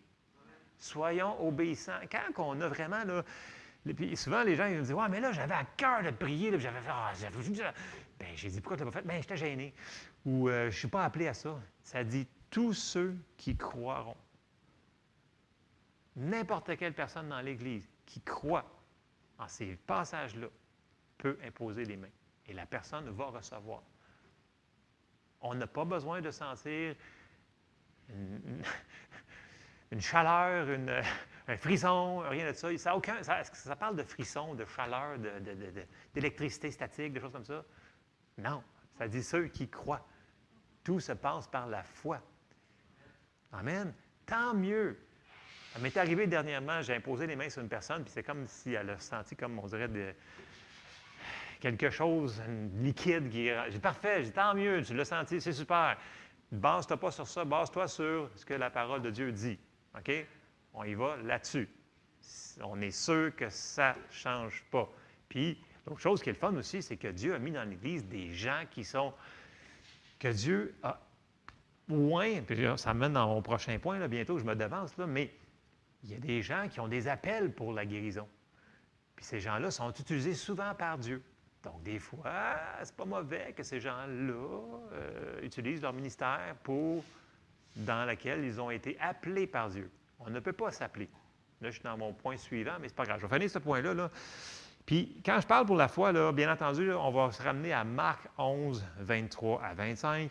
Soyons 0.78 1.46
obéissants. 1.46 2.00
Quand 2.10 2.42
on 2.42 2.60
a 2.60 2.68
vraiment, 2.68 3.04
là, 3.04 3.24
puis 3.94 4.16
souvent 4.16 4.42
les 4.42 4.56
gens 4.56 4.66
ils 4.66 4.76
me 4.76 4.82
disent, 4.82 4.92
ouais, 4.92 5.08
mais 5.08 5.20
là, 5.20 5.32
j'avais 5.32 5.54
à 5.54 5.64
cœur 5.76 6.02
de 6.02 6.10
prier, 6.10 6.58
j'avais 6.58 6.80
fait, 6.80 6.90
ah. 6.90 7.12
Ben, 8.18 8.28
j'ai 8.34 8.48
dit, 8.48 8.60
pourquoi 8.60 8.76
tu 8.76 8.84
l'as 8.84 8.90
pas 8.90 9.00
fait? 9.00 9.06
Ben, 9.06 9.20
j'étais 9.20 9.36
gêné. 9.36 9.74
Ou 10.24 10.48
euh, 10.48 10.62
je 10.62 10.66
ne 10.66 10.70
suis 10.70 10.88
pas 10.88 11.04
appelé 11.04 11.28
à 11.28 11.34
ça. 11.34 11.58
Ça 11.82 12.02
dit, 12.02 12.26
tous 12.50 12.72
ceux 12.72 13.16
qui 13.36 13.56
croiront 13.56 14.16
n'importe 16.16 16.76
quelle 16.76 16.94
personne 16.94 17.28
dans 17.28 17.40
l'Église 17.40 17.88
qui 18.06 18.20
croit 18.22 18.64
en 19.38 19.46
ces 19.48 19.76
passages-là 19.86 20.48
peut 21.18 21.38
imposer 21.44 21.84
les 21.84 21.96
mains 21.96 22.08
et 22.46 22.52
la 22.52 22.66
personne 22.66 23.08
va 23.10 23.26
recevoir. 23.26 23.82
On 25.42 25.54
n'a 25.54 25.66
pas 25.66 25.84
besoin 25.84 26.20
de 26.22 26.30
sentir 26.30 26.96
une, 29.90 30.00
chaleur, 30.00 30.68
un 31.48 31.56
frisson, 31.56 32.18
rien 32.28 32.48
de 32.48 32.52
ça. 32.52 32.76
Ça, 32.78 32.96
aucun, 32.96 33.22
ça, 33.22 33.76
parle 33.76 33.96
de 33.96 34.02
frisson, 34.02 34.54
de 34.54 34.64
chaleur, 34.64 35.18
d'électricité 36.14 36.70
statique, 36.70 37.12
des 37.12 37.20
choses 37.20 37.32
comme 37.32 37.44
ça? 37.44 37.64
Non, 38.38 38.62
ça 38.98 39.08
dit 39.08 39.22
ceux 39.22 39.46
qui 39.46 39.68
croient. 39.68 40.06
Tout 40.84 41.00
se 41.00 41.12
passe 41.12 41.48
par 41.48 41.66
la 41.66 41.82
foi. 41.82 42.20
Amen. 43.52 43.92
Tant 44.26 44.54
mieux 44.54 44.98
ça 45.76 45.82
m'est 45.82 45.96
arrivé 45.98 46.26
dernièrement, 46.26 46.80
j'ai 46.80 46.94
imposé 46.94 47.26
les 47.26 47.36
mains 47.36 47.50
sur 47.50 47.60
une 47.60 47.68
personne, 47.68 48.02
puis 48.02 48.10
c'est 48.10 48.22
comme 48.22 48.46
si 48.46 48.72
elle 48.72 48.88
a 48.88 48.98
senti, 48.98 49.36
comme 49.36 49.58
on 49.58 49.66
dirait, 49.66 49.88
de, 49.88 50.14
quelque 51.60 51.90
chose, 51.90 52.42
liquide 52.80 53.28
qui. 53.28 53.50
J'ai 53.68 53.78
parfait, 53.78 54.24
j'ai 54.24 54.30
tant 54.30 54.54
mieux, 54.54 54.82
tu 54.82 54.94
l'as 54.94 55.04
senti, 55.04 55.38
c'est 55.38 55.52
super. 55.52 55.98
Base-toi 56.50 56.96
pas 56.96 57.10
sur 57.10 57.28
ça, 57.28 57.44
base-toi 57.44 57.88
sur 57.88 58.30
ce 58.36 58.46
que 58.46 58.54
la 58.54 58.70
parole 58.70 59.02
de 59.02 59.10
Dieu 59.10 59.30
dit. 59.32 59.58
OK? 59.98 60.26
On 60.74 60.84
y 60.84 60.94
va 60.94 61.16
là-dessus. 61.16 61.68
On 62.62 62.80
est 62.80 62.90
sûr 62.90 63.34
que 63.34 63.48
ça 63.48 63.94
ne 63.94 64.12
change 64.12 64.64
pas. 64.70 64.88
Puis, 65.28 65.58
l'autre 65.86 66.00
chose 66.00 66.22
qui 66.22 66.30
est 66.30 66.32
le 66.32 66.38
fun 66.38 66.54
aussi, 66.56 66.82
c'est 66.82 66.96
que 66.96 67.08
Dieu 67.08 67.34
a 67.34 67.38
mis 67.38 67.50
dans 67.50 67.68
l'Église 67.68 68.04
des 68.06 68.32
gens 68.32 68.64
qui 68.70 68.84
sont. 68.84 69.12
que 70.18 70.28
Dieu 70.28 70.74
a. 70.82 71.00
Moins, 71.88 72.42
puis 72.42 72.66
ça 72.78 72.92
mène 72.94 73.12
dans 73.12 73.28
mon 73.28 73.42
prochain 73.42 73.78
point, 73.78 74.00
là, 74.00 74.08
bientôt, 74.08 74.40
je 74.40 74.44
me 74.44 74.56
devance, 74.56 74.96
là, 74.96 75.06
mais 75.06 75.32
il 76.02 76.10
y 76.10 76.14
a 76.16 76.18
des 76.18 76.42
gens 76.42 76.68
qui 76.68 76.80
ont 76.80 76.88
des 76.88 77.06
appels 77.06 77.52
pour 77.52 77.72
la 77.72 77.86
guérison. 77.86 78.28
Puis 79.14 79.24
ces 79.24 79.38
gens-là 79.38 79.70
sont 79.70 79.92
utilisés 79.92 80.34
souvent 80.34 80.74
par 80.74 80.98
Dieu. 80.98 81.22
Donc, 81.62 81.82
des 81.84 82.00
fois, 82.00 82.56
c'est 82.82 82.94
pas 82.94 83.04
mauvais 83.04 83.52
que 83.52 83.62
ces 83.62 83.80
gens-là 83.80 84.32
euh, 84.92 85.40
utilisent 85.42 85.82
leur 85.82 85.92
ministère 85.92 86.56
pour 86.62 87.04
dans 87.76 88.08
lequel 88.08 88.44
ils 88.44 88.60
ont 88.60 88.70
été 88.70 88.96
appelés 89.00 89.46
par 89.46 89.68
Dieu. 89.68 89.90
On 90.20 90.30
ne 90.30 90.40
peut 90.40 90.52
pas 90.52 90.70
s'appeler. 90.70 91.08
Là, 91.60 91.70
je 91.70 91.74
suis 91.74 91.84
dans 91.84 91.96
mon 91.96 92.12
point 92.12 92.36
suivant, 92.36 92.76
mais 92.80 92.88
c'est 92.88 92.96
pas 92.96 93.04
grave. 93.04 93.20
Je 93.20 93.26
vais 93.26 93.34
finir 93.34 93.50
ce 93.50 93.58
point-là. 93.58 93.94
Là. 93.94 94.10
Puis, 94.84 95.20
quand 95.24 95.40
je 95.40 95.46
parle 95.46 95.66
pour 95.66 95.76
la 95.76 95.88
foi, 95.88 96.12
là, 96.12 96.32
bien 96.32 96.52
entendu, 96.52 96.92
on 96.92 97.10
va 97.10 97.32
se 97.32 97.42
ramener 97.42 97.72
à 97.72 97.84
Marc 97.84 98.28
11, 98.38 98.84
23 98.98 99.62
à 99.62 99.74
25, 99.74 100.30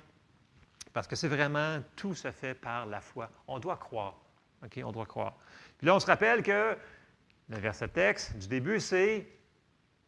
parce 0.93 1.08
que 1.08 1.16
c'est 1.16 1.28
vraiment 1.28 1.82
tout 1.96 2.16
se 2.16 2.32
fait 2.32 2.54
par 2.54 2.86
la 2.86 3.02
foi. 3.02 3.30
On 3.48 3.60
doit 3.60 3.78
croire. 3.78 4.16
OK? 4.64 4.80
On 4.84 4.91
doit 4.91 5.06
croire. 5.06 5.36
Puis 5.78 5.88
là, 5.88 5.96
on 5.96 6.00
se 6.00 6.06
rappelle 6.06 6.41
que 6.41 6.78
le 7.50 7.58
verset 7.58 7.89
texte 7.89 8.38
du 8.38 8.48
début, 8.48 8.80
c'est 8.80 9.28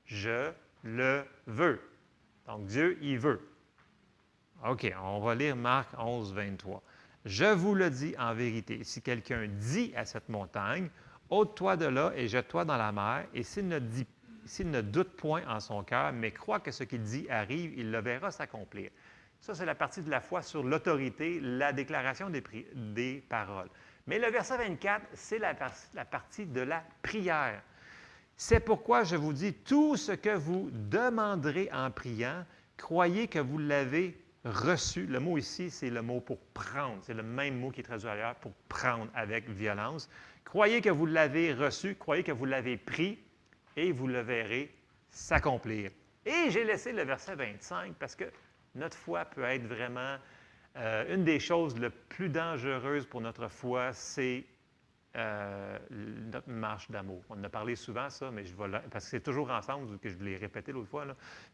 Je 0.05 0.51
le 0.83 1.25
veux. 1.45 1.81
Donc, 2.45 2.65
Dieu, 2.65 2.97
il 3.01 3.19
veut. 3.19 3.41
OK, 4.65 4.91
on 5.03 5.19
va 5.19 5.35
lire 5.35 5.55
Marc 5.55 5.89
11, 5.99 6.33
23. 6.33 6.81
Je 7.27 7.45
vous 7.45 7.75
le 7.75 7.89
dis 7.89 8.15
en 8.17 8.33
vérité, 8.33 8.85
si 8.85 9.01
quelqu'un 9.01 9.47
dit 9.47 9.91
à 9.97 10.05
cette 10.05 10.29
montagne, 10.29 10.89
ôte-toi 11.29 11.75
de 11.75 11.85
là 11.85 12.13
et 12.15 12.29
jette-toi 12.29 12.63
dans 12.63 12.77
la 12.77 12.93
mer, 12.93 13.25
et 13.33 13.43
s'il 13.43 13.67
ne, 13.67 14.81
doute 14.81 15.09
point 15.17 15.41
en 15.45 15.59
son 15.59 15.83
cœur, 15.83 16.13
mais 16.13 16.31
croit 16.31 16.61
que 16.61 16.71
ce 16.71 16.85
qu'il 16.85 17.01
dit 17.01 17.27
arrive, 17.29 17.77
il 17.77 17.91
le 17.91 17.99
verra 17.99 18.31
s'accomplir. 18.31 18.91
Ça, 19.41 19.53
c'est 19.53 19.65
la 19.65 19.75
partie 19.75 20.01
de 20.01 20.09
la 20.09 20.21
foi 20.21 20.41
sur 20.41 20.63
l'autorité, 20.63 21.41
la 21.41 21.73
déclaration 21.73 22.29
des 22.29 23.23
paroles. 23.27 23.69
Mais 24.07 24.19
le 24.19 24.31
verset 24.31 24.57
24, 24.57 25.05
c'est 25.13 25.37
la, 25.37 25.53
partie 25.53 26.45
de 26.45 26.61
la 26.61 26.81
prière. 27.01 27.61
C'est 28.37 28.61
pourquoi 28.61 29.03
je 29.03 29.17
vous 29.17 29.33
dis, 29.33 29.53
tout 29.53 29.97
ce 29.97 30.13
que 30.13 30.33
vous 30.33 30.69
demanderez 30.71 31.69
en 31.73 31.91
priant, 31.91 32.45
croyez 32.77 33.27
que 33.27 33.39
vous 33.39 33.57
l'avez 33.57 34.17
reçu. 34.51 35.05
Le 35.05 35.19
mot 35.19 35.37
ici, 35.37 35.69
c'est 35.69 35.89
le 35.89 36.01
mot 36.01 36.19
pour 36.19 36.39
prendre. 36.53 36.97
C'est 37.01 37.13
le 37.13 37.23
même 37.23 37.59
mot 37.59 37.71
qui 37.71 37.81
est 37.81 37.83
traduit 37.83 38.09
ailleurs 38.09 38.35
pour 38.35 38.53
prendre 38.69 39.07
avec 39.13 39.49
violence. 39.49 40.09
Croyez 40.43 40.81
que 40.81 40.89
vous 40.89 41.05
l'avez 41.05 41.53
reçu, 41.53 41.95
croyez 41.95 42.23
que 42.23 42.31
vous 42.31 42.45
l'avez 42.45 42.77
pris, 42.77 43.19
et 43.75 43.91
vous 43.91 44.07
le 44.07 44.21
verrez 44.21 44.73
s'accomplir. 45.09 45.91
Et 46.25 46.49
j'ai 46.49 46.65
laissé 46.65 46.91
le 46.91 47.03
verset 47.03 47.35
25 47.35 47.93
parce 47.95 48.15
que 48.15 48.25
notre 48.75 48.97
foi 48.97 49.23
peut 49.25 49.43
être 49.43 49.65
vraiment 49.65 50.17
euh, 50.75 51.15
une 51.15 51.23
des 51.23 51.39
choses 51.39 51.77
les 51.79 51.89
plus 51.89 52.29
dangereuses 52.29 53.05
pour 53.05 53.21
notre 53.21 53.47
foi, 53.47 53.93
c'est 53.93 54.43
euh, 55.15 55.79
notre 55.89 56.49
marche 56.49 56.91
d'amour. 56.91 57.23
On 57.29 57.39
en 57.39 57.43
a 57.43 57.49
parlé 57.49 57.75
souvent, 57.75 58.09
ça, 58.09 58.29
mais 58.29 58.45
je 58.45 58.53
vais 58.55 58.79
parce 58.91 59.05
que 59.05 59.11
c'est 59.11 59.21
toujours 59.21 59.49
ensemble 59.49 59.97
que 59.99 60.09
je 60.09 60.17
l'ai 60.17 60.35
répété 60.35 60.71
l'autre 60.71 60.89
fois. 60.89 61.05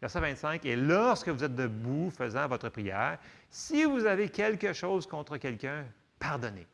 Verset 0.02 0.20
25, 0.20 0.66
et 0.66 0.76
lorsque 0.76 1.30
vous 1.30 1.44
êtes 1.44 1.56
debout 1.56 2.10
faisant 2.10 2.48
votre 2.48 2.70
prière, 2.70 3.20
si 3.50 3.86
vous 3.86 4.06
avez 4.06 4.30
quelque 4.30 4.74
chose 4.74 5.08
contre 5.08 5.38
quelqu'un, 5.38 5.86
pardonnez, 6.20 6.68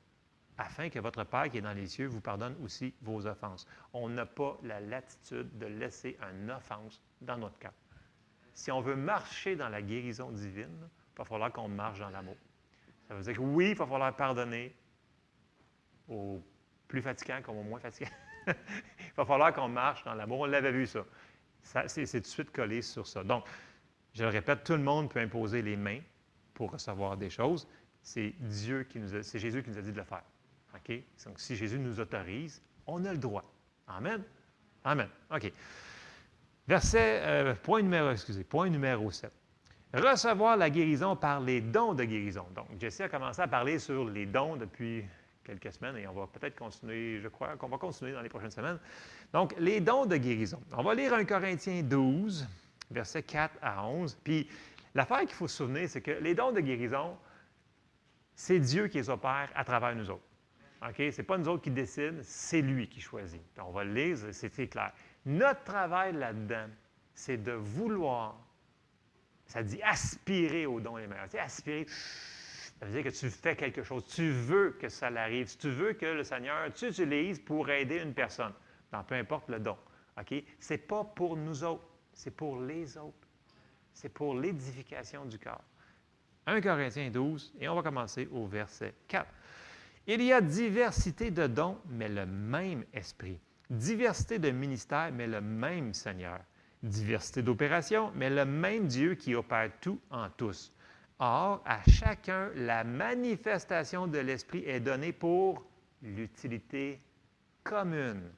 afin 0.57 0.89
que 0.89 0.99
votre 0.99 1.23
Père 1.25 1.49
qui 1.51 1.59
est 1.59 1.61
dans 1.61 1.73
les 1.73 1.85
cieux 1.85 2.07
vous 2.07 2.21
pardonne 2.21 2.55
aussi 2.63 2.93
vos 3.01 3.27
offenses. 3.27 3.67
On 3.93 4.09
n'a 4.09 4.25
pas 4.25 4.57
la 4.63 4.79
latitude 4.79 5.57
de 5.57 5.67
laisser 5.67 6.17
une 6.33 6.49
offense 6.49 7.01
dans 7.21 7.37
notre 7.37 7.59
cœur. 7.59 7.73
Si 8.53 8.71
on 8.71 8.81
veut 8.81 8.95
marcher 8.95 9.55
dans 9.55 9.69
la 9.69 9.81
guérison 9.81 10.31
divine, 10.31 10.89
il 11.13 11.17
va 11.17 11.23
falloir 11.23 11.51
qu'on 11.51 11.69
marche 11.69 11.99
dans 11.99 12.09
l'amour. 12.09 12.35
Ça 13.07 13.15
veut 13.15 13.21
dire 13.21 13.35
que 13.35 13.41
oui, 13.41 13.71
il 13.71 13.75
va 13.75 13.85
falloir 13.85 14.15
pardonner 14.15 14.75
aux 16.07 16.41
plus 16.89 17.01
fatigants 17.01 17.41
comme 17.41 17.57
aux 17.57 17.63
moins 17.63 17.79
fatigants. 17.79 18.11
il 18.47 18.53
va 19.15 19.23
falloir 19.23 19.53
qu'on 19.53 19.69
marche 19.69 20.03
dans 20.03 20.15
l'amour. 20.15 20.41
On 20.41 20.45
l'avait 20.45 20.73
vu, 20.73 20.85
ça. 20.85 21.05
c'est, 21.87 22.05
tout 22.05 22.19
de 22.19 22.25
suite 22.25 22.51
collé 22.51 22.81
sur 22.81 23.07
ça. 23.07 23.23
Donc, 23.23 23.45
je 24.13 24.23
le 24.23 24.29
répète, 24.29 24.65
tout 24.65 24.73
le 24.73 24.79
monde 24.79 25.09
peut 25.09 25.19
imposer 25.19 25.61
les 25.61 25.77
mains 25.77 25.99
pour 26.53 26.71
recevoir 26.71 27.15
des 27.15 27.29
choses. 27.29 27.67
C'est 28.01 28.33
Dieu 28.39 28.83
qui 28.83 28.99
nous 28.99 29.23
c'est 29.23 29.39
Jésus 29.39 29.63
qui 29.63 29.69
nous 29.69 29.77
a 29.77 29.81
dit 29.81 29.91
de 29.91 29.97
le 29.97 30.03
faire. 30.03 30.23
OK? 30.75 31.01
Donc, 31.25 31.39
si 31.39 31.55
Jésus 31.55 31.79
nous 31.79 31.99
autorise, 31.99 32.61
on 32.87 33.05
a 33.05 33.11
le 33.11 33.19
droit. 33.19 33.45
Amen? 33.87 34.23
Amen. 34.83 35.09
OK. 35.31 35.51
Verset, 36.67 37.21
euh, 37.23 37.55
point 37.55 37.81
numéro, 37.81 38.09
excusez, 38.11 38.43
point 38.43 38.69
numéro 38.69 39.11
7. 39.11 39.31
Recevoir 39.93 40.57
la 40.57 40.69
guérison 40.69 41.15
par 41.15 41.39
les 41.39 41.61
dons 41.61 41.93
de 41.93 42.03
guérison. 42.03 42.45
Donc, 42.55 42.67
Jesse 42.79 43.01
a 43.01 43.09
commencé 43.09 43.41
à 43.41 43.47
parler 43.47 43.79
sur 43.79 44.05
les 44.05 44.25
dons 44.25 44.55
depuis 44.55 45.03
quelques 45.49 45.73
semaines 45.73 45.97
et 45.97 46.07
on 46.07 46.13
va 46.13 46.27
peut-être 46.27 46.57
continuer, 46.57 47.19
je 47.19 47.27
crois 47.27 47.55
qu'on 47.57 47.67
va 47.67 47.77
continuer 47.77 48.13
dans 48.13 48.21
les 48.21 48.29
prochaines 48.29 48.51
semaines. 48.51 48.79
Donc, 49.33 49.55
les 49.57 49.79
dons 49.79 50.05
de 50.05 50.17
guérison. 50.17 50.61
On 50.71 50.83
va 50.83 50.93
lire 50.93 51.13
1 51.13 51.25
Corinthiens 51.25 51.81
12, 51.81 52.47
versets 52.91 53.23
4 53.23 53.55
à 53.61 53.85
11. 53.85 54.17
Puis, 54.23 54.47
l'affaire 54.93 55.21
qu'il 55.21 55.31
faut 55.31 55.47
se 55.47 55.57
souvenir, 55.57 55.89
c'est 55.89 56.01
que 56.01 56.11
les 56.11 56.35
dons 56.35 56.51
de 56.51 56.59
guérison, 56.59 57.17
c'est 58.35 58.59
Dieu 58.59 58.87
qui 58.87 58.97
les 58.97 59.09
opère 59.09 59.49
à 59.55 59.63
travers 59.63 59.95
nous 59.95 60.09
autres. 60.09 60.23
OK? 60.81 60.95
Ce 60.97 61.17
n'est 61.17 61.25
pas 61.25 61.37
nous 61.37 61.47
autres 61.47 61.63
qui 61.63 61.71
décident, 61.71 62.19
c'est 62.21 62.61
lui 62.61 62.87
qui 62.87 63.01
choisit. 63.01 63.41
on 63.57 63.71
va 63.71 63.83
le 63.83 63.93
lire, 63.93 64.17
c'est 64.31 64.67
clair. 64.67 64.93
Notre 65.25 65.63
travail 65.63 66.13
là-dedans, 66.13 66.67
c'est 67.13 67.37
de 67.37 67.51
vouloir, 67.51 68.39
ça 69.45 69.61
dit 69.61 69.81
aspirer 69.81 70.65
aux 70.65 70.79
dons 70.79 70.95
les 70.95 71.07
meilleurs. 71.07 71.29
Sais, 71.29 71.39
aspirer, 71.39 71.85
ça 72.79 72.85
veut 72.85 72.93
dire 72.93 73.11
que 73.11 73.17
tu 73.17 73.29
fais 73.29 73.55
quelque 73.55 73.83
chose. 73.83 74.05
Tu 74.05 74.31
veux 74.31 74.77
que 74.79 74.87
ça 74.87 75.09
l'arrive. 75.09 75.55
Tu 75.57 75.69
veux 75.69 75.93
que 75.93 76.05
le 76.05 76.23
Seigneur 76.23 76.71
t'utilise 76.73 77.39
pour 77.39 77.69
aider 77.69 77.97
une 77.97 78.13
personne, 78.13 78.53
dans 78.91 79.03
peu 79.03 79.15
importe 79.15 79.49
le 79.49 79.59
don. 79.59 79.77
Ce 80.29 80.73
n'est 80.73 80.77
pas 80.77 81.03
pour 81.03 81.35
nous 81.35 81.63
autres, 81.63 81.85
c'est 82.13 82.31
pour 82.31 82.61
les 82.61 82.97
autres. 82.97 83.27
C'est 83.93 84.09
pour 84.09 84.33
l'édification 84.33 85.25
du 85.25 85.37
corps. 85.37 85.63
1 86.45 86.61
Corinthiens 86.61 87.09
12, 87.09 87.53
et 87.59 87.67
on 87.67 87.75
va 87.75 87.83
commencer 87.83 88.27
au 88.31 88.47
verset 88.47 88.93
4. 89.07 89.27
Il 90.07 90.21
y 90.23 90.31
a 90.31 90.41
diversité 90.41 91.31
de 91.31 91.47
dons, 91.47 91.77
mais 91.87 92.09
le 92.09 92.25
même 92.25 92.85
esprit. 92.93 93.39
Diversité 93.69 94.39
de 94.39 94.49
ministères, 94.51 95.11
mais 95.11 95.27
le 95.27 95.41
même 95.41 95.93
Seigneur. 95.93 96.39
Diversité 96.81 97.43
d'opérations, 97.43 98.11
mais 98.15 98.29
le 98.29 98.45
même 98.45 98.87
Dieu 98.87 99.15
qui 99.15 99.35
opère 99.35 99.69
tout 99.81 99.99
en 100.09 100.29
tous. 100.29 100.73
Or, 101.19 101.61
à 101.65 101.81
chacun, 101.89 102.49
la 102.55 102.83
manifestation 102.83 104.07
de 104.07 104.19
l'Esprit 104.19 104.63
est 104.65 104.79
donnée 104.79 105.11
pour 105.11 105.63
l'utilité 106.01 107.01
commune. 107.63 108.31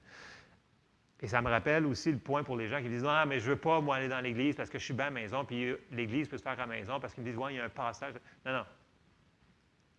Et 1.22 1.28
ça 1.28 1.42
me 1.42 1.50
rappelle 1.50 1.86
aussi 1.86 2.12
le 2.12 2.18
point 2.18 2.44
pour 2.44 2.58
les 2.58 2.68
gens 2.68 2.82
qui 2.82 2.90
disent 2.90 3.06
Ah, 3.08 3.26
mais 3.28 3.40
je 3.40 3.46
ne 3.46 3.52
veux 3.52 3.60
pas, 3.60 3.80
moi, 3.80 3.98
aller 3.98 4.08
dans 4.08 4.22
l'Église 4.22 4.56
parce 4.56 4.70
que 4.70 4.80
je 4.80 4.86
suis 4.86 4.94
bien 4.96 5.06
à 5.06 5.10
la 5.10 5.14
maison, 5.14 5.46
puis 5.46 5.70
euh, 5.70 5.80
l'Église 5.92 6.28
peut 6.28 6.38
se 6.38 6.44
faire 6.44 6.54
à 6.54 6.56
la 6.56 6.66
maison 6.66 7.00
parce 7.00 7.14
qu'ils 7.14 7.24
me 7.24 7.30
disent 7.30 7.38
Ouais, 7.38 7.54
il 7.54 7.58
y 7.58 7.60
a 7.60 7.66
un 7.66 7.70
passage. 7.70 8.16
Non, 8.46 8.54
non. 8.54 8.66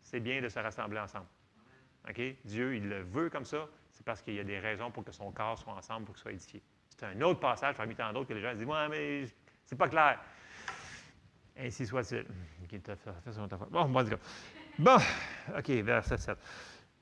C'est 0.03 0.20
bien 0.20 0.43
de 0.43 0.49
se 0.49 0.59
rassembler 0.59 0.99
ensemble. 0.99 1.26
OK? 2.09 2.20
Dieu, 2.45 2.74
il 2.74 2.89
le 2.89 3.03
veut 3.03 3.30
comme 3.30 3.45
ça 3.45 3.68
c'est 3.93 4.05
parce 4.05 4.22
qu'il 4.22 4.35
y 4.35 4.41
a 4.41 4.45
des 4.45 4.59
raisons 4.59 4.91
pour 4.91 5.05
que 5.05 5.12
son 5.12 5.30
corps 5.30 5.59
soit 5.59 5.74
ensemble, 5.74 6.07
pour 6.07 6.14
qu'il 6.14 6.22
soit 6.22 6.33
édifié. 6.33 6.62
C'est 6.89 7.05
un 7.05 7.20
autre 7.20 7.41
passage 7.41 7.76
parmi 7.76 7.95
tant 7.95 8.12
d'autres 8.12 8.28
que 8.28 8.35
les 8.35 8.41
gens 8.41 8.55
disent 8.55 8.66
Ouais, 8.66 8.89
mais 8.89 9.26
c'est 9.64 9.76
pas 9.76 9.89
clair. 9.89 10.18
Ainsi 11.59 11.86
soit-il. 11.86 12.26
Bon, 13.70 13.84
bon, 13.88 14.05
bon, 14.78 14.98
OK, 15.57 15.68
verset 15.68 16.16
7. 16.16 16.38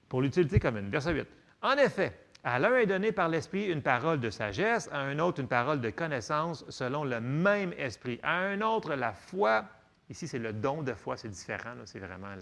Pour 0.09 0.23
l'utilité 0.23 0.59
commune. 0.59 0.91
Verset 0.91 1.13
8. 1.13 1.29
En 1.63 1.77
effet, 1.77 2.19
à 2.43 2.59
l'un 2.59 2.77
est 2.77 2.87
donné 2.87 3.13
par 3.13 3.29
l'Esprit 3.29 3.67
une 3.67 3.83
parole 3.83 4.19
de 4.19 4.31
sagesse, 4.31 4.89
à 4.93 5.01
un 5.01 5.19
autre 5.19 5.41
une 5.41 5.49
parole 5.49 5.81
de 5.81 5.91
connaissance 5.91 6.65
selon 6.69 7.05
le 7.05 7.21
même 7.21 7.73
Esprit, 7.75 8.19
à 8.23 8.39
un 8.39 8.61
autre 8.63 8.95
la 8.95 9.13
foi. 9.13 9.65
Ici, 10.09 10.27
c'est 10.27 10.39
le 10.39 10.53
don 10.53 10.83
de 10.83 10.95
foi, 10.95 11.17
c'est 11.17 11.29
différent. 11.29 11.75
C'est 11.85 12.01
vraiment 12.01 12.35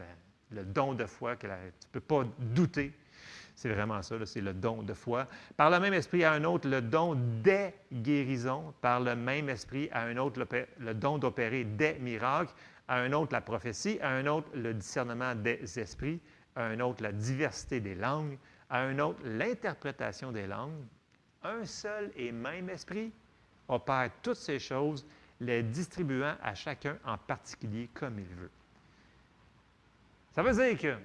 le 0.51 0.65
don 0.65 0.95
de 0.95 1.05
foi 1.05 1.37
que 1.37 1.47
tu 1.47 1.53
ne 1.53 1.93
peux 1.93 2.01
pas 2.01 2.25
douter 2.39 2.93
c'est 3.59 3.71
vraiment 3.71 4.01
ça, 4.03 4.15
c'est 4.25 4.41
le 4.41 4.55
don 4.55 4.85
de 4.85 4.95
foi. 4.95 5.27
Par 5.57 5.69
le 5.69 5.81
même 5.81 5.93
esprit 5.93 6.23
à 6.23 6.31
un 6.31 6.45
autre, 6.45 6.69
le 6.69 6.81
don 6.81 7.17
des 7.43 7.75
guérisons. 7.93 8.73
Par 8.81 9.01
le 9.01 9.17
même 9.17 9.49
esprit 9.49 9.89
à 9.91 10.03
un 10.03 10.17
autre, 10.17 10.47
le, 10.79 10.95
don 10.95 11.19
d'opérer 11.19 11.65
des 11.65 11.95
miracles. 11.95 12.55
À 12.87 13.01
un 13.01 13.13
autre, 13.13 13.33
la 13.33 13.41
prophétie. 13.41 13.99
À 14.01 14.11
un 14.11 14.27
autre, 14.27 14.47
le 14.55 14.75
discernement 14.75 15.35
des 15.35 15.77
esprits. 15.77 16.21
À 16.55 16.67
un 16.67 16.79
autre, 16.79 17.03
la 17.03 17.11
diversité 17.11 17.81
des 17.81 17.97
langues. 17.97 18.39
À 18.71 18.83
un 18.83 18.97
autre, 19.01 19.19
l'interprétation 19.25 20.31
des 20.31 20.47
langues. 20.47 20.85
Un 21.43 21.65
seul 21.65 22.13
et 22.15 22.31
même 22.31 22.71
esprit 22.71 23.11
opère 23.67 24.09
toutes 24.23 24.37
ces 24.37 24.61
choses, 24.61 25.05
les 25.41 25.65
distribuant 25.65 26.37
à 26.45 26.55
chacun 26.55 26.97
en 27.05 27.19
particulier 27.19 27.91
comme 27.93 28.21
il 28.21 28.35
veut. 28.37 28.51
Ça 30.31 30.45
veut 30.45 30.53
dire 30.53 30.79
que 30.79 30.97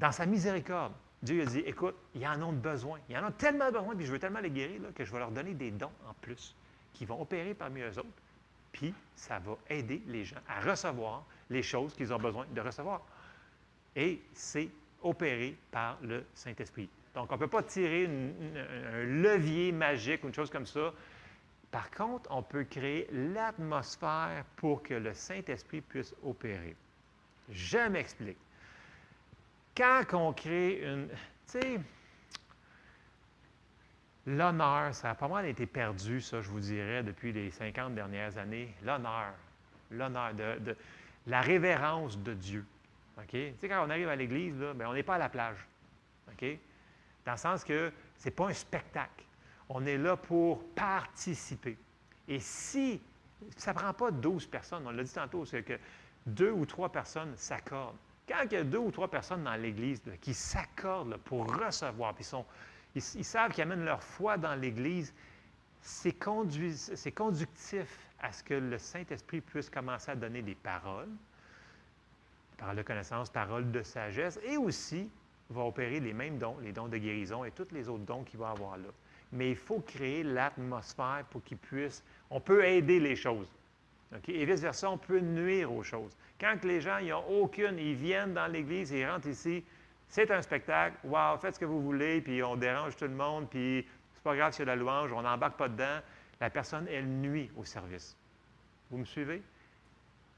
dans 0.00 0.10
sa 0.10 0.26
miséricorde, 0.26 0.94
Dieu 1.22 1.42
a 1.42 1.44
dit, 1.46 1.60
écoute, 1.60 1.94
ils 2.14 2.26
en 2.26 2.42
ont 2.42 2.52
besoin. 2.52 2.98
Ils 3.08 3.16
en 3.16 3.28
ont 3.28 3.32
tellement 3.32 3.70
besoin, 3.70 3.94
puis 3.94 4.06
je 4.06 4.12
veux 4.12 4.18
tellement 4.18 4.40
les 4.40 4.50
guérir, 4.50 4.80
que 4.94 5.04
je 5.04 5.12
vais 5.12 5.18
leur 5.18 5.30
donner 5.30 5.54
des 5.54 5.70
dons 5.70 5.92
en 6.08 6.14
plus 6.14 6.54
qui 6.92 7.06
vont 7.06 7.20
opérer 7.20 7.54
parmi 7.54 7.80
eux 7.80 7.98
autres. 7.98 8.08
Puis 8.72 8.92
ça 9.14 9.38
va 9.38 9.56
aider 9.68 10.02
les 10.06 10.24
gens 10.24 10.40
à 10.48 10.60
recevoir 10.60 11.24
les 11.50 11.62
choses 11.62 11.94
qu'ils 11.94 12.12
ont 12.12 12.18
besoin 12.18 12.46
de 12.52 12.60
recevoir. 12.60 13.02
Et 13.94 14.20
c'est 14.32 14.68
opéré 15.02 15.56
par 15.70 15.98
le 16.02 16.24
Saint-Esprit. 16.34 16.88
Donc, 17.14 17.30
on 17.30 17.34
ne 17.34 17.40
peut 17.40 17.48
pas 17.48 17.62
tirer 17.62 18.06
un 18.06 19.04
levier 19.04 19.70
magique 19.70 20.24
ou 20.24 20.28
une 20.28 20.34
chose 20.34 20.50
comme 20.50 20.66
ça. 20.66 20.92
Par 21.70 21.90
contre, 21.90 22.30
on 22.30 22.42
peut 22.42 22.64
créer 22.64 23.08
l'atmosphère 23.12 24.44
pour 24.56 24.82
que 24.82 24.94
le 24.94 25.12
Saint-Esprit 25.12 25.82
puisse 25.82 26.14
opérer. 26.22 26.74
Je 27.50 27.88
m'explique 27.88 28.38
quand 29.76 30.04
on 30.12 30.32
crée 30.32 30.82
une. 30.82 31.08
Tu 31.08 31.60
sais, 31.60 31.80
l'honneur, 34.26 34.94
ça 34.94 35.10
a 35.10 35.14
pas 35.14 35.28
mal 35.28 35.46
été 35.46 35.66
perdu, 35.66 36.20
ça, 36.20 36.40
je 36.40 36.48
vous 36.48 36.60
dirais, 36.60 37.02
depuis 37.02 37.32
les 37.32 37.50
50 37.50 37.94
dernières 37.94 38.36
années. 38.38 38.74
L'honneur. 38.82 39.32
L'honneur, 39.90 40.32
de, 40.34 40.76
la 41.26 41.40
révérence 41.40 42.18
de 42.18 42.34
Dieu. 42.34 42.64
OK? 43.18 43.28
Tu 43.30 43.54
sais, 43.60 43.68
quand 43.68 43.84
on 43.86 43.90
arrive 43.90 44.08
à 44.08 44.16
l'Église, 44.16 44.58
là, 44.58 44.72
bien, 44.74 44.88
on 44.88 44.94
n'est 44.94 45.02
pas 45.02 45.16
à 45.16 45.18
la 45.18 45.28
plage. 45.28 45.66
OK? 46.28 46.44
Dans 47.26 47.32
le 47.32 47.38
sens 47.38 47.62
que 47.62 47.92
ce 48.16 48.24
n'est 48.24 48.34
pas 48.34 48.48
un 48.48 48.54
spectacle. 48.54 49.24
On 49.68 49.84
est 49.86 49.98
là 49.98 50.16
pour 50.16 50.64
participer. 50.74 51.76
Et 52.28 52.40
si 52.40 53.00
ça 53.56 53.72
ne 53.72 53.78
prend 53.78 53.92
pas 53.92 54.10
12 54.10 54.46
personnes, 54.46 54.86
on 54.86 54.90
l'a 54.90 55.02
dit 55.02 55.12
tantôt, 55.12 55.44
c'est 55.44 55.62
que 55.62 55.78
deux 56.26 56.50
ou 56.50 56.64
trois 56.66 56.90
personnes 56.90 57.34
s'accordent. 57.36 57.96
Quand 58.32 58.44
il 58.50 58.52
y 58.54 58.56
a 58.56 58.64
deux 58.64 58.78
ou 58.78 58.90
trois 58.90 59.08
personnes 59.08 59.44
dans 59.44 59.56
l'Église 59.56 60.00
qui 60.22 60.32
s'accordent 60.32 61.18
pour 61.18 61.54
recevoir, 61.54 62.14
puis 62.14 62.26
ils, 62.94 63.24
savent 63.24 63.52
qu'ils 63.52 63.62
amènent 63.62 63.84
leur 63.84 64.02
foi 64.02 64.38
dans 64.38 64.54
l'Église, 64.54 65.12
c'est 65.82 66.12
conductif 66.14 67.98
à 68.20 68.32
ce 68.32 68.42
que 68.42 68.54
le 68.54 68.78
Saint-Esprit 68.78 69.42
puisse 69.42 69.68
commencer 69.68 70.12
à 70.12 70.16
donner 70.16 70.40
des 70.40 70.54
paroles, 70.54 71.10
paroles 72.56 72.76
de 72.76 72.82
connaissance, 72.82 73.28
paroles 73.28 73.70
de 73.70 73.82
sagesse, 73.82 74.38
et 74.44 74.56
aussi 74.56 75.10
va 75.50 75.64
opérer 75.64 76.00
les 76.00 76.14
mêmes 76.14 76.38
dons, 76.38 76.56
les 76.62 76.72
dons 76.72 76.88
de 76.88 76.96
guérison 76.96 77.44
et 77.44 77.50
tous 77.50 77.68
les 77.72 77.86
autres 77.86 78.04
dons 78.04 78.24
qu'il 78.24 78.38
va 78.38 78.50
avoir 78.50 78.78
là. 78.78 78.88
Mais 79.32 79.50
il 79.50 79.56
faut 79.56 79.80
créer 79.80 80.22
l'atmosphère 80.22 81.26
pour 81.28 81.42
qu'il 81.42 81.58
puisse. 81.58 82.02
On 82.30 82.40
peut 82.40 82.64
aider 82.64 82.98
les 82.98 83.16
choses. 83.16 83.52
Et 84.28 84.44
vice-versa, 84.44 84.90
on 84.90 84.98
peut 84.98 85.20
nuire 85.20 85.72
aux 85.72 85.82
choses. 85.82 86.16
Quand 86.38 86.62
les 86.64 86.80
gens 86.80 87.00
n'ont 87.00 87.42
aucune, 87.42 87.78
ils 87.78 87.94
viennent 87.94 88.34
dans 88.34 88.46
l'Église, 88.46 88.90
ils 88.90 89.06
rentrent 89.06 89.28
ici, 89.28 89.64
c'est 90.08 90.30
un 90.30 90.42
spectacle, 90.42 90.96
wow, 91.04 91.38
faites 91.38 91.54
ce 91.54 91.60
que 91.60 91.64
vous 91.64 91.80
voulez, 91.80 92.20
puis 92.20 92.42
on 92.42 92.56
dérange 92.56 92.96
tout 92.96 93.06
le 93.06 93.14
monde, 93.14 93.48
puis 93.48 93.86
c'est 94.14 94.22
pas 94.22 94.36
grave 94.36 94.52
s'il 94.52 94.66
y 94.66 94.68
a 94.68 94.74
la 94.74 94.76
louange, 94.76 95.12
on 95.12 95.22
n'embarque 95.22 95.56
pas 95.56 95.68
dedans. 95.68 96.00
La 96.40 96.50
personne, 96.50 96.86
elle 96.90 97.06
nuit 97.06 97.50
au 97.56 97.64
service. 97.64 98.16
Vous 98.90 98.98
me 98.98 99.04
suivez? 99.04 99.42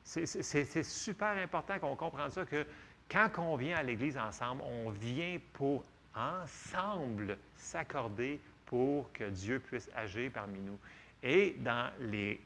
C'est 0.05 0.83
super 0.83 1.37
important 1.39 1.79
qu'on 1.79 1.97
comprenne 1.97 2.31
ça, 2.31 2.45
que 2.45 2.67
quand 3.11 3.31
on 3.39 3.57
vient 3.57 3.79
à 3.79 3.83
l'Église 3.83 4.19
ensemble, 4.19 4.63
on 4.63 4.91
vient 4.91 5.39
pour 5.55 5.83
ensemble 6.15 7.39
s'accorder 7.57 8.39
pour 8.67 9.11
que 9.13 9.25
Dieu 9.25 9.59
puisse 9.61 9.91
agir 9.95 10.31
parmi 10.33 10.61
nous. 10.61 10.79
Et 11.23 11.57
dans 11.59 11.91
les, 12.01 12.41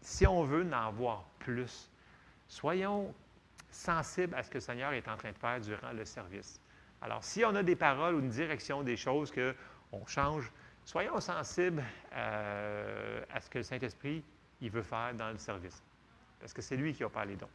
si 0.00 0.26
on 0.26 0.44
veut 0.44 0.66
en 0.72 0.92
voir 0.92 1.24
plus, 1.38 1.90
soyons 2.48 3.14
sensibles 3.70 4.34
à 4.34 4.42
ce 4.42 4.50
que 4.50 4.54
le 4.54 4.60
Seigneur 4.60 4.92
est 4.92 5.08
en 5.08 5.16
train 5.16 5.32
de 5.32 5.38
faire 5.38 5.60
durant 5.60 5.92
le 5.92 6.04
service. 6.04 6.60
Alors, 7.00 7.22
si 7.22 7.44
on 7.44 7.54
a 7.54 7.62
des 7.62 7.76
paroles 7.76 8.16
ou 8.16 8.20
une 8.20 8.30
direction, 8.30 8.82
des 8.82 8.96
choses 8.96 9.32
qu'on 9.32 10.06
change, 10.06 10.50
soyons 10.84 11.20
sensibles 11.20 11.84
euh, 12.12 13.22
à 13.32 13.40
ce 13.40 13.48
que 13.50 13.58
le 13.58 13.64
Saint-Esprit 13.64 14.24
il 14.60 14.70
veut 14.70 14.82
faire 14.82 15.14
dans 15.14 15.30
le 15.30 15.38
service. 15.38 15.82
Parce 16.40 16.52
que 16.52 16.62
c'est 16.62 16.76
lui 16.76 16.92
qui 16.92 17.04
parlé 17.04 17.32
les 17.32 17.36
dons. 17.36 17.48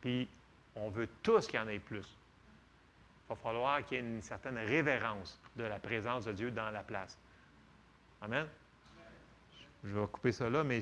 Puis, 0.00 0.28
on 0.76 0.88
veut 0.88 1.08
tous 1.22 1.46
qu'il 1.46 1.58
y 1.58 1.62
en 1.62 1.68
ait 1.68 1.78
plus. 1.78 2.06
Il 3.26 3.28
va 3.30 3.36
falloir 3.36 3.84
qu'il 3.84 3.98
y 3.98 4.00
ait 4.00 4.04
une 4.04 4.22
certaine 4.22 4.58
révérence 4.58 5.40
de 5.56 5.64
la 5.64 5.78
présence 5.78 6.24
de 6.24 6.32
Dieu 6.32 6.50
dans 6.50 6.70
la 6.70 6.82
place. 6.82 7.18
Amen? 8.20 8.46
Je 9.82 9.98
vais 9.98 10.06
couper 10.06 10.32
ça 10.32 10.48
là, 10.48 10.64
mais 10.64 10.80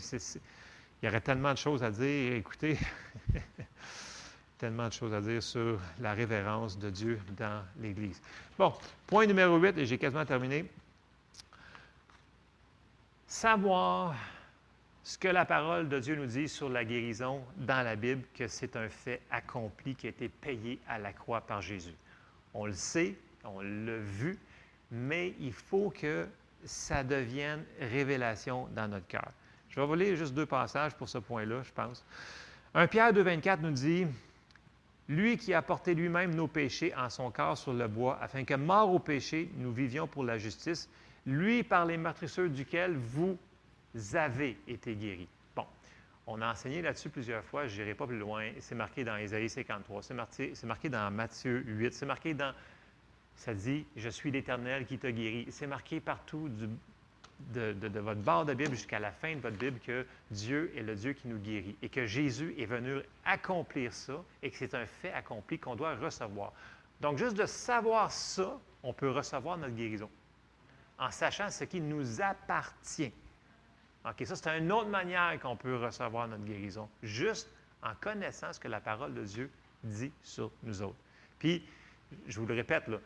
il 1.02 1.06
y 1.06 1.08
aurait 1.08 1.20
tellement 1.20 1.52
de 1.52 1.58
choses 1.58 1.82
à 1.82 1.90
dire. 1.90 2.34
Écoutez, 2.34 2.78
tellement 4.58 4.86
de 4.86 4.92
choses 4.92 5.12
à 5.12 5.20
dire 5.20 5.42
sur 5.42 5.80
la 5.98 6.14
révérence 6.14 6.78
de 6.78 6.90
Dieu 6.90 7.18
dans 7.36 7.64
l'Église. 7.80 8.22
Bon, 8.56 8.72
point 9.08 9.26
numéro 9.26 9.58
8, 9.58 9.78
et 9.78 9.86
j'ai 9.86 9.98
quasiment 9.98 10.24
terminé. 10.24 10.64
Savoir 13.26 14.14
ce 15.02 15.18
que 15.18 15.26
la 15.26 15.44
parole 15.44 15.88
de 15.88 15.98
Dieu 15.98 16.14
nous 16.14 16.26
dit 16.26 16.48
sur 16.48 16.68
la 16.68 16.84
guérison 16.84 17.42
dans 17.56 17.84
la 17.84 17.96
Bible, 17.96 18.22
que 18.32 18.46
c'est 18.46 18.76
un 18.76 18.88
fait 18.88 19.22
accompli 19.32 19.96
qui 19.96 20.06
a 20.06 20.10
été 20.10 20.28
payé 20.28 20.78
à 20.86 21.00
la 21.00 21.12
croix 21.12 21.40
par 21.40 21.60
Jésus. 21.60 21.96
On 22.54 22.66
le 22.66 22.74
sait, 22.74 23.16
on 23.42 23.60
l'a 23.60 23.96
vu, 23.96 24.38
mais 24.92 25.34
il 25.40 25.52
faut 25.52 25.90
que 25.90 26.28
ça 26.64 27.02
devienne 27.02 27.64
révélation 27.80 28.68
dans 28.76 28.86
notre 28.86 29.08
cœur. 29.08 29.32
Je 29.72 29.80
vais 29.80 29.86
vous 29.86 29.94
lire 29.94 30.14
juste 30.16 30.34
deux 30.34 30.44
passages 30.44 30.94
pour 30.94 31.08
ce 31.08 31.16
point-là, 31.16 31.62
je 31.62 31.72
pense. 31.72 32.04
1 32.74 32.86
Pierre 32.88 33.12
2,24 33.12 33.60
nous 33.60 33.70
dit 33.70 34.06
Lui 35.08 35.38
qui 35.38 35.54
a 35.54 35.62
porté 35.62 35.94
lui-même 35.94 36.34
nos 36.34 36.46
péchés 36.46 36.94
en 36.94 37.08
son 37.08 37.30
corps 37.30 37.56
sur 37.56 37.72
le 37.72 37.88
bois, 37.88 38.18
afin 38.20 38.44
que, 38.44 38.52
mort 38.52 38.92
au 38.92 38.98
péché, 38.98 39.50
nous 39.56 39.72
vivions 39.72 40.06
pour 40.06 40.24
la 40.24 40.36
justice, 40.36 40.90
lui 41.24 41.62
par 41.62 41.86
les 41.86 41.96
meurtrisseurs 41.96 42.50
duquel 42.50 42.96
vous 42.96 43.38
avez 44.12 44.58
été 44.68 44.94
guéris. 44.94 45.28
Bon, 45.56 45.64
on 46.26 46.42
a 46.42 46.52
enseigné 46.52 46.82
là-dessus 46.82 47.08
plusieurs 47.08 47.42
fois, 47.42 47.66
je 47.66 47.80
n'irai 47.80 47.94
pas 47.94 48.06
plus 48.06 48.18
loin. 48.18 48.50
C'est 48.60 48.74
marqué 48.74 49.04
dans 49.04 49.16
Isaïe 49.16 49.48
53, 49.48 50.02
c'est 50.02 50.12
marqué, 50.12 50.52
marqué 50.64 50.90
dans 50.90 51.10
Matthieu 51.10 51.64
8, 51.66 51.94
c'est 51.94 52.06
marqué 52.06 52.34
dans. 52.34 52.52
Ça 53.36 53.54
dit 53.54 53.86
Je 53.96 54.10
suis 54.10 54.30
l'Éternel 54.30 54.84
qui 54.84 54.98
t'a 54.98 55.12
guéri. 55.12 55.46
C'est 55.50 55.66
marqué 55.66 55.98
partout 55.98 56.50
de, 57.54 57.98
votre 57.98 58.20
bord 58.20 58.44
de 58.44 58.54
Bible 58.54 58.74
jusqu'à 58.74 58.98
la 58.98 59.10
fin 59.10 59.34
de 59.34 59.40
votre 59.40 59.56
Bible 59.56 59.78
que 59.80 60.06
Dieu 60.30 60.72
est 60.76 60.82
le 60.82 60.94
Dieu 60.94 61.12
qui 61.12 61.28
nous 61.28 61.38
guérit 61.38 61.76
et 61.82 61.88
que 61.88 62.06
Jésus 62.06 62.54
est 62.58 62.66
venu 62.66 63.00
accomplir 63.24 63.92
ça 63.92 64.22
et 64.42 64.50
que 64.50 64.56
c'est 64.56 64.74
un 64.74 64.86
fait 64.86 65.12
accompli 65.12 65.58
qu'on 65.58 65.76
doit 65.76 65.94
recevoir. 65.96 66.52
Donc, 67.00 67.18
juste 67.18 67.36
de 67.36 67.46
savoir 67.46 68.12
ça, 68.12 68.58
on 68.82 68.92
peut 68.92 69.10
recevoir 69.10 69.58
notre 69.58 69.74
guérison 69.74 70.08
en 70.98 71.10
sachant 71.10 71.50
ce 71.50 71.64
qui 71.64 71.80
nous 71.80 72.20
appartient. 72.20 73.12
OK, 74.04 74.24
ça, 74.24 74.36
c'est 74.36 74.58
une 74.58 74.70
autre 74.72 74.88
manière 74.88 75.38
qu'on 75.40 75.56
peut 75.56 75.76
recevoir 75.76 76.28
notre 76.28 76.44
guérison, 76.44 76.88
juste 77.02 77.48
en 77.82 77.94
connaissant 78.00 78.52
ce 78.52 78.60
que 78.60 78.68
la 78.68 78.80
parole 78.80 79.14
de 79.14 79.24
Dieu 79.24 79.50
dit 79.82 80.12
sur 80.22 80.50
nous 80.62 80.82
autres. 80.82 80.98
Puis, 81.38 81.64
je 82.28 82.38
vous 82.38 82.46
le 82.46 82.54
répète, 82.54 82.86
là, 82.88 82.98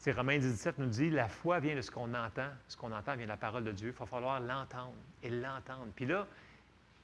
c'est 0.00 0.12
Romains 0.12 0.38
17 0.38 0.78
nous 0.78 0.86
dit 0.86 1.10
la 1.10 1.28
foi 1.28 1.60
vient 1.60 1.76
de 1.76 1.82
ce 1.82 1.90
qu'on 1.90 2.14
entend. 2.14 2.48
Ce 2.68 2.76
qu'on 2.76 2.90
entend 2.90 3.16
vient 3.16 3.26
de 3.26 3.30
la 3.30 3.36
parole 3.36 3.64
de 3.64 3.72
Dieu. 3.72 3.88
Il 3.88 3.98
va 3.98 4.06
falloir 4.06 4.40
l'entendre 4.40 4.94
et 5.22 5.28
l'entendre. 5.28 5.88
Puis 5.94 6.06
là, 6.06 6.26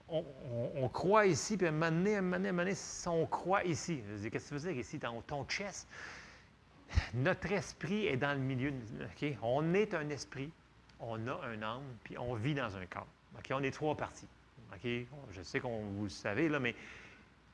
on, 0.08 0.88
croit 0.88 1.26
ici, 1.26 1.58
puis 1.58 1.66
à 1.66 1.70
un 1.70 1.72
moment 1.72 1.90
donné, 1.90 2.14
à 2.14 2.20
un 2.20 2.22
moment 2.22 2.38
donné, 2.38 2.72
on 3.06 3.26
croit 3.26 3.64
ici. 3.64 4.02
Qu'est-ce 4.22 4.44
que 4.44 4.48
tu 4.48 4.54
veux 4.54 4.72
dire 4.72 4.80
ici, 4.80 4.96
dans 4.96 5.20
ton 5.20 5.44
chest? 5.44 5.86
Notre 7.12 7.52
esprit 7.52 8.06
est 8.06 8.16
dans 8.16 8.32
le 8.32 8.40
milieu. 8.40 8.72
OK? 9.02 9.36
On 9.42 9.74
est 9.74 9.92
un 9.92 10.08
esprit, 10.08 10.50
on 10.98 11.26
a 11.28 11.38
un 11.44 11.60
âme, 11.62 11.82
puis 12.02 12.16
on 12.16 12.34
vit 12.34 12.54
dans 12.54 12.74
un 12.78 12.86
corps. 12.86 13.08
On 13.50 13.62
est 13.62 13.72
trois 13.72 13.94
parties. 13.94 14.28
Je 15.32 15.42
sais 15.42 15.60
qu'on 15.60 15.80
vous 15.80 16.04
le 16.04 16.08
savez, 16.08 16.48
là, 16.48 16.60
mais 16.60 16.74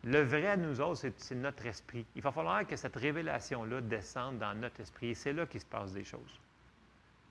le 0.05 0.22
vrai 0.22 0.57
nous 0.57 0.80
autres, 0.80 1.07
c'est 1.16 1.34
notre 1.34 1.64
esprit. 1.66 2.05
Il 2.16 2.22
va 2.22 2.32
falloir 2.32 2.66
que 2.66 2.74
cette 2.76 2.96
révélation-là 2.96 3.80
descende 3.80 4.38
dans 4.38 4.55
notre 4.55 4.80
esprit. 4.80 5.11
Et 5.11 5.14
c'est 5.14 5.32
là 5.32 5.46
qu'il 5.46 5.61
se 5.61 5.66
passe 5.66 5.92
des 5.92 6.03
choses. 6.03 6.40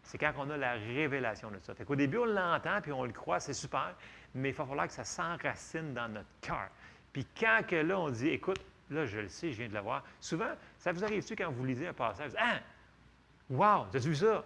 C'est 0.04 0.18
quand 0.18 0.34
on 0.38 0.50
a 0.50 0.58
la 0.58 0.74
révélation 0.74 1.52
de 1.52 1.60
ça. 1.60 1.76
Fait 1.76 1.86
qu'au 1.86 1.96
début, 1.96 2.18
on 2.18 2.26
l'entend 2.26 2.82
puis 2.82 2.92
on 2.92 3.04
le 3.04 3.12
croit, 3.12 3.40
c'est 3.40 3.54
super, 3.54 3.94
mais 4.34 4.50
il 4.50 4.56
va 4.56 4.66
falloir 4.66 4.88
que 4.88 4.94
ça 4.94 5.04
s'enracine 5.04 5.94
dans 5.94 6.08
notre 6.08 6.30
cœur. 6.42 6.70
Puis 7.14 7.28
quand 7.40 7.62
que 7.68 7.76
là, 7.76 8.00
on 8.00 8.10
dit, 8.10 8.30
écoute, 8.30 8.60
là, 8.90 9.06
je 9.06 9.20
le 9.20 9.28
sais, 9.30 9.52
je 9.52 9.58
viens 9.58 9.70
de 9.70 9.74
le 9.74 9.82
voir. 9.82 10.04
Souvent, 10.20 10.52
ça 10.78 10.92
vous 10.92 11.04
arrive-tu 11.04 11.36
quand 11.36 11.52
vous 11.52 11.66
lisez 11.66 11.88
un 11.88 11.94
passage? 11.94 12.32
Ah! 12.38 12.60
Wow! 13.50 13.88
T'as 13.92 14.00
vu 14.00 14.16
ça? 14.16 14.46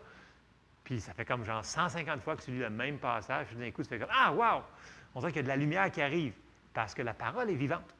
Puis 0.83 0.99
ça 0.99 1.13
fait 1.13 1.25
comme 1.25 1.43
genre 1.45 1.63
150 1.63 2.21
fois 2.21 2.35
que 2.35 2.43
tu 2.43 2.51
lis 2.51 2.59
le 2.59 2.69
même 2.69 2.97
passage, 2.97 3.47
puis 3.47 3.55
d'un 3.55 3.71
coup, 3.71 3.83
tu 3.83 3.89
fais 3.89 3.99
comme 3.99 4.09
Ah, 4.11 4.33
wow! 4.33 4.63
On 5.13 5.19
dirait 5.19 5.31
qu'il 5.31 5.41
y 5.41 5.41
a 5.41 5.43
de 5.43 5.47
la 5.47 5.57
lumière 5.57 5.91
qui 5.91 6.01
arrive, 6.01 6.33
parce 6.73 6.93
que 6.93 7.01
la 7.01 7.13
parole 7.13 7.49
est 7.49 7.55
vivante. 7.55 7.95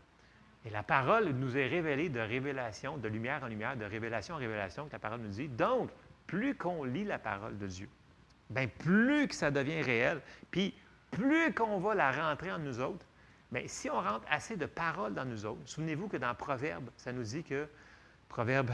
Et 0.65 0.71
la 0.71 0.83
parole 0.83 1.29
nous 1.29 1.57
est 1.57 1.67
révélée 1.67 2.09
de 2.09 2.19
révélation, 2.19 2.97
de 2.97 3.07
lumière 3.07 3.43
en 3.43 3.47
lumière, 3.47 3.77
de 3.77 3.85
révélation 3.85 4.35
en 4.35 4.39
révélation, 4.39 4.87
que 4.87 4.93
la 4.93 4.99
parole 4.99 5.19
nous 5.19 5.29
dit. 5.29 5.47
Donc, 5.47 5.91
plus 6.25 6.55
qu'on 6.55 6.83
lit 6.83 7.03
la 7.03 7.19
parole 7.19 7.57
de 7.57 7.67
Dieu, 7.67 7.87
bien, 8.49 8.67
plus 8.67 9.27
que 9.27 9.35
ça 9.35 9.51
devient 9.51 9.81
réel, 9.83 10.21
puis 10.49 10.73
plus 11.11 11.53
qu'on 11.53 11.77
va 11.79 11.93
la 11.93 12.11
rentrer 12.11 12.51
en 12.51 12.57
nous 12.57 12.79
autres, 12.79 13.05
bien, 13.51 13.61
si 13.67 13.91
on 13.91 14.01
rentre 14.01 14.25
assez 14.29 14.57
de 14.57 14.65
paroles 14.65 15.13
dans 15.13 15.25
nous 15.25 15.45
autres, 15.45 15.61
souvenez-vous 15.65 16.07
que 16.07 16.17
dans 16.17 16.33
Proverbe, 16.33 16.89
ça 16.97 17.11
nous 17.11 17.23
dit 17.23 17.43
que, 17.43 17.67
Proverbe 18.27 18.71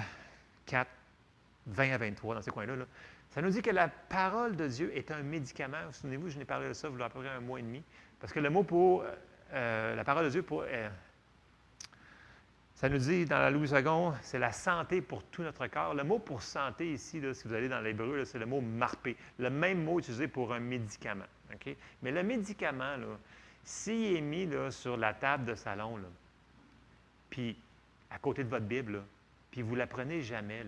4, 0.68 0.90
20 1.68 1.92
à 1.92 1.98
23, 1.98 2.36
dans 2.36 2.42
ces 2.42 2.52
coins-là, 2.52 2.78
là, 2.78 2.86
ça 3.32 3.42
nous 3.42 3.50
dit 3.50 3.62
que 3.62 3.70
la 3.70 3.88
parole 3.88 4.56
de 4.56 4.68
Dieu 4.68 4.96
est 4.96 5.10
un 5.12 5.24
médicament. 5.24 5.78
Vous 5.88 5.94
souvenez-vous, 5.94 6.30
je 6.30 6.38
n'ai 6.38 6.46
parlé 6.46 6.68
de 6.68 6.74
ça 6.74 6.90
y 6.90 7.02
a 7.02 7.06
à 7.06 7.38
un 7.38 7.40
mois 7.40 7.60
et 7.60 7.64
demi. 7.64 7.82
Parce 8.20 8.34
que 8.34 8.40
le 8.40 8.50
mot 8.50 8.64
pour 8.64 9.06
euh, 9.54 9.96
la 9.96 10.04
parole 10.04 10.26
de 10.26 10.30
Dieu, 10.30 10.44
pour, 10.44 10.66
euh, 10.68 10.90
ça 12.82 12.90
nous 12.90 12.98
dit 12.98 13.26
dans 13.26 13.38
la 13.38 13.52
Louis 13.52 13.70
II, 13.70 14.12
c'est 14.24 14.40
la 14.40 14.52
santé 14.52 15.02
pour 15.02 15.22
tout 15.26 15.44
notre 15.44 15.68
corps. 15.68 15.94
Le 15.94 16.04
mot 16.04 16.18
pour 16.18 16.42
santé 16.42 16.94
ici, 16.94 17.22
si 17.36 17.48
vous 17.48 17.54
allez 17.54 17.70
dans 17.70 17.80
l'hébreu, 17.80 18.26
c'est 18.26 18.40
le 18.40 18.48
mot 18.48 18.60
marpé. 18.60 19.16
Le 19.38 19.52
même 19.52 19.84
mot 19.84 20.00
utilisé 20.00 20.28
pour 20.28 20.52
un 20.52 20.60
médicament. 20.60 21.28
Mais 22.02 22.10
le 22.10 22.24
médicament, 22.24 22.96
s'il 23.64 24.16
est 24.16 24.22
mis 24.22 24.50
sur 24.72 24.98
la 24.98 25.14
table 25.14 25.46
de 25.46 25.54
salon, 25.54 26.00
puis 27.30 27.56
à 28.10 28.18
côté 28.18 28.44
de 28.44 28.50
votre 28.50 28.66
Bible, 28.66 29.04
puis 29.52 29.62
vous 29.62 29.74
ne 29.74 29.78
la 29.78 29.86
prenez 29.86 30.22
jamais, 30.22 30.66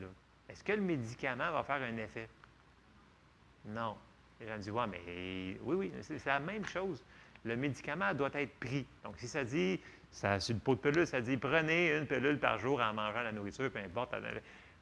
est-ce 0.47 0.63
que 0.63 0.73
le 0.73 0.81
médicament 0.81 1.51
va 1.51 1.63
faire 1.63 1.81
un 1.81 1.97
effet? 1.97 2.29
Non. 3.65 3.97
Les 4.39 4.47
gens 4.47 4.57
disent, 4.57 4.69
ouais, 4.69 4.87
mais 4.87 5.57
oui, 5.63 5.75
oui, 5.75 5.91
c'est 6.01 6.23
la 6.27 6.39
même 6.39 6.65
chose. 6.65 7.03
Le 7.43 7.55
médicament 7.55 8.13
doit 8.13 8.29
être 8.35 8.53
pris. 8.59 8.85
Donc, 9.03 9.15
si 9.17 9.27
ça 9.27 9.43
dit, 9.43 9.79
ça, 10.13 10.39
sur 10.39 10.53
le 10.53 10.59
pot 10.59 10.75
de 10.75 10.79
pilule, 10.79 11.07
ça 11.07 11.21
dit 11.21 11.37
prenez 11.37 11.97
une 11.97 12.05
pilule 12.05 12.39
par 12.39 12.59
jour 12.59 12.79
en 12.79 12.93
mangeant 12.93 13.23
la 13.23 13.31
nourriture, 13.31 13.69
peu 13.71 13.79
importe. 13.79 14.15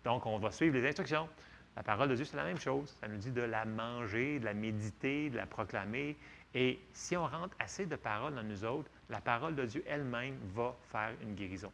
Donc, 0.04 0.26
on 0.26 0.38
va 0.38 0.52
suivre 0.52 0.78
les 0.78 0.88
instructions. 0.88 1.28
La 1.76 1.84
parole 1.84 2.10
de 2.10 2.16
Dieu, 2.16 2.26
c'est 2.26 2.36
la 2.36 2.44
même 2.44 2.60
chose. 2.60 2.94
Ça 3.00 3.08
nous 3.08 3.18
dit 3.18 3.32
de 3.32 3.42
la 3.42 3.64
manger, 3.64 4.40
de 4.40 4.46
la 4.46 4.54
méditer, 4.54 5.30
de 5.30 5.38
la 5.38 5.46
proclamer. 5.46 6.18
Et 6.54 6.80
si 6.92 7.16
on 7.16 7.26
rentre 7.26 7.56
assez 7.60 7.86
de 7.86 7.96
paroles 7.96 8.36
dans 8.36 8.44
nous 8.44 8.66
autres, 8.66 8.92
la 9.10 9.22
parole 9.22 9.56
de 9.56 9.64
Dieu 9.66 9.84
elle-même 9.88 10.38
va 10.54 10.76
faire 10.92 11.14
une 11.22 11.34
guérison. 11.34 11.72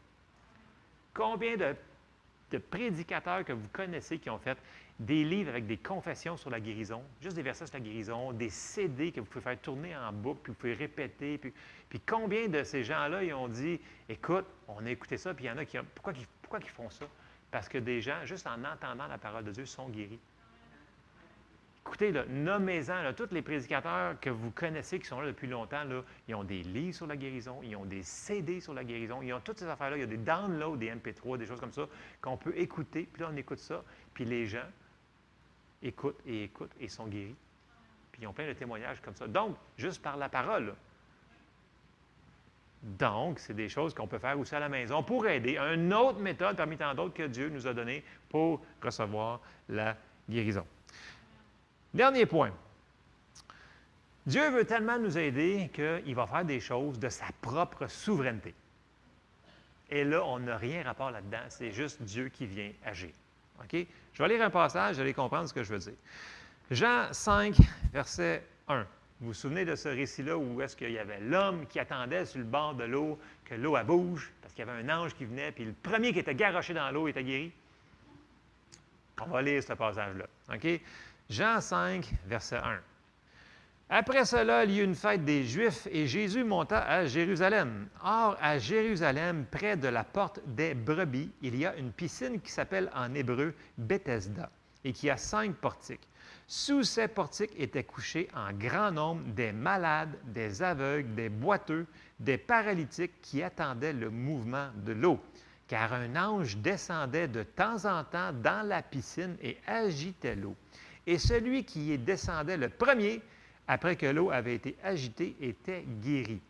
Combien 1.16 1.58
de, 1.58 1.76
de 2.52 2.58
prédicateurs 2.60 3.44
que 3.44 3.54
vous 3.54 3.68
connaissez 3.70 4.20
qui 4.20 4.30
ont 4.30 4.38
fait 4.38 4.58
des 5.00 5.24
livres 5.24 5.50
avec 5.50 5.68
des 5.68 5.78
confessions 5.78 6.38
sur 6.38 6.50
la 6.50 6.60
guérison, 6.60 7.04
juste 7.22 7.36
des 7.36 7.44
versets 7.44 7.68
sur 7.68 7.76
la 7.76 7.84
guérison, 7.84 8.34
des 8.34 8.50
CD 8.50 9.12
que 9.12 9.20
vous 9.20 9.28
pouvez 9.28 9.44
faire 9.44 9.60
tourner 9.60 9.96
en 9.96 10.12
boucle, 10.12 10.40
puis 10.44 10.52
vous 10.52 10.58
pouvez 10.58 10.74
répéter. 10.74 11.38
Puis, 11.38 12.02
combien 12.06 12.48
de 12.48 12.64
ces 12.64 12.84
gens-là, 12.84 13.24
ils 13.24 13.34
ont 13.34 13.48
dit, 13.48 13.80
écoute, 14.10 14.46
on 14.68 14.86
a 14.86 14.90
écouté 14.90 15.18
ça, 15.18 15.34
puis 15.34 15.46
il 15.46 15.48
y 15.48 15.52
en 15.52 15.58
a 15.58 15.66
qui 15.66 15.78
ont, 15.78 15.86
pourquoi, 15.94 16.14
pourquoi 16.42 16.60
ils 16.60 16.70
font 16.70 16.90
ça? 16.90 17.06
Parce 17.52 17.70
que 17.70 17.78
des 17.78 18.02
gens, 18.02 18.26
juste 18.26 18.48
en 18.48 18.64
entendant 18.64 19.08
la 19.08 19.18
parole 19.18 19.44
de 19.44 19.52
Dieu, 19.52 19.66
sont 19.66 19.88
guéris. 19.90 20.20
Écoutez, 21.86 22.12
nommez-en, 22.28 23.14
tous 23.14 23.32
les 23.32 23.42
prédicateurs 23.42 24.20
que 24.20 24.30
vous 24.30 24.52
connaissez 24.52 25.00
qui 25.00 25.06
sont 25.06 25.22
là 25.22 25.28
depuis 25.28 25.48
longtemps, 25.48 25.86
là, 25.86 26.02
ils 26.28 26.36
ont 26.36 26.44
des 26.44 26.62
livres 26.62 26.94
sur 26.94 27.08
la 27.08 27.16
guérison, 27.16 27.62
ils 27.64 27.78
ont 27.78 27.86
des 27.86 28.04
CD 28.04 28.60
sur 28.60 28.74
la 28.74 28.84
guérison, 28.84 29.22
ils 29.22 29.32
ont 29.32 29.40
toutes 29.40 29.60
ces 29.60 29.68
affaires-là, 29.68 29.96
il 29.96 30.02
y 30.02 30.04
a 30.04 30.08
des 30.08 30.18
downloads, 30.18 30.76
des 30.76 30.92
MP3, 30.92 31.38
des 31.38 31.46
choses 31.46 31.62
comme 31.62 31.72
ça, 31.72 31.88
qu'on 32.20 32.36
peut 32.36 32.54
écouter, 32.58 33.08
puis 33.12 33.22
là, 33.22 33.30
on 33.32 33.38
écoute 33.38 33.60
ça, 33.60 33.86
puis 34.14 34.26
les 34.26 34.48
gens 34.48 34.66
écoutent 35.82 36.20
et 36.26 36.44
écoutent 36.44 36.76
et 36.80 36.88
sont 36.88 37.08
guéris. 37.08 37.36
Puis 38.12 38.22
ils 38.24 38.28
ont 38.28 38.34
plein 38.34 38.48
de 38.48 38.54
témoignages 38.54 39.02
comme 39.02 39.16
ça. 39.16 39.28
Donc, 39.28 39.56
juste 39.78 40.02
par 40.02 40.18
la 40.18 40.30
parole. 40.30 40.74
Donc, 42.82 43.40
c'est 43.40 43.54
des 43.54 43.70
choses 43.70 43.94
qu'on 43.94 44.08
peut 44.08 44.20
faire 44.20 44.40
aussi 44.40 44.56
à 44.56 44.60
la 44.60 44.70
maison 44.70 45.04
pour 45.04 45.28
aider. 45.28 45.58
Une 45.58 45.94
autre 45.94 46.20
méthode 46.20 46.56
parmi 46.56 46.78
tant 46.78 46.94
d'autres 46.94 47.14
que 47.14 47.28
Dieu 47.28 47.50
nous 47.50 47.68
a 47.68 47.74
donné 47.74 48.04
pour 48.30 48.62
recevoir 48.82 49.42
la 49.68 49.98
guérison. 50.30 50.66
Dernier 51.94 52.26
point. 52.26 52.52
Dieu 54.26 54.50
veut 54.50 54.66
tellement 54.66 55.00
nous 55.00 55.18
aider 55.18 55.70
qu'il 55.74 56.14
va 56.16 56.28
faire 56.28 56.46
des 56.46 56.60
choses 56.60 57.00
de 57.00 57.10
sa 57.10 57.28
propre 57.42 57.88
souveraineté. 57.88 58.54
Et 59.90 60.04
là, 60.04 60.24
on 60.26 60.40
n'a 60.40 60.58
rien 60.58 60.84
rapport 60.84 61.12
là-dedans. 61.12 61.46
C'est 61.50 61.72
juste 61.72 62.02
Dieu 62.02 62.30
qui 62.30 62.46
vient 62.46 62.72
agir. 62.84 63.12
Je 63.72 64.24
vais 64.24 64.30
lire 64.30 64.44
un 64.44 64.50
passage, 64.50 64.96
vous 64.96 65.02
allez 65.02 65.14
comprendre 65.14 65.48
ce 65.48 65.54
que 65.54 65.64
je 65.64 65.74
veux 65.74 65.80
dire. 65.80 65.94
Jean 66.72 67.12
5, 67.12 67.56
verset 67.94 68.44
1. 68.68 68.86
Vous 69.20 69.28
vous 69.28 69.34
souvenez 69.34 69.66
de 69.66 69.76
ce 69.76 69.90
récit-là 69.90 70.38
où 70.38 70.62
est-ce 70.62 70.76
qu'il 70.76 70.92
y 70.92 71.00
avait 71.00 71.20
l'homme 71.20 71.66
qui 71.68 71.80
attendait 71.80 72.26
sur 72.26 72.40
le 72.40 72.46
bord 72.46 72.76
de 72.76 72.84
l'eau 72.84 73.20
que 73.46 73.56
l'eau 73.56 73.78
bouge 73.84 74.32
parce 74.42 74.54
qu'il 74.54 74.66
y 74.66 74.70
avait 74.70 74.84
un 74.84 74.98
ange 74.98 75.16
qui 75.16 75.26
venait, 75.26 75.52
puis 75.52 75.66
le 75.66 75.74
premier 75.74 76.14
qui 76.14 76.20
était 76.20 76.36
garoché 76.36 76.74
dans 76.74 76.92
l'eau 76.92 77.08
était 77.08 77.24
guéri? 77.24 77.52
On 79.22 79.26
va 79.26 79.42
lire 79.42 79.64
ce 79.64 79.74
passage-là. 79.74 80.26
Jean 81.30 81.60
5, 81.60 82.14
verset 82.28 82.58
1. 82.58 82.80
Après 83.90 84.26
cela, 84.26 84.66
il 84.66 84.72
y 84.72 84.80
eut 84.80 84.84
une 84.84 84.96
fête 84.96 85.24
des 85.24 85.46
Juifs 85.46 85.88
et 85.90 86.08
Jésus 86.08 86.44
monta 86.44 86.80
à 86.80 87.06
Jérusalem. 87.06 87.88
Or, 88.04 88.36
à 88.42 88.60
Jérusalem, 88.60 89.46
près 89.50 89.78
de 89.78 89.88
la 89.88 90.04
porte 90.04 90.42
des 90.46 90.74
brebis, 90.74 91.32
il 91.42 91.56
y 91.56 91.66
a 91.66 91.74
une 91.78 91.94
piscine 91.94 92.42
qui 92.42 92.52
s'appelle 92.52 92.92
en 92.94 93.14
hébreu 93.14 93.54
Bethesda 93.78 94.50
et 94.84 94.92
qui 94.92 95.10
a 95.10 95.16
cinq 95.16 95.56
portiques. 95.56 96.06
Sous 96.48 96.84
ces 96.84 97.08
portiques 97.08 97.54
étaient 97.58 97.86
couchés 97.86 98.28
en 98.36 98.52
grand 98.52 98.92
nombre 98.92 99.24
des 99.34 99.54
malades, 99.54 100.18
des 100.26 100.62
aveugles, 100.62 101.16
des 101.16 101.30
boiteux, 101.30 101.86
des 102.20 102.38
paralytiques 102.38 103.22
qui 103.22 103.42
attendaient 103.42 103.94
le 103.94 104.10
mouvement 104.10 104.68
de 104.86 104.92
l'eau. 104.92 105.18
Car 105.66 105.94
un 105.94 106.14
ange 106.18 106.58
descendait 106.58 107.30
de 107.30 107.44
temps 107.44 107.86
en 107.86 108.04
temps 108.04 108.34
dans 108.34 108.68
la 108.68 108.82
piscine 108.82 109.38
et 109.42 109.58
agitait 109.66 110.36
l'eau. 110.36 110.58
Et 111.06 111.18
celui 111.18 111.64
qui 111.64 111.94
y 111.94 111.98
descendait 111.98 112.58
le 112.58 112.68
premier, 112.68 113.22
après 113.68 113.96
que 113.96 114.06
l'eau 114.06 114.32
avait 114.32 114.56
été 114.56 114.78
agitée, 114.84 115.36
était 115.42 115.84
guéri. 116.02 116.42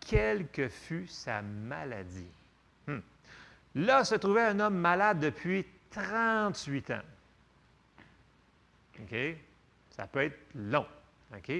Quelle 0.00 0.48
que 0.48 0.68
fût 0.68 1.06
sa 1.06 1.42
maladie. 1.42 2.26
Hmm. 2.86 3.00
Là 3.74 4.04
se 4.04 4.14
trouvait 4.14 4.46
un 4.46 4.60
homme 4.60 4.76
malade 4.76 5.20
depuis 5.20 5.64
38 5.90 6.90
ans. 6.90 7.00
OK? 9.00 9.16
Ça 9.90 10.06
peut 10.06 10.24
être 10.24 10.38
long. 10.54 10.86
OK? 11.36 11.52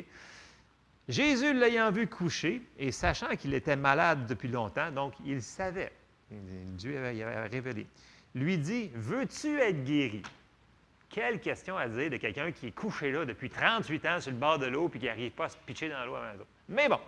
Jésus, 1.08 1.54
l'ayant 1.54 1.90
vu 1.90 2.06
coucher 2.06 2.62
et 2.78 2.92
sachant 2.92 3.34
qu'il 3.36 3.54
était 3.54 3.76
malade 3.76 4.26
depuis 4.26 4.48
longtemps, 4.48 4.90
donc 4.90 5.14
il 5.24 5.42
savait, 5.42 5.92
Dieu 6.30 6.98
avait, 6.98 7.22
avait 7.22 7.46
révélé, 7.46 7.86
lui 8.34 8.58
dit 8.58 8.90
Veux-tu 8.94 9.58
être 9.58 9.84
guéri 9.84 10.22
Quelle 11.10 11.40
question 11.40 11.76
à 11.76 11.88
dire 11.88 12.10
de 12.10 12.16
quelqu'un 12.18 12.52
qui 12.52 12.66
est 12.68 12.72
couché 12.72 13.10
là 13.10 13.24
depuis 13.24 13.48
38 13.48 14.06
ans 14.06 14.20
sur 14.20 14.30
le 14.30 14.36
bord 14.36 14.58
de 14.58 14.66
l'eau 14.66 14.90
et 14.94 14.98
qui 14.98 15.06
n'arrive 15.06 15.32
pas 15.32 15.46
à 15.46 15.48
se 15.48 15.56
pitcher 15.56 15.88
dans 15.88 16.04
l'eau 16.04 16.14
à 16.14 16.34
la 16.34 16.34
Mais 16.68 16.88
bon, 16.88 17.00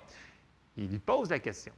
il 0.77 0.89
lui 0.89 0.99
pose 0.99 1.31
la 1.31 1.39
question. 1.39 1.73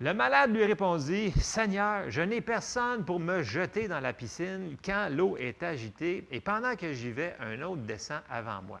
Le 0.00 0.14
malade 0.14 0.54
lui 0.54 0.64
répondit, 0.64 1.32
Seigneur, 1.32 2.08
je 2.08 2.22
n'ai 2.22 2.40
personne 2.40 3.04
pour 3.04 3.18
me 3.18 3.42
jeter 3.42 3.88
dans 3.88 3.98
la 3.98 4.12
piscine 4.12 4.76
quand 4.84 5.08
l'eau 5.10 5.36
est 5.36 5.62
agitée, 5.62 6.24
et 6.30 6.40
pendant 6.40 6.76
que 6.76 6.92
j'y 6.92 7.10
vais, 7.10 7.34
un 7.40 7.60
autre 7.62 7.82
descend 7.82 8.20
avant 8.30 8.62
moi. 8.62 8.80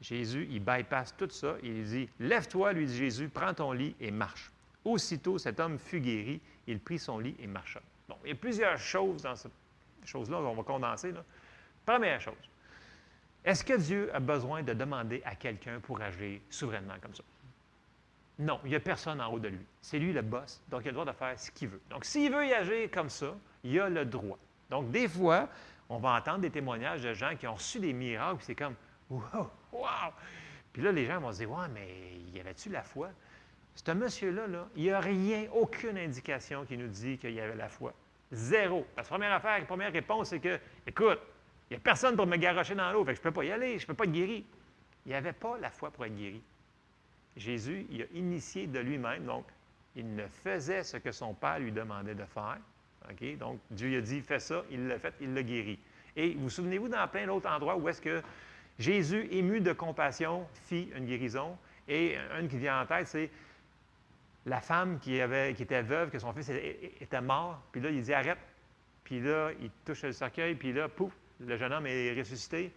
Jésus, 0.00 0.46
il 0.50 0.60
bypasse 0.60 1.14
tout 1.16 1.28
ça, 1.30 1.56
il 1.62 1.84
dit, 1.84 2.08
Lève-toi, 2.18 2.72
lui 2.72 2.86
dit 2.86 2.96
Jésus, 2.96 3.28
prends 3.28 3.52
ton 3.52 3.72
lit 3.72 3.94
et 4.00 4.10
marche. 4.10 4.50
Aussitôt, 4.84 5.36
cet 5.36 5.60
homme 5.60 5.78
fut 5.78 6.00
guéri, 6.00 6.40
il 6.66 6.80
prit 6.80 6.98
son 6.98 7.18
lit 7.18 7.36
et 7.38 7.46
marcha. 7.46 7.80
Bon, 8.08 8.16
il 8.24 8.28
y 8.30 8.32
a 8.32 8.36
plusieurs 8.36 8.78
choses 8.78 9.22
dans 9.22 9.34
cette 10.06 10.12
chose-là, 10.12 10.38
on 10.38 10.54
va 10.54 10.62
condenser. 10.62 11.12
Première 11.84 12.20
chose, 12.20 12.34
est-ce 13.44 13.64
que 13.64 13.74
Dieu 13.74 14.14
a 14.14 14.20
besoin 14.20 14.62
de 14.62 14.72
demander 14.72 15.22
à 15.24 15.34
quelqu'un 15.34 15.80
pour 15.80 16.00
agir 16.00 16.40
souverainement 16.48 16.94
comme 17.02 17.14
ça? 17.14 17.24
Non, 18.38 18.60
il 18.64 18.70
n'y 18.70 18.76
a 18.76 18.80
personne 18.80 19.20
en 19.20 19.32
haut 19.32 19.38
de 19.38 19.48
lui. 19.48 19.64
C'est 19.80 19.98
lui 19.98 20.12
le 20.12 20.22
boss, 20.22 20.62
donc 20.68 20.82
il 20.84 20.88
a 20.88 20.90
le 20.90 20.94
droit 20.94 21.04
de 21.06 21.12
faire 21.12 21.38
ce 21.38 21.50
qu'il 21.50 21.68
veut. 21.68 21.80
Donc, 21.90 22.04
s'il 22.04 22.32
veut 22.32 22.46
y 22.46 22.52
agir 22.52 22.90
comme 22.90 23.08
ça, 23.08 23.34
il 23.64 23.80
a 23.80 23.88
le 23.88 24.04
droit. 24.04 24.38
Donc, 24.70 24.90
des 24.90 25.08
fois, 25.08 25.48
on 25.88 25.98
va 25.98 26.16
entendre 26.16 26.40
des 26.40 26.50
témoignages 26.50 27.02
de 27.02 27.14
gens 27.14 27.34
qui 27.36 27.46
ont 27.46 27.54
reçu 27.54 27.80
des 27.80 27.92
miracles, 27.92 28.40
c'est 28.42 28.54
comme 28.54 28.74
Wow, 29.08 29.50
wow! 29.72 30.12
Puis 30.72 30.82
là, 30.82 30.92
les 30.92 31.06
gens 31.06 31.20
vont 31.20 31.32
se 31.32 31.38
dire 31.38 31.50
Ouais, 31.50 31.68
mais 31.72 31.88
y 32.34 32.40
avait-tu 32.40 32.68
la 32.68 32.82
foi? 32.82 33.10
Ce 33.74 33.90
monsieur-là, 33.90 34.46
là, 34.46 34.68
il 34.74 34.82
n'y 34.82 34.90
a 34.90 35.00
rien, 35.00 35.46
aucune 35.52 35.98
indication 35.98 36.64
qui 36.64 36.76
nous 36.76 36.88
dit 36.88 37.18
qu'il 37.18 37.32
y 37.32 37.40
avait 37.40 37.54
la 37.54 37.68
foi. 37.68 37.92
Zéro. 38.32 38.86
La 38.96 39.02
première 39.02 39.32
affaire, 39.32 39.58
la 39.58 39.64
première 39.64 39.92
réponse, 39.92 40.30
c'est 40.30 40.40
que, 40.40 40.58
écoute, 40.86 41.18
il 41.70 41.74
n'y 41.74 41.76
a 41.76 41.80
personne 41.80 42.16
pour 42.16 42.26
me 42.26 42.36
garrocher 42.36 42.74
dans 42.74 42.90
l'eau, 42.92 43.04
que 43.04 43.12
je 43.12 43.18
ne 43.18 43.22
peux 43.22 43.32
pas 43.32 43.44
y 43.44 43.52
aller, 43.52 43.78
je 43.78 43.84
ne 43.84 43.86
peux 43.88 43.94
pas 43.94 44.04
être 44.04 44.12
guéri. 44.12 44.44
Il 45.04 45.10
n'y 45.10 45.14
avait 45.14 45.32
pas 45.32 45.56
la 45.58 45.70
foi 45.70 45.90
pour 45.90 46.04
être 46.04 46.14
guéri. 46.14 46.42
Jésus, 47.36 47.86
il 47.90 48.02
a 48.02 48.06
initié 48.14 48.66
de 48.66 48.78
lui-même, 48.78 49.24
donc 49.24 49.46
il 49.94 50.14
ne 50.14 50.26
faisait 50.26 50.82
ce 50.82 50.96
que 50.96 51.12
son 51.12 51.34
Père 51.34 51.58
lui 51.58 51.72
demandait 51.72 52.14
de 52.14 52.24
faire. 52.24 52.58
Donc, 53.38 53.60
Dieu 53.70 53.88
lui 53.88 53.96
a 53.96 54.00
dit, 54.00 54.20
fais 54.20 54.40
ça, 54.40 54.64
il 54.70 54.88
l'a 54.88 54.98
fait, 54.98 55.14
il 55.20 55.32
l'a 55.32 55.42
guéri. 55.42 55.78
Et 56.16 56.34
vous 56.34 56.50
souvenez-vous 56.50 56.88
dans 56.88 57.06
plein 57.06 57.26
d'autres 57.26 57.48
endroits 57.48 57.76
où 57.76 57.88
est-ce 57.88 58.00
que 58.00 58.22
Jésus, 58.78 59.28
ému 59.30 59.60
de 59.60 59.72
compassion, 59.72 60.46
fit 60.54 60.90
une 60.96 61.06
guérison. 61.06 61.56
Et 61.88 62.16
une 62.40 62.48
qui 62.48 62.58
vient 62.58 62.80
en 62.80 62.86
tête, 62.86 63.06
c'est 63.06 63.30
la 64.46 64.60
femme 64.60 64.98
qui, 65.00 65.20
avait, 65.20 65.50
était 65.52 65.82
veuve, 65.82 66.10
que 66.10 66.18
son 66.18 66.32
fils 66.32 66.48
était 66.48 67.20
mort. 67.20 67.60
Puis 67.72 67.80
là, 67.80 67.90
il 67.90 68.00
dit, 68.00 68.14
arrête. 68.14 68.38
Puis 69.02 69.20
là, 69.20 69.50
il 69.60 69.70
touche 69.84 70.02
le 70.02 70.12
cercueil, 70.12 70.54
puis 70.54 70.72
là, 70.72 70.88
pouf, 70.88 71.12
le 71.40 71.56
jeune 71.56 71.72
homme 71.72 71.86
est 71.86 72.16
ressuscité. 72.16 72.72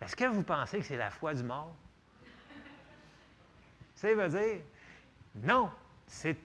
Est-ce 0.00 0.16
que 0.16 0.24
vous 0.24 0.42
pensez 0.42 0.78
que 0.78 0.84
c'est 0.84 0.96
la 0.96 1.10
foi 1.10 1.34
du 1.34 1.42
mort? 1.42 1.74
Ça 3.94 4.14
veut 4.14 4.28
dire, 4.28 4.60
non, 5.42 5.70
c'est 6.06 6.36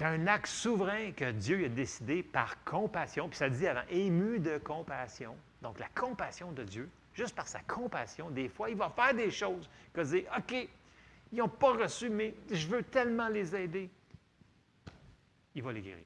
un 0.00 0.26
acte 0.26 0.48
souverain 0.48 1.12
que 1.12 1.30
Dieu 1.30 1.64
a 1.64 1.68
décidé 1.68 2.22
par 2.22 2.62
compassion, 2.64 3.28
puis 3.28 3.36
ça 3.36 3.48
dit 3.48 3.66
avant, 3.66 3.84
ému 3.88 4.40
de 4.40 4.58
compassion. 4.58 5.36
Donc 5.62 5.78
la 5.78 5.88
compassion 5.94 6.50
de 6.52 6.64
Dieu, 6.64 6.88
juste 7.14 7.36
par 7.36 7.46
sa 7.46 7.60
compassion, 7.60 8.30
des 8.30 8.48
fois, 8.48 8.70
il 8.70 8.76
va 8.76 8.90
faire 8.90 9.14
des 9.14 9.30
choses 9.30 9.70
que 9.92 10.00
dire, 10.00 10.24
OK, 10.36 10.68
ils 11.32 11.38
n'ont 11.38 11.48
pas 11.48 11.72
reçu, 11.72 12.10
mais 12.10 12.34
je 12.50 12.66
veux 12.66 12.82
tellement 12.82 13.28
les 13.28 13.54
aider. 13.54 13.90
Il 15.54 15.62
va 15.62 15.72
les 15.72 15.82
guérir. 15.82 16.04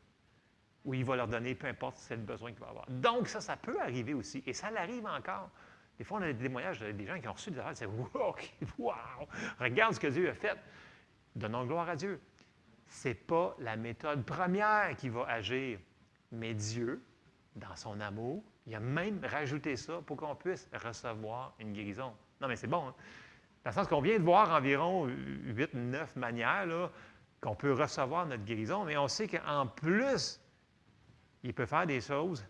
Ou 0.85 0.95
il 0.95 1.05
va 1.05 1.17
leur 1.17 1.29
donner, 1.29 1.55
peu 1.55 1.67
importe 1.67 1.97
c'est 1.97 2.17
le 2.17 2.23
besoin 2.23 2.53
qu'il 2.53 2.61
va 2.61 2.69
avoir. 2.69 2.87
Donc, 2.89 3.29
ça, 3.29 3.41
ça 3.41 3.57
peut 3.57 3.81
arriver 3.81 4.15
aussi. 4.15 4.43
Et 4.47 4.53
ça 4.53 4.71
l'arrive 4.71 5.07
encore. 5.07 5.51
Des 5.99 6.05
fois, 6.05 6.19
on 6.19 6.23
a 6.23 6.33
des 6.33 6.39
témoignages 6.39 6.79
des 6.79 7.07
gens 7.07 7.21
qui 7.21 7.29
ont 7.29 7.33
reçu 7.33 7.51
des 7.51 7.59
affaires, 7.59 7.77
c'est 7.77 7.87
wow, 7.87 8.35
wow, 8.79 8.95
regarde 9.59 9.95
ce 9.95 10.01
que 10.01 10.07
Dieu 10.07 10.31
a 10.31 10.35
fait. 10.35 10.57
Donnons 11.35 11.65
gloire 11.67 11.89
à 11.89 11.97
Dieu. 11.97 12.21
Ce 12.87 13.09
n'est 13.09 13.15
pas 13.15 13.57
la 13.59 13.77
méthode 13.77 14.25
première 14.25 14.97
qui 14.97 15.09
va 15.09 15.27
agir, 15.27 15.79
mais 16.31 16.55
Dieu, 16.55 17.03
dans 17.57 17.75
son 17.75 18.01
amour, 18.01 18.43
il 18.67 18.75
a 18.75 18.81
même 18.81 19.21
rajouté 19.25 19.77
ça 19.77 20.01
pour 20.07 20.17
qu'on 20.17 20.37
puisse 20.37 20.69
recevoir 20.73 21.55
une 21.59 21.73
guérison. 21.73 22.13
Non, 22.41 22.49
mais 22.49 22.57
c'est 22.57 22.67
bon. 22.67 22.89
Hein? 22.89 22.95
Dans 23.65 23.71
le 23.71 23.75
sens 23.75 23.89
qu'on 23.89 24.01
vient 24.01 24.19
de 24.19 24.25
voir 24.25 24.51
environ 24.51 25.07
8, 25.07 25.75
9 25.75 26.17
manières 26.17 26.91
qu'on 27.41 27.55
peut 27.55 27.73
recevoir 27.73 28.27
notre 28.27 28.45
guérison, 28.45 28.85
mais 28.85 28.97
on 28.97 29.09
sait 29.09 29.29
qu'en 29.29 29.67
plus, 29.67 30.41
il 31.43 31.55
peut 31.55 31.67
faire 31.67 31.87
des 31.87 32.01
choses 32.01 32.45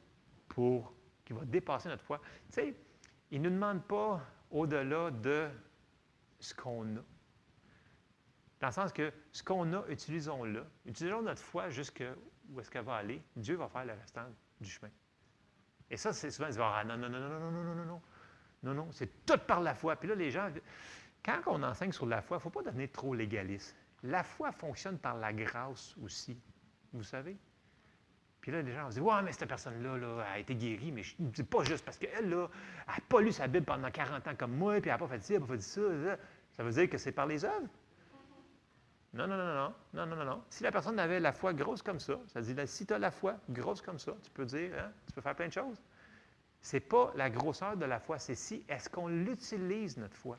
pour 0.49 0.95
qui 1.25 1.35
va 1.35 1.45
dépasser 1.45 1.89
notre 1.89 2.05
foi. 2.05 2.21
Tu 2.47 2.55
sais, 2.55 2.75
il 3.31 3.43
ne 3.43 3.49
nous 3.49 3.55
demande 3.55 3.83
pas 3.85 4.21
au-delà 4.51 5.11
de 5.11 5.49
ce 6.41 6.55
qu'on 6.55 6.85
a. 6.97 7.01
Dans 8.61 8.67
le 8.69 8.73
sens 8.73 8.93
que 8.93 9.13
ce 9.31 9.43
qu'on 9.43 9.73
a, 9.75 9.85
utilisons-le. 9.89 10.65
Utilisons 10.87 11.23
notre 11.23 11.43
foi 11.43 11.69
jusqu'où 11.69 12.59
est-ce 12.59 12.71
qu'elle 12.71 12.85
va 12.85 12.97
aller. 12.97 13.23
Dieu 13.37 13.57
va 13.57 13.69
faire 13.69 13.85
le 13.85 13.93
restant 13.93 14.27
du 14.61 14.69
chemin. 14.69 14.91
Et 15.91 15.97
ça, 15.97 16.13
c'est 16.13 16.31
souvent, 16.31 16.49
ils 16.49 16.55
vont 16.55 16.65
ah, 16.65 16.85
non, 16.85 16.97
non, 16.97 17.09
non, 17.09 17.21
non, 17.21 17.29
non, 17.29 17.51
non, 17.51 17.63
non, 17.63 17.75
non, 17.75 17.85
non. 17.85 18.03
Non, 18.63 18.75
non, 18.75 18.89
c'est 18.91 19.25
tout 19.25 19.39
par 19.47 19.61
la 19.61 19.75
foi. 19.75 19.97
Puis 19.97 20.09
là, 20.09 20.17
les 20.17 20.31
gens, 20.31 20.51
quand 21.25 21.41
on 21.47 21.63
enseigne 21.63 21.93
sur 21.93 22.07
la 22.07 22.21
foi, 22.21 22.37
il 22.37 22.41
ne 22.41 22.43
faut 22.43 22.51
pas 22.51 22.63
devenir 22.63 22.91
trop 22.91 23.15
légaliste. 23.15 23.77
La 24.03 24.23
foi 24.23 24.53
fonctionne 24.53 24.99
par 24.99 25.17
la 25.17 25.33
grâce 25.33 25.97
aussi, 26.03 26.39
vous 26.93 27.03
savez. 27.03 27.37
Puis 28.41 28.53
là, 28.53 28.63
les 28.63 28.73
gens 28.73 28.89
dire 28.89 29.05
Ouais, 29.05 29.23
mais 29.23 29.33
cette 29.33 29.49
personne-là 29.49 29.97
là, 29.99 30.25
a 30.33 30.39
été 30.39 30.55
guérie, 30.55 30.93
mais 30.93 31.03
c'est 31.35 31.49
pas 31.49 31.65
juste 31.65 31.85
parce 31.85 31.99
qu'elle, 31.99 32.31
là, 32.31 32.49
n'a 32.87 32.95
pas 33.09 33.21
lu 33.21 33.33
sa 33.33 33.47
Bible 33.49 33.67
pendant 33.67 33.91
40 33.91 34.27
ans 34.29 34.35
comme 34.37 34.57
moi, 34.57 34.81
puis 34.81 34.91
elle 34.91 34.95
n'a 34.95 34.99
pas 34.99 35.09
fait 35.09 35.23
ci, 35.23 35.35
elle 35.35 35.41
n'a 35.41 35.47
pas 35.47 35.55
fait 35.55 35.61
ça. 35.61 35.81
Ça 36.53 36.63
veut 36.63 36.71
dire 36.71 36.89
que 36.89 36.99
c'est 36.99 37.13
par 37.13 37.27
les 37.27 37.45
œuvres. 37.45 37.69
Non, 39.15 39.27
non, 39.27 39.37
non, 39.37 39.55
non, 39.55 39.75
non, 39.95 40.07
non, 40.07 40.17
non, 40.17 40.25
non. 40.25 40.45
Si 40.51 40.63
la 40.63 40.71
personne 40.71 40.99
avait 40.99 41.19
la 41.19 41.33
foi 41.33 41.55
grosse 41.55 41.83
comme 41.83 41.99
ça, 41.99 42.19
ça 42.27 42.41
dit, 42.41 42.55
si 42.67 42.87
tu 42.87 42.93
as 42.93 42.99
la 42.99 43.11
foi 43.11 43.37
grosse 43.49 43.81
comme 43.81 43.99
ça, 43.99 44.13
tu 44.23 44.31
peux 44.31 44.45
dire, 44.45 44.71
hein, 44.79 44.93
tu 45.07 45.13
peux 45.13 45.21
faire 45.21 45.35
plein 45.35 45.49
de 45.49 45.53
choses. 45.53 45.83
Ce 46.61 46.77
n'est 46.77 46.81
pas 46.81 47.13
la 47.17 47.31
grosseur 47.31 47.77
de 47.77 47.87
la 47.87 48.01
foi, 48.01 48.19
c'est 48.19 48.35
si, 48.35 48.65
est-ce 48.69 48.91
qu'on 48.91 49.09
l'utilise, 49.09 49.97
notre 49.97 50.17
foi? 50.17 50.37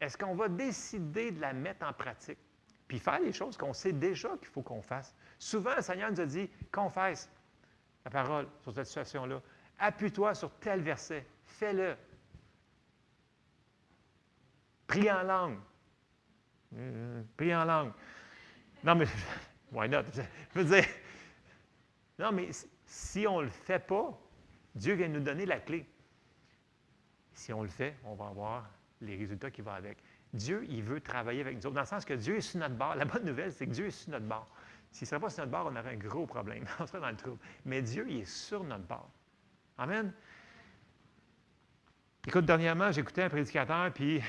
Est-ce 0.00 0.16
qu'on 0.16 0.34
va 0.34 0.48
décider 0.48 1.30
de 1.30 1.40
la 1.40 1.52
mettre 1.52 1.86
en 1.86 1.92
pratique? 1.92 2.38
Puis 2.86 2.98
faire 2.98 3.20
les 3.20 3.32
choses 3.32 3.56
qu'on 3.56 3.72
sait 3.72 3.92
déjà 3.92 4.36
qu'il 4.38 4.48
faut 4.48 4.62
qu'on 4.62 4.82
fasse. 4.82 5.14
Souvent, 5.38 5.74
le 5.74 5.82
Seigneur 5.82 6.10
nous 6.10 6.20
a 6.20 6.26
dit, 6.26 6.48
confesse 6.70 7.28
la 8.04 8.10
parole 8.10 8.46
sur 8.60 8.72
cette 8.72 8.86
situation-là. 8.86 9.40
Appuie-toi 9.78 10.34
sur 10.34 10.50
tel 10.58 10.82
verset. 10.82 11.26
Fais-le. 11.44 11.96
Prie 14.86 15.10
en 15.10 15.22
langue. 15.22 15.58
Prie 17.36 17.54
en 17.54 17.64
langue. 17.64 17.92
Non, 18.84 18.94
mais, 18.94 19.06
why 19.72 19.88
not? 19.88 20.04
Je 20.54 20.60
veux 20.60 20.64
dire, 20.64 20.86
non, 22.18 22.32
mais 22.32 22.50
si 22.86 23.26
on 23.26 23.40
ne 23.40 23.44
le 23.44 23.50
fait 23.50 23.80
pas, 23.80 24.16
Dieu 24.74 24.94
vient 24.94 25.08
nous 25.08 25.20
donner 25.20 25.46
la 25.46 25.58
clé. 25.58 25.86
Si 27.34 27.52
on 27.52 27.62
le 27.62 27.68
fait, 27.68 27.96
on 28.04 28.14
va 28.14 28.28
avoir 28.28 28.70
les 29.00 29.16
résultats 29.16 29.50
qui 29.50 29.62
vont 29.62 29.72
avec. 29.72 29.98
Dieu, 30.32 30.64
il 30.68 30.82
veut 30.82 31.00
travailler 31.00 31.40
avec 31.40 31.56
nous 31.56 31.66
autres, 31.66 31.74
dans 31.74 31.80
le 31.80 31.86
sens 31.86 32.04
que 32.04 32.14
Dieu 32.14 32.36
est 32.36 32.40
sur 32.40 32.60
notre 32.60 32.74
bord. 32.74 32.94
La 32.94 33.04
bonne 33.04 33.24
nouvelle, 33.24 33.52
c'est 33.52 33.66
que 33.66 33.72
Dieu 33.72 33.86
est 33.86 33.90
sur 33.90 34.10
notre 34.10 34.26
bord. 34.26 34.48
S'il 34.90 35.04
ne 35.04 35.08
serait 35.08 35.20
pas 35.20 35.30
sur 35.30 35.40
notre 35.40 35.52
bord, 35.52 35.70
on 35.72 35.76
aurait 35.76 35.94
un 35.94 35.98
gros 35.98 36.26
problème. 36.26 36.64
on 36.80 36.86
serait 36.86 37.00
dans 37.00 37.10
le 37.10 37.16
trouble. 37.16 37.38
Mais 37.64 37.82
Dieu, 37.82 38.06
il 38.08 38.20
est 38.20 38.24
sur 38.24 38.64
notre 38.64 38.84
bord. 38.84 39.10
Amen. 39.78 40.12
Écoute, 42.26 42.44
dernièrement, 42.44 42.90
j'écoutais 42.90 43.22
un 43.22 43.28
prédicateur, 43.28 43.92
puis 43.92 44.20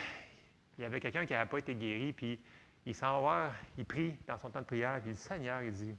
il 0.77 0.81
y 0.81 0.85
avait 0.85 0.99
quelqu'un 0.99 1.25
qui 1.25 1.33
n'avait 1.33 1.49
pas 1.49 1.57
été 1.57 1.73
guéri, 1.73 2.13
puis 2.13 2.39
il 2.85 2.93
s'en 2.93 3.21
va 3.21 3.51
il 3.77 3.85
prie 3.85 4.17
dans 4.27 4.37
son 4.37 4.49
temps 4.49 4.61
de 4.61 4.65
prière, 4.65 4.99
puis 5.01 5.11
le 5.11 5.15
Seigneur, 5.15 5.63
il 5.63 5.71
dit 5.71 5.95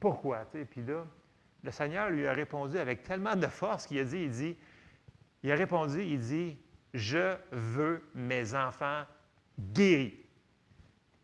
Pourquoi? 0.00 0.46
Puis 0.70 0.82
là, 0.82 1.04
le 1.62 1.70
Seigneur 1.70 2.10
lui 2.10 2.26
a 2.26 2.32
répondu 2.32 2.78
avec 2.78 3.02
tellement 3.02 3.36
de 3.36 3.46
force 3.46 3.86
qu'il 3.86 3.98
a 3.98 4.04
dit, 4.04 4.22
il 4.22 4.30
dit, 4.30 4.56
il 5.42 5.52
a 5.52 5.54
répondu, 5.54 6.02
il 6.02 6.18
dit, 6.18 6.58
je 6.94 7.36
veux 7.50 8.02
mes 8.14 8.54
enfants 8.54 9.04
guéris. 9.58 10.18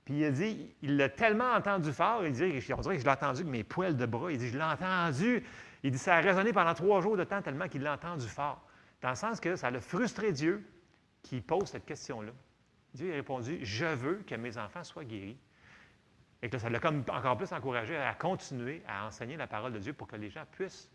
Puis 0.05 0.21
il 0.21 0.25
a 0.25 0.31
dit, 0.31 0.75
il 0.81 0.97
l'a 0.97 1.09
tellement 1.09 1.53
entendu 1.53 1.93
fort, 1.93 2.25
il 2.25 2.33
dit, 2.33 2.43
on 2.73 2.81
dirait 2.81 2.95
que 2.95 3.01
je 3.01 3.05
l'ai 3.05 3.13
entendu 3.13 3.41
avec 3.41 3.53
mes 3.53 3.65
poils 3.65 3.97
de 3.97 4.07
bras. 4.07 4.33
Il 4.33 4.39
dit, 4.39 4.49
je 4.49 4.57
l'ai 4.57 4.65
entendu. 4.65 5.45
Il 5.83 5.91
dit, 5.91 5.99
ça 5.99 6.17
a 6.17 6.21
résonné 6.21 6.53
pendant 6.53 6.73
trois 6.73 7.01
jours 7.03 7.17
de 7.17 7.25
temps 7.25 7.43
tellement 7.43 7.69
qu'il 7.69 7.83
l'a 7.83 7.93
entendu 7.93 8.27
fort. 8.27 8.67
Dans 9.03 9.11
le 9.11 9.15
sens 9.15 9.39
que 9.39 9.55
ça 9.55 9.71
l'a 9.71 9.81
frustré 9.81 10.33
Dieu 10.33 10.67
qui 11.23 11.41
pose 11.41 11.69
cette 11.69 11.85
question-là. 11.85 12.33
Dieu 12.95 13.13
a 13.13 13.17
répondu, 13.17 13.59
je 13.63 13.85
veux 13.85 14.23
que 14.27 14.35
mes 14.35 14.57
enfants 14.57 14.83
soient 14.83 15.05
guéris. 15.05 15.39
Et 16.41 16.49
que 16.49 16.57
ça 16.57 16.71
l'a 16.71 16.79
encore 16.79 17.37
plus 17.37 17.53
encouragé 17.53 17.97
à 17.97 18.15
continuer 18.15 18.83
à 18.87 19.07
enseigner 19.07 19.37
la 19.37 19.47
parole 19.47 19.73
de 19.73 19.79
Dieu 19.79 19.93
pour 19.93 20.07
que 20.07 20.17
les 20.17 20.31
gens 20.31 20.45
puissent, 20.53 20.89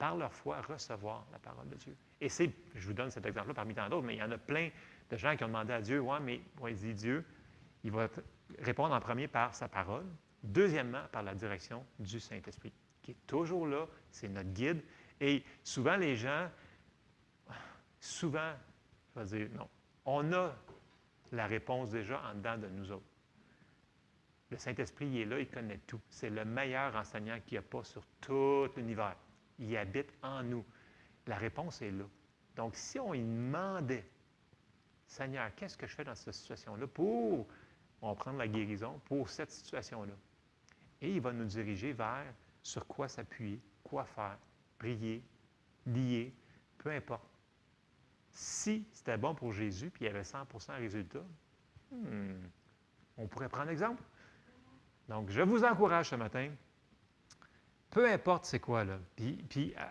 par 0.00 0.16
leur 0.16 0.32
foi, 0.32 0.62
recevoir 0.62 1.26
la 1.30 1.38
parole 1.38 1.68
de 1.68 1.74
Dieu. 1.74 1.94
Et 2.22 2.30
c'est, 2.30 2.50
je 2.74 2.86
vous 2.86 2.94
donne 2.94 3.10
cet 3.10 3.26
exemple-là 3.26 3.52
parmi 3.52 3.74
tant 3.74 3.86
d'autres, 3.90 4.06
mais 4.06 4.14
il 4.14 4.18
y 4.18 4.22
en 4.22 4.30
a 4.30 4.38
plein 4.38 4.70
de 5.10 5.16
gens 5.18 5.36
qui 5.36 5.44
ont 5.44 5.48
demandé 5.48 5.74
à 5.74 5.82
Dieu, 5.82 6.00
ouais, 6.00 6.18
mais 6.20 6.40
il 6.66 6.74
dit 6.74 6.94
Dieu, 6.94 7.24
il 7.84 7.90
va 7.90 8.08
répondre 8.60 8.94
en 8.94 9.00
premier 9.00 9.28
par 9.28 9.54
sa 9.54 9.68
parole, 9.68 10.06
deuxièmement 10.42 11.02
par 11.12 11.22
la 11.22 11.34
direction 11.34 11.84
du 11.98 12.18
Saint-Esprit, 12.18 12.72
qui 13.02 13.10
est 13.10 13.26
toujours 13.26 13.66
là, 13.66 13.86
c'est 14.10 14.28
notre 14.28 14.48
guide. 14.48 14.82
Et 15.20 15.44
souvent, 15.62 15.96
les 15.96 16.16
gens, 16.16 16.48
souvent, 18.00 18.54
je 19.14 19.20
vais 19.20 19.26
dire, 19.26 19.48
non, 19.54 19.68
on 20.06 20.32
a 20.32 20.56
la 21.32 21.46
réponse 21.46 21.90
déjà 21.90 22.22
en 22.22 22.36
dedans 22.36 22.56
de 22.56 22.68
nous 22.68 22.90
autres. 22.90 23.04
Le 24.50 24.56
Saint-Esprit, 24.56 25.08
il 25.08 25.18
est 25.18 25.24
là, 25.26 25.38
il 25.40 25.48
connaît 25.48 25.80
tout. 25.86 26.00
C'est 26.08 26.30
le 26.30 26.46
meilleur 26.46 26.96
enseignant 26.96 27.38
qu'il 27.44 27.52
n'y 27.52 27.58
a 27.58 27.68
pas 27.68 27.84
sur 27.84 28.02
tout 28.22 28.66
l'univers. 28.78 29.16
Il 29.60 29.76
habite 29.76 30.12
en 30.22 30.42
nous. 30.42 30.64
La 31.26 31.36
réponse 31.36 31.80
est 31.82 31.90
là. 31.90 32.04
Donc, 32.56 32.74
si 32.74 32.98
on 32.98 33.12
lui 33.12 33.20
demandait, 33.20 34.04
Seigneur, 35.06 35.54
qu'est-ce 35.54 35.76
que 35.76 35.86
je 35.86 35.94
fais 35.94 36.04
dans 36.04 36.14
cette 36.14 36.34
situation-là 36.34 36.86
pour, 36.86 37.46
on 38.02 38.14
prendre 38.14 38.38
la 38.38 38.48
guérison 38.48 39.00
pour 39.04 39.28
cette 39.28 39.50
situation-là? 39.50 40.14
Et 41.00 41.12
il 41.12 41.20
va 41.20 41.32
nous 41.32 41.44
diriger 41.44 41.92
vers 41.92 42.26
sur 42.62 42.86
quoi 42.86 43.08
s'appuyer, 43.08 43.60
quoi 43.82 44.04
faire, 44.04 44.38
prier, 44.78 45.22
lier, 45.86 46.34
peu 46.78 46.90
importe. 46.90 47.28
Si 48.32 48.86
c'était 48.92 49.18
bon 49.18 49.34
pour 49.34 49.52
Jésus, 49.52 49.90
puis 49.90 50.04
il 50.04 50.08
y 50.08 50.10
avait 50.10 50.22
100% 50.22 50.76
résultat, 50.76 51.24
hmm, 51.90 52.34
on 53.16 53.26
pourrait 53.26 53.48
prendre 53.48 53.70
exemple. 53.70 54.02
Donc, 55.08 55.30
je 55.30 55.42
vous 55.42 55.64
encourage 55.64 56.10
ce 56.10 56.14
matin, 56.14 56.50
peu 57.90 58.08
importe 58.08 58.44
c'est 58.44 58.60
quoi, 58.60 58.84
là, 58.84 58.98
puis, 59.16 59.74
euh, 59.76 59.82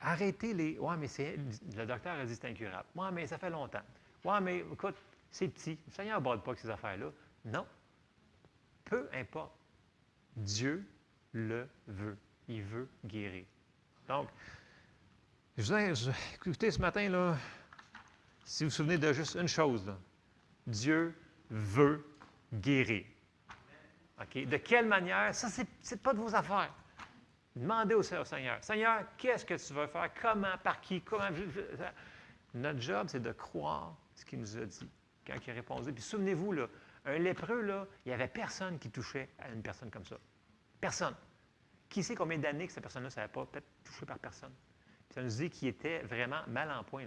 arrêtez 0.00 0.54
les. 0.54 0.78
Ouais, 0.78 0.96
mais 0.96 1.08
c'est, 1.08 1.36
le 1.76 1.86
docteur 1.86 2.18
a 2.18 2.24
dit 2.24 2.34
c'est 2.34 2.48
incurable. 2.48 2.86
Ouais, 2.94 3.10
mais 3.12 3.26
ça 3.26 3.38
fait 3.38 3.50
longtemps. 3.50 3.82
Ouais, 4.24 4.40
mais 4.40 4.58
écoute, 4.72 4.96
c'est 5.30 5.48
petit. 5.48 5.78
Le 5.86 5.92
Seigneur 5.92 6.18
ne 6.18 6.24
borde 6.24 6.42
pas 6.42 6.50
avec 6.50 6.60
ces 6.60 6.70
affaires-là. 6.70 7.10
Non. 7.44 7.66
Peu 8.84 9.08
importe. 9.14 9.52
Dieu 10.36 10.84
le 11.32 11.68
veut. 11.86 12.16
Il 12.48 12.62
veut 12.62 12.88
guérir. 13.04 13.44
Donc, 14.08 14.28
je 15.56 15.72
vous 15.72 16.10
écoutez 16.34 16.70
ce 16.70 16.80
matin, 16.80 17.08
là, 17.08 17.36
si 18.44 18.64
vous 18.64 18.70
vous 18.70 18.74
souvenez 18.74 18.98
de 18.98 19.12
juste 19.12 19.36
une 19.36 19.46
chose, 19.46 19.86
là, 19.86 19.96
Dieu 20.66 21.14
veut 21.50 22.04
guérir. 22.52 23.04
De 24.34 24.56
quelle 24.56 24.86
manière? 24.86 25.34
Ça, 25.34 25.48
ce 25.48 25.62
n'est 25.62 26.00
pas 26.00 26.12
de 26.12 26.18
vos 26.18 26.34
affaires. 26.34 26.74
Demandez 27.56 27.94
au 27.94 28.02
Seigneur. 28.02 28.62
Seigneur, 28.62 29.04
qu'est-ce 29.16 29.44
que 29.44 29.54
tu 29.54 29.72
veux 29.72 29.86
faire? 29.86 30.10
Comment? 30.20 30.56
Par 30.62 30.80
qui? 30.80 31.00
Comment? 31.02 31.28
Notre 32.54 32.80
job, 32.80 33.06
c'est 33.08 33.22
de 33.22 33.32
croire 33.32 33.96
ce 34.14 34.24
qu'il 34.24 34.40
nous 34.40 34.56
a 34.56 34.64
dit 34.64 34.88
quand 35.26 35.34
il 35.46 35.50
a 35.50 35.54
répondu. 35.54 35.92
Puis 35.92 36.02
souvenez-vous, 36.02 36.52
là, 36.52 36.66
un 37.04 37.18
lépreux, 37.18 37.62
là, 37.62 37.86
il 38.04 38.08
n'y 38.08 38.14
avait 38.14 38.28
personne 38.28 38.78
qui 38.78 38.90
touchait 38.90 39.30
à 39.38 39.50
une 39.50 39.62
personne 39.62 39.90
comme 39.90 40.04
ça. 40.04 40.16
Personne. 40.80 41.14
Qui 41.88 42.02
sait 42.02 42.14
combien 42.14 42.38
d'années 42.38 42.66
que 42.66 42.72
cette 42.72 42.82
personne-là 42.82 43.08
ne 43.08 43.12
savait 43.12 43.28
pas 43.28 43.44
peut-être 43.46 43.66
touché 43.84 44.06
par 44.06 44.18
personne? 44.18 44.52
Puis 45.08 45.14
ça 45.14 45.22
nous 45.22 45.28
dit 45.28 45.50
qu'il 45.50 45.68
était 45.68 46.00
vraiment 46.02 46.42
mal 46.46 46.70
en 46.70 46.84
point. 46.84 47.04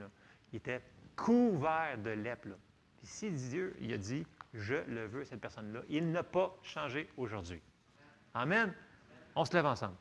Il 0.51 0.57
était 0.57 0.81
couvert 1.15 1.97
de 1.97 2.09
lèpre. 2.09 2.49
Puis 2.97 3.07
si 3.07 3.31
Dieu 3.31 3.75
il 3.79 3.93
a 3.93 3.97
dit, 3.97 4.25
je 4.53 4.75
le 4.75 5.05
veux, 5.07 5.23
cette 5.25 5.41
personne-là. 5.41 5.81
Il 5.89 6.11
n'a 6.11 6.23
pas 6.23 6.55
changé 6.63 7.09
aujourd'hui. 7.17 7.61
Amen. 8.33 8.73
On 9.35 9.45
se 9.45 9.53
lève 9.53 9.65
ensemble. 9.65 9.95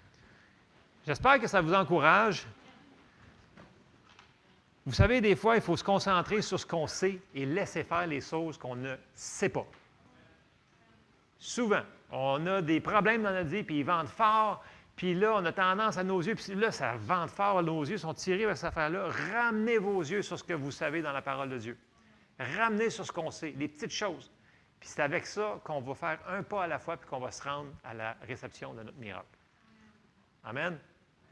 J'espère 1.06 1.40
que 1.40 1.46
ça 1.46 1.60
vous 1.60 1.74
encourage. 1.74 2.46
Vous 4.86 4.92
savez, 4.92 5.20
des 5.20 5.36
fois, 5.36 5.56
il 5.56 5.62
faut 5.62 5.76
se 5.76 5.84
concentrer 5.84 6.42
sur 6.42 6.58
ce 6.58 6.66
qu'on 6.66 6.86
sait 6.86 7.20
et 7.34 7.46
laisser 7.46 7.84
faire 7.84 8.06
les 8.06 8.20
choses 8.20 8.58
qu'on 8.58 8.76
ne 8.76 8.94
sait 9.14 9.48
pas. 9.48 9.66
Souvent, 11.38 11.82
on 12.10 12.46
a 12.46 12.62
des 12.62 12.80
problèmes 12.80 13.22
dans 13.22 13.32
notre 13.32 13.48
vie, 13.48 13.62
puis 13.62 13.80
ils 13.80 13.84
vendent 13.84 14.08
fort, 14.08 14.64
puis 14.96 15.14
là, 15.14 15.34
on 15.34 15.44
a 15.44 15.52
tendance 15.52 15.96
à 15.96 16.04
nos 16.04 16.20
yeux, 16.20 16.34
puis 16.34 16.54
là, 16.54 16.70
ça 16.70 16.96
vente 16.96 17.30
fort, 17.30 17.62
nos 17.62 17.84
yeux 17.84 17.98
sont 17.98 18.14
tirés 18.14 18.46
vers 18.46 18.56
cette 18.56 18.68
affaire-là. 18.68 19.08
Ramenez 19.32 19.78
vos 19.78 20.00
yeux 20.00 20.22
sur 20.22 20.38
ce 20.38 20.44
que 20.44 20.52
vous 20.52 20.70
savez 20.70 21.02
dans 21.02 21.12
la 21.12 21.22
parole 21.22 21.48
de 21.48 21.58
Dieu. 21.58 21.78
Ramenez 22.38 22.90
sur 22.90 23.06
ce 23.06 23.12
qu'on 23.12 23.30
sait, 23.30 23.54
les 23.56 23.68
petites 23.68 23.92
choses. 23.92 24.30
Puis 24.78 24.88
c'est 24.88 25.02
avec 25.02 25.26
ça 25.26 25.60
qu'on 25.64 25.80
va 25.80 25.94
faire 25.94 26.18
un 26.28 26.42
pas 26.42 26.64
à 26.64 26.66
la 26.66 26.78
fois, 26.78 26.96
puis 26.96 27.08
qu'on 27.08 27.20
va 27.20 27.30
se 27.30 27.42
rendre 27.42 27.70
à 27.84 27.94
la 27.94 28.16
réception 28.26 28.74
de 28.74 28.82
notre 28.82 28.98
miracle. 28.98 29.26
Amen. 30.44 30.78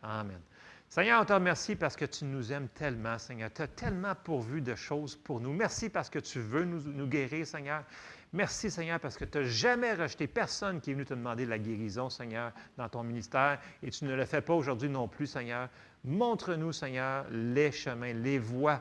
Amen. 0.02 0.40
Seigneur, 0.88 1.22
on 1.22 1.24
te 1.24 1.32
remercie 1.32 1.76
parce 1.76 1.94
que 1.94 2.04
tu 2.04 2.24
nous 2.24 2.52
aimes 2.52 2.68
tellement, 2.68 3.16
Seigneur. 3.16 3.50
Tu 3.52 3.62
as 3.62 3.68
tellement 3.68 4.14
pourvu 4.24 4.60
de 4.60 4.74
choses 4.74 5.14
pour 5.14 5.40
nous. 5.40 5.52
Merci 5.52 5.88
parce 5.88 6.10
que 6.10 6.18
tu 6.18 6.40
veux 6.40 6.64
nous, 6.64 6.80
nous 6.80 7.06
guérir, 7.06 7.46
Seigneur. 7.46 7.84
Merci, 8.32 8.70
Seigneur, 8.70 8.98
parce 9.00 9.16
que 9.16 9.24
tu 9.24 9.38
n'as 9.38 9.44
jamais 9.44 9.94
rejeté 9.94 10.26
personne 10.26 10.80
qui 10.80 10.90
est 10.90 10.94
venu 10.94 11.04
te 11.04 11.14
demander 11.14 11.44
de 11.44 11.50
la 11.50 11.58
guérison, 11.58 12.10
Seigneur, 12.10 12.52
dans 12.76 12.88
ton 12.88 13.02
ministère, 13.02 13.60
et 13.82 13.90
tu 13.90 14.04
ne 14.04 14.14
le 14.14 14.24
fais 14.24 14.40
pas 14.40 14.54
aujourd'hui 14.54 14.88
non 14.88 15.08
plus, 15.08 15.26
Seigneur. 15.26 15.68
Montre-nous, 16.04 16.72
Seigneur, 16.72 17.24
les 17.30 17.72
chemins, 17.72 18.12
les 18.12 18.38
voies, 18.38 18.80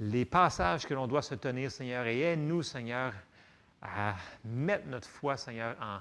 les 0.00 0.24
passages 0.24 0.86
que 0.86 0.94
l'on 0.94 1.06
doit 1.06 1.22
se 1.22 1.34
tenir, 1.34 1.70
Seigneur, 1.70 2.06
et 2.06 2.20
aide-nous, 2.20 2.62
Seigneur, 2.62 3.12
à 3.82 4.14
mettre 4.44 4.86
notre 4.88 5.08
foi, 5.08 5.36
Seigneur, 5.36 5.76
en 5.80 5.98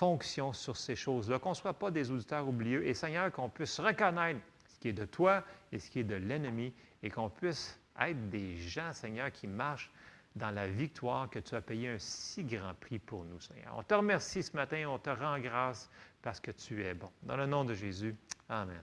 fonction 0.00 0.54
sur 0.54 0.78
ces 0.78 0.96
choses-là, 0.96 1.38
qu'on 1.38 1.50
ne 1.50 1.54
soit 1.54 1.74
pas 1.74 1.90
des 1.90 2.10
auditeurs 2.10 2.48
oublieux, 2.48 2.86
et 2.86 2.94
Seigneur, 2.94 3.30
qu'on 3.30 3.50
puisse 3.50 3.78
reconnaître 3.78 4.40
ce 4.66 4.78
qui 4.78 4.88
est 4.88 4.94
de 4.94 5.04
toi 5.04 5.44
et 5.72 5.78
ce 5.78 5.90
qui 5.90 6.00
est 6.00 6.04
de 6.04 6.14
l'ennemi, 6.14 6.72
et 7.02 7.10
qu'on 7.10 7.28
puisse 7.28 7.78
être 8.00 8.30
des 8.30 8.56
gens, 8.56 8.94
Seigneur, 8.94 9.30
qui 9.30 9.46
marchent 9.46 9.90
dans 10.36 10.52
la 10.52 10.68
victoire 10.68 11.28
que 11.28 11.38
tu 11.38 11.54
as 11.54 11.60
payé 11.60 11.90
un 11.90 11.98
si 11.98 12.44
grand 12.44 12.72
prix 12.80 12.98
pour 12.98 13.26
nous, 13.26 13.40
Seigneur. 13.40 13.74
On 13.76 13.82
te 13.82 13.92
remercie 13.92 14.42
ce 14.42 14.56
matin, 14.56 14.86
on 14.88 14.98
te 14.98 15.10
rend 15.10 15.38
grâce 15.38 15.90
parce 16.22 16.40
que 16.40 16.50
tu 16.50 16.82
es 16.82 16.94
bon. 16.94 17.10
Dans 17.22 17.36
le 17.36 17.44
nom 17.44 17.66
de 17.66 17.74
Jésus, 17.74 18.16
Amen. 18.48 18.80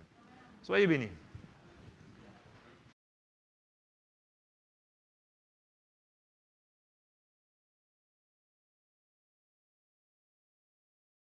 Soyez 0.62 0.86
bénis. 0.86 1.10